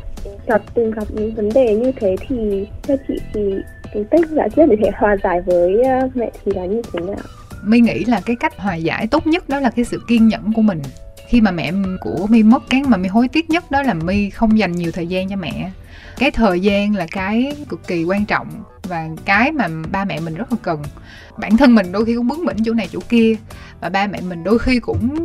gặp, 0.48 0.62
từng 0.74 0.92
gặp 0.92 1.04
những 1.10 1.36
vấn 1.36 1.50
đề 1.50 1.76
như 1.76 1.92
thế 1.96 2.16
thì 2.28 2.68
theo 2.84 2.98
chị 3.08 3.14
thì 3.34 3.42
cái 3.94 4.04
cách 4.12 4.22
giải 4.30 4.50
quyết 4.50 4.66
để 4.70 4.76
thể 4.84 4.92
hòa 4.96 5.16
giải 5.24 5.42
với 5.42 5.84
ờ, 5.84 6.10
mẹ 6.14 6.32
thì 6.46 6.52
là 6.56 6.66
như 6.66 6.82
thế 6.94 7.00
nào? 7.00 7.16
My 7.64 7.80
nghĩ 7.80 8.06
là 8.06 8.22
cái 8.26 8.36
cách 8.40 8.58
hòa 8.58 8.76
giải 8.76 9.08
tốt 9.08 9.28
nhất 9.28 9.50
đó 9.50 9.60
là 9.60 9.70
cái 9.70 9.86
sự 9.86 10.02
kiên 10.08 10.28
nhẫn 10.28 10.54
của 10.54 10.62
mình. 10.62 10.82
Khi 11.28 11.42
mà 11.42 11.52
mẹ 11.52 11.72
của 12.02 12.28
My 12.30 12.44
mất, 12.44 12.64
cái 12.70 12.84
mà 12.88 12.98
My 12.98 13.10
hối 13.10 13.28
tiếc 13.28 13.50
nhất 13.50 13.72
đó 13.72 13.82
là 13.84 13.94
My 13.94 14.30
không 14.30 14.60
dành 14.60 14.72
nhiều 14.72 14.92
thời 14.92 15.08
gian 15.08 15.30
cho 15.30 15.36
mẹ. 15.36 15.72
Cái 16.18 16.32
thời 16.32 16.60
gian 16.60 16.96
là 16.96 17.08
cái 17.12 17.56
cực 17.70 17.88
kỳ 17.88 18.04
quan 18.04 18.26
trọng 18.26 18.48
và 18.84 19.08
cái 19.26 19.52
mà 19.52 19.68
ba 19.92 20.06
mẹ 20.06 20.20
mình 20.20 20.36
rất 20.36 20.52
là 20.52 20.58
cần. 20.62 20.84
Bản 21.38 21.58
thân 21.58 21.76
mình 21.76 21.92
đôi 21.92 22.06
khi 22.06 22.16
cũng 22.16 22.28
bướng 22.28 22.46
bỉnh 22.46 22.58
chỗ 22.66 22.74
này 22.74 22.88
chỗ 22.92 23.00
kia 23.10 23.36
và 23.80 23.90
ba 23.90 24.08
mẹ 24.08 24.22
mình 24.22 24.44
đôi 24.44 24.60
khi 24.60 24.80
cũng 24.80 25.18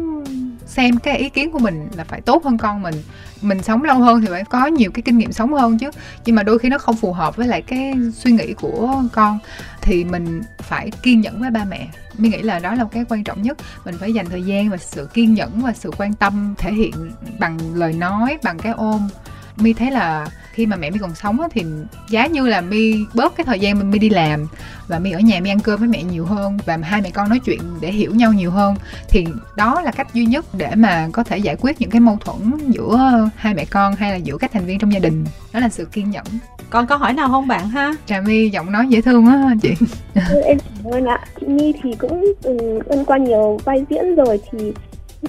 xem 0.66 0.96
cái 0.96 1.18
ý 1.18 1.28
kiến 1.28 1.50
của 1.50 1.58
mình 1.58 1.88
là 1.96 2.04
phải 2.04 2.20
tốt 2.20 2.44
hơn 2.44 2.58
con 2.58 2.82
mình 2.82 2.94
mình 3.42 3.62
sống 3.62 3.84
lâu 3.84 3.98
hơn 3.98 4.20
thì 4.20 4.26
phải 4.30 4.44
có 4.44 4.66
nhiều 4.66 4.90
cái 4.94 5.02
kinh 5.02 5.18
nghiệm 5.18 5.32
sống 5.32 5.52
hơn 5.52 5.78
chứ. 5.78 5.90
Nhưng 6.24 6.36
mà 6.36 6.42
đôi 6.42 6.58
khi 6.58 6.68
nó 6.68 6.78
không 6.78 6.96
phù 6.96 7.12
hợp 7.12 7.36
với 7.36 7.46
lại 7.46 7.62
cái 7.62 7.94
suy 8.14 8.32
nghĩ 8.32 8.52
của 8.52 9.02
con 9.12 9.38
thì 9.82 10.04
mình 10.04 10.42
phải 10.58 10.90
kiên 11.02 11.20
nhẫn 11.20 11.40
với 11.40 11.50
ba 11.50 11.64
mẹ. 11.64 11.88
Mình 12.18 12.30
nghĩ 12.30 12.42
là 12.42 12.58
đó 12.58 12.74
là 12.74 12.84
cái 12.92 13.04
quan 13.08 13.24
trọng 13.24 13.42
nhất. 13.42 13.58
Mình 13.84 13.94
phải 13.98 14.12
dành 14.12 14.26
thời 14.30 14.42
gian 14.42 14.70
và 14.70 14.76
sự 14.76 15.08
kiên 15.14 15.34
nhẫn 15.34 15.62
và 15.62 15.72
sự 15.72 15.90
quan 15.98 16.12
tâm 16.12 16.54
thể 16.58 16.72
hiện 16.72 17.12
bằng 17.38 17.58
lời 17.74 17.92
nói, 17.92 18.38
bằng 18.42 18.58
cái 18.58 18.72
ôm 18.72 19.08
mi 19.56 19.72
thấy 19.72 19.90
là 19.90 20.28
khi 20.52 20.66
mà 20.66 20.76
mẹ 20.76 20.90
mi 20.90 20.98
còn 20.98 21.14
sống 21.14 21.38
thì 21.50 21.64
giá 22.08 22.26
như 22.26 22.46
là 22.46 22.60
mi 22.60 22.94
bớt 23.14 23.36
cái 23.36 23.44
thời 23.44 23.60
gian 23.60 23.90
mi 23.90 23.98
đi 23.98 24.10
làm. 24.10 24.46
Và 24.88 24.98
mi 24.98 25.10
ở 25.10 25.18
nhà 25.20 25.40
mi 25.40 25.50
ăn 25.50 25.60
cơm 25.60 25.78
với 25.78 25.88
mẹ 25.88 26.02
nhiều 26.02 26.24
hơn 26.24 26.58
và 26.66 26.78
hai 26.82 27.02
mẹ 27.02 27.10
con 27.10 27.28
nói 27.28 27.38
chuyện 27.44 27.60
để 27.80 27.90
hiểu 27.90 28.14
nhau 28.14 28.32
nhiều 28.32 28.50
hơn. 28.50 28.74
Thì 29.08 29.26
đó 29.56 29.80
là 29.80 29.90
cách 29.90 30.14
duy 30.14 30.26
nhất 30.26 30.44
để 30.52 30.74
mà 30.74 31.08
có 31.12 31.24
thể 31.24 31.38
giải 31.38 31.56
quyết 31.60 31.80
những 31.80 31.90
cái 31.90 32.00
mâu 32.00 32.18
thuẫn 32.20 32.38
giữa 32.68 33.28
hai 33.36 33.54
mẹ 33.54 33.64
con 33.64 33.96
hay 33.96 34.10
là 34.10 34.16
giữa 34.16 34.36
các 34.36 34.52
thành 34.52 34.64
viên 34.64 34.78
trong 34.78 34.92
gia 34.92 34.98
đình. 34.98 35.24
Đó 35.52 35.60
là 35.60 35.68
sự 35.68 35.84
kiên 35.84 36.10
nhẫn. 36.10 36.24
Còn 36.70 36.86
câu 36.86 36.98
hỏi 36.98 37.12
nào 37.12 37.28
không 37.28 37.48
bạn 37.48 37.68
ha? 37.68 37.94
Trà 38.06 38.20
my 38.20 38.48
giọng 38.48 38.72
nói 38.72 38.86
dễ 38.88 39.00
thương 39.00 39.26
á 39.26 39.54
chị. 39.62 39.74
Em 40.44 40.58
cảm 40.58 40.92
ơn 40.92 41.06
ạ. 41.06 41.18
Chị 41.40 41.46
my 41.46 41.72
thì 41.82 41.94
cũng 41.98 42.32
um, 42.44 43.04
qua 43.04 43.18
nhiều 43.18 43.60
vai 43.64 43.84
diễn 43.90 44.14
rồi 44.14 44.40
thì 44.50 44.72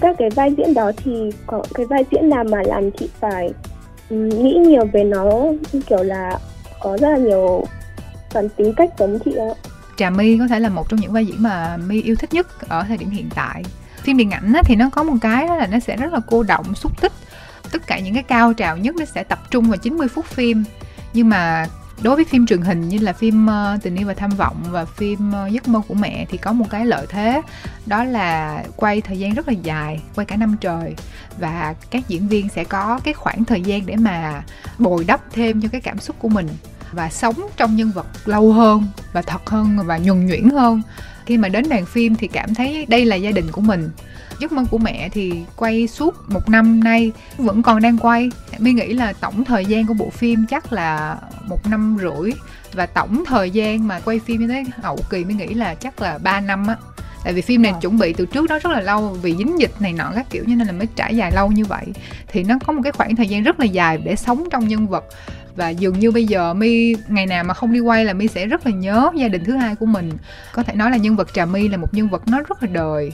các 0.00 0.16
cái 0.18 0.30
vai 0.30 0.54
diễn 0.56 0.74
đó 0.74 0.92
thì 0.96 1.30
có 1.46 1.62
cái 1.74 1.86
vai 1.86 2.04
diễn 2.10 2.28
nào 2.28 2.44
mà 2.44 2.58
làm 2.66 2.90
chị 2.90 3.08
phải 3.20 3.52
nghĩ 4.10 4.54
nhiều 4.66 4.84
về 4.92 5.04
nó, 5.04 5.32
kiểu 5.86 6.02
là 6.02 6.38
có 6.80 6.98
rất 7.00 7.08
là 7.08 7.18
nhiều 7.18 7.64
phần 8.30 8.48
tính 8.48 8.72
cách 8.76 8.90
giống 8.98 9.18
chị 9.24 9.32
ạ. 9.34 9.52
Trà 9.96 10.10
My 10.10 10.38
có 10.38 10.48
thể 10.48 10.60
là 10.60 10.68
một 10.68 10.88
trong 10.88 11.00
những 11.00 11.12
vai 11.12 11.26
diễn 11.26 11.42
mà 11.42 11.76
My 11.76 12.02
yêu 12.02 12.16
thích 12.16 12.34
nhất 12.34 12.68
ở 12.68 12.84
thời 12.88 12.96
điểm 12.96 13.10
hiện 13.10 13.28
tại. 13.34 13.62
Phim 14.02 14.16
điện 14.16 14.30
ảnh 14.30 14.52
thì 14.64 14.76
nó 14.76 14.90
có 14.90 15.02
một 15.02 15.14
cái 15.20 15.46
đó 15.46 15.56
là 15.56 15.66
nó 15.66 15.78
sẽ 15.78 15.96
rất 15.96 16.12
là 16.12 16.20
cô 16.26 16.42
động, 16.42 16.74
xúc 16.74 17.00
tích. 17.00 17.12
Tất 17.72 17.86
cả 17.86 17.98
những 17.98 18.14
cái 18.14 18.22
cao 18.22 18.52
trào 18.52 18.76
nhất 18.76 18.96
nó 18.96 19.04
sẽ 19.04 19.24
tập 19.24 19.38
trung 19.50 19.64
vào 19.64 19.76
90 19.76 20.08
phút 20.08 20.24
phim. 20.24 20.64
Nhưng 21.12 21.28
mà 21.28 21.66
đối 22.02 22.16
với 22.16 22.24
phim 22.24 22.46
truyền 22.46 22.60
hình 22.60 22.88
như 22.88 22.98
là 22.98 23.12
phim 23.12 23.46
uh, 23.46 23.82
tình 23.82 23.96
yêu 23.96 24.06
và 24.06 24.14
tham 24.14 24.30
vọng 24.30 24.56
và 24.70 24.84
phim 24.84 25.32
uh, 25.46 25.52
giấc 25.52 25.68
mơ 25.68 25.80
của 25.88 25.94
mẹ 25.94 26.26
thì 26.30 26.38
có 26.38 26.52
một 26.52 26.66
cái 26.70 26.86
lợi 26.86 27.06
thế 27.08 27.42
đó 27.86 28.04
là 28.04 28.62
quay 28.76 29.00
thời 29.00 29.18
gian 29.18 29.34
rất 29.34 29.48
là 29.48 29.54
dài 29.62 30.00
quay 30.14 30.24
cả 30.24 30.36
năm 30.36 30.56
trời. 30.60 30.94
Và 31.38 31.74
các 31.90 32.08
diễn 32.08 32.28
viên 32.28 32.48
sẽ 32.48 32.64
có 32.64 33.00
cái 33.04 33.14
khoảng 33.14 33.44
thời 33.44 33.60
gian 33.60 33.86
để 33.86 33.96
mà 33.96 34.42
bồi 34.78 35.04
đắp 35.04 35.20
thêm 35.32 35.60
cho 35.60 35.68
cái 35.72 35.80
cảm 35.80 35.98
xúc 35.98 36.16
của 36.18 36.28
mình 36.28 36.48
và 36.92 37.10
sống 37.10 37.34
trong 37.56 37.76
nhân 37.76 37.90
vật 37.90 38.06
lâu 38.24 38.52
hơn 38.52 38.86
và 39.12 39.22
thật 39.22 39.50
hơn 39.50 39.78
và 39.84 39.98
nhuần 39.98 40.26
nhuyễn 40.26 40.50
hơn. 40.50 40.82
Khi 41.26 41.38
mà 41.38 41.48
đến 41.48 41.68
đoàn 41.68 41.86
phim 41.86 42.14
thì 42.14 42.28
cảm 42.28 42.54
thấy 42.54 42.86
đây 42.88 43.04
là 43.04 43.16
gia 43.16 43.30
đình 43.30 43.50
của 43.52 43.60
mình 43.60 43.90
giấc 44.44 44.52
mơ 44.52 44.64
của 44.70 44.78
mẹ 44.78 45.08
thì 45.08 45.32
quay 45.56 45.86
suốt 45.86 46.30
một 46.30 46.48
năm 46.48 46.84
nay 46.84 47.12
vẫn 47.36 47.62
còn 47.62 47.82
đang 47.82 47.98
quay. 47.98 48.30
Mi 48.58 48.72
nghĩ 48.72 48.92
là 48.92 49.12
tổng 49.12 49.44
thời 49.44 49.64
gian 49.64 49.86
của 49.86 49.94
bộ 49.94 50.10
phim 50.10 50.46
chắc 50.50 50.72
là 50.72 51.16
một 51.48 51.66
năm 51.66 51.96
rưỡi. 52.00 52.32
Và 52.72 52.86
tổng 52.86 53.24
thời 53.26 53.50
gian 53.50 53.88
mà 53.88 54.00
quay 54.00 54.18
phim 54.18 54.40
như 54.40 54.46
thế 54.46 54.64
hậu 54.82 54.98
kỳ 55.10 55.24
mi 55.24 55.34
nghĩ 55.34 55.54
là 55.54 55.74
chắc 55.74 56.00
là 56.00 56.18
3 56.18 56.40
năm 56.40 56.66
á. 56.66 56.76
Tại 57.24 57.32
vì 57.32 57.40
phim 57.40 57.62
này 57.62 57.72
à. 57.72 57.78
chuẩn 57.80 57.98
bị 57.98 58.12
từ 58.12 58.26
trước 58.26 58.48
đó 58.48 58.58
rất 58.62 58.72
là 58.72 58.80
lâu 58.80 59.18
vì 59.22 59.36
dính 59.36 59.60
dịch 59.60 59.70
này 59.80 59.92
nọ 59.92 60.12
các 60.14 60.26
kiểu 60.30 60.44
cho 60.46 60.54
nên 60.54 60.66
là 60.66 60.72
mới 60.72 60.86
trải 60.96 61.16
dài 61.16 61.32
lâu 61.34 61.52
như 61.52 61.64
vậy. 61.64 61.84
Thì 62.28 62.42
nó 62.42 62.58
có 62.66 62.72
một 62.72 62.80
cái 62.84 62.92
khoảng 62.92 63.16
thời 63.16 63.28
gian 63.28 63.42
rất 63.42 63.60
là 63.60 63.66
dài 63.66 63.98
để 64.04 64.16
sống 64.16 64.48
trong 64.50 64.68
nhân 64.68 64.86
vật. 64.86 65.04
Và 65.56 65.68
dường 65.68 65.98
như 65.98 66.10
bây 66.10 66.26
giờ 66.26 66.54
mi 66.54 66.94
ngày 67.08 67.26
nào 67.26 67.44
mà 67.44 67.54
không 67.54 67.72
đi 67.72 67.80
quay 67.80 68.04
là 68.04 68.12
mi 68.12 68.28
sẽ 68.28 68.46
rất 68.46 68.66
là 68.66 68.72
nhớ 68.72 69.10
gia 69.16 69.28
đình 69.28 69.44
thứ 69.44 69.52
hai 69.52 69.74
của 69.74 69.86
mình. 69.86 70.10
Có 70.52 70.62
thể 70.62 70.74
nói 70.74 70.90
là 70.90 70.96
nhân 70.96 71.16
vật 71.16 71.34
trà 71.34 71.46
my 71.46 71.68
là 71.68 71.76
một 71.76 71.94
nhân 71.94 72.08
vật 72.08 72.22
nó 72.28 72.38
rất 72.38 72.62
là 72.62 72.68
đời 72.72 73.12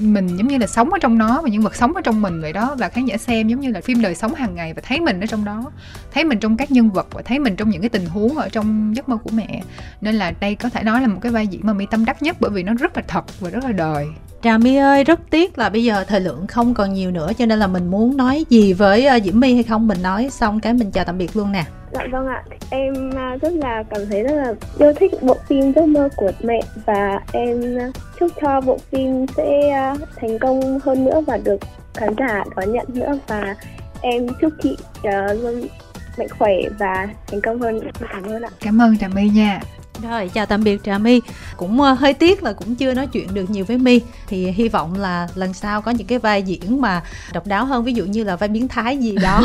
mình 0.00 0.36
giống 0.36 0.48
như 0.48 0.58
là 0.58 0.66
sống 0.66 0.92
ở 0.92 0.98
trong 0.98 1.18
nó 1.18 1.40
và 1.42 1.48
nhân 1.48 1.62
vật 1.62 1.76
sống 1.76 1.94
ở 1.94 2.00
trong 2.00 2.22
mình 2.22 2.40
vậy 2.40 2.52
đó. 2.52 2.76
Và 2.78 2.88
khán 2.88 3.04
giả 3.04 3.16
xem 3.16 3.48
giống 3.48 3.60
như 3.60 3.70
là 3.70 3.80
phim 3.80 4.02
đời 4.02 4.14
sống 4.14 4.34
hàng 4.34 4.54
ngày 4.54 4.74
và 4.74 4.82
thấy 4.84 5.00
mình 5.00 5.20
ở 5.20 5.26
trong 5.26 5.44
đó, 5.44 5.70
thấy 6.12 6.24
mình 6.24 6.38
trong 6.38 6.56
các 6.56 6.70
nhân 6.70 6.90
vật 6.90 7.06
và 7.10 7.22
thấy 7.22 7.38
mình 7.38 7.56
trong 7.56 7.70
những 7.70 7.82
cái 7.82 7.88
tình 7.88 8.06
huống 8.06 8.36
ở 8.36 8.48
trong 8.48 8.96
giấc 8.96 9.08
mơ 9.08 9.16
của 9.16 9.30
mẹ. 9.34 9.62
Nên 10.00 10.14
là 10.14 10.32
đây 10.40 10.54
có 10.54 10.68
thể 10.68 10.82
nói 10.82 11.00
là 11.00 11.06
một 11.06 11.18
cái 11.22 11.32
vai 11.32 11.46
diễn 11.46 11.60
mà 11.64 11.72
mi 11.72 11.86
tâm 11.90 12.04
đắc 12.04 12.22
nhất 12.22 12.36
bởi 12.40 12.50
vì 12.50 12.62
nó 12.62 12.74
rất 12.74 12.96
là 12.96 13.02
thật 13.08 13.24
và 13.40 13.50
rất 13.50 13.64
là 13.64 13.72
đời. 13.72 14.06
Trà 14.42 14.58
My 14.58 14.76
ơi, 14.76 15.04
rất 15.04 15.20
tiếc 15.30 15.58
là 15.58 15.68
bây 15.68 15.84
giờ 15.84 16.04
thời 16.04 16.20
lượng 16.20 16.46
không 16.46 16.74
còn 16.74 16.92
nhiều 16.92 17.10
nữa 17.10 17.30
cho 17.38 17.46
nên 17.46 17.58
là 17.58 17.66
mình 17.66 17.90
muốn 17.90 18.16
nói 18.16 18.44
gì 18.48 18.72
với 18.72 19.08
uh, 19.16 19.24
Diễm 19.24 19.40
My 19.40 19.54
hay 19.54 19.62
không 19.62 19.88
mình 19.88 20.02
nói 20.02 20.28
xong 20.30 20.60
cái 20.60 20.72
mình 20.72 20.90
chào 20.90 21.04
tạm 21.04 21.18
biệt 21.18 21.36
luôn 21.36 21.52
nè. 21.52 21.64
Dạ 21.92 22.06
vâng 22.12 22.26
ạ, 22.26 22.42
em 22.70 23.10
à, 23.16 23.36
rất 23.42 23.52
là 23.52 23.82
cảm 23.90 24.00
thấy 24.10 24.22
rất 24.22 24.34
là 24.34 24.54
yêu 24.78 24.92
thích 25.00 25.12
bộ 25.22 25.36
phim 25.48 25.72
Giấc 25.72 25.86
mơ 25.86 26.08
của 26.16 26.30
mẹ 26.42 26.60
và 26.86 27.20
em 27.32 27.78
à, 27.78 27.90
chúc 28.20 28.32
cho 28.40 28.60
bộ 28.60 28.78
phim 28.90 29.26
sẽ 29.36 29.72
thành 30.16 30.38
công 30.38 30.78
hơn 30.84 31.04
nữa 31.04 31.20
và 31.26 31.36
được 31.36 31.58
khán 31.94 32.14
giả 32.18 32.44
đón 32.56 32.72
nhận 32.72 32.86
nữa 32.88 33.18
và 33.26 33.54
em 34.00 34.26
chúc 34.40 34.52
chị 34.62 34.76
luôn 35.42 35.66
mạnh 36.18 36.28
khỏe 36.38 36.54
và 36.78 37.08
thành 37.26 37.40
công 37.40 37.60
hơn. 37.60 37.80
Cảm 38.12 38.22
ơn 38.22 38.42
ạ. 38.42 38.50
Cảm 38.60 38.82
ơn 38.82 38.98
Trà 38.98 39.08
My 39.08 39.28
nha. 39.28 39.60
Rồi 40.02 40.30
chào 40.34 40.46
tạm 40.46 40.64
biệt 40.64 40.84
Trà 40.84 40.98
My 40.98 41.20
Cũng 41.56 41.80
uh, 41.80 41.98
hơi 41.98 42.14
tiếc 42.14 42.42
là 42.42 42.52
cũng 42.52 42.74
chưa 42.74 42.94
nói 42.94 43.06
chuyện 43.06 43.34
được 43.34 43.50
nhiều 43.50 43.64
với 43.64 43.78
My 43.78 44.00
Thì 44.26 44.50
hy 44.50 44.68
vọng 44.68 44.94
là 44.94 45.28
lần 45.34 45.54
sau 45.54 45.82
có 45.82 45.90
những 45.90 46.06
cái 46.06 46.18
vai 46.18 46.42
diễn 46.42 46.80
mà 46.80 47.02
độc 47.32 47.46
đáo 47.46 47.64
hơn 47.64 47.84
Ví 47.84 47.92
dụ 47.92 48.04
như 48.04 48.24
là 48.24 48.36
vai 48.36 48.48
biến 48.48 48.68
thái 48.68 48.96
gì 48.96 49.16
đó. 49.22 49.42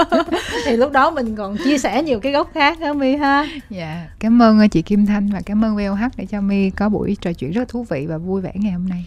Thì 0.64 0.76
lúc 0.76 0.92
đó 0.92 1.10
mình 1.10 1.36
còn 1.36 1.56
chia 1.64 1.78
sẻ 1.78 2.02
nhiều 2.02 2.20
cái 2.20 2.32
góc 2.32 2.50
khác 2.54 2.78
hả 2.80 2.92
My 2.92 3.16
ha. 3.16 3.46
Dạ 3.70 4.06
Cảm 4.18 4.42
ơn 4.42 4.68
chị 4.68 4.82
Kim 4.82 5.06
Thanh 5.06 5.30
và 5.32 5.40
cảm 5.46 5.64
ơn 5.64 5.76
VOH 5.76 6.16
để 6.16 6.26
cho 6.26 6.40
My 6.40 6.70
có 6.70 6.88
buổi 6.88 7.16
trò 7.20 7.32
chuyện 7.32 7.52
rất 7.52 7.68
thú 7.68 7.86
vị 7.90 8.06
và 8.08 8.18
vui 8.18 8.40
vẻ 8.40 8.52
ngày 8.54 8.72
hôm 8.72 8.88
nay 8.88 9.06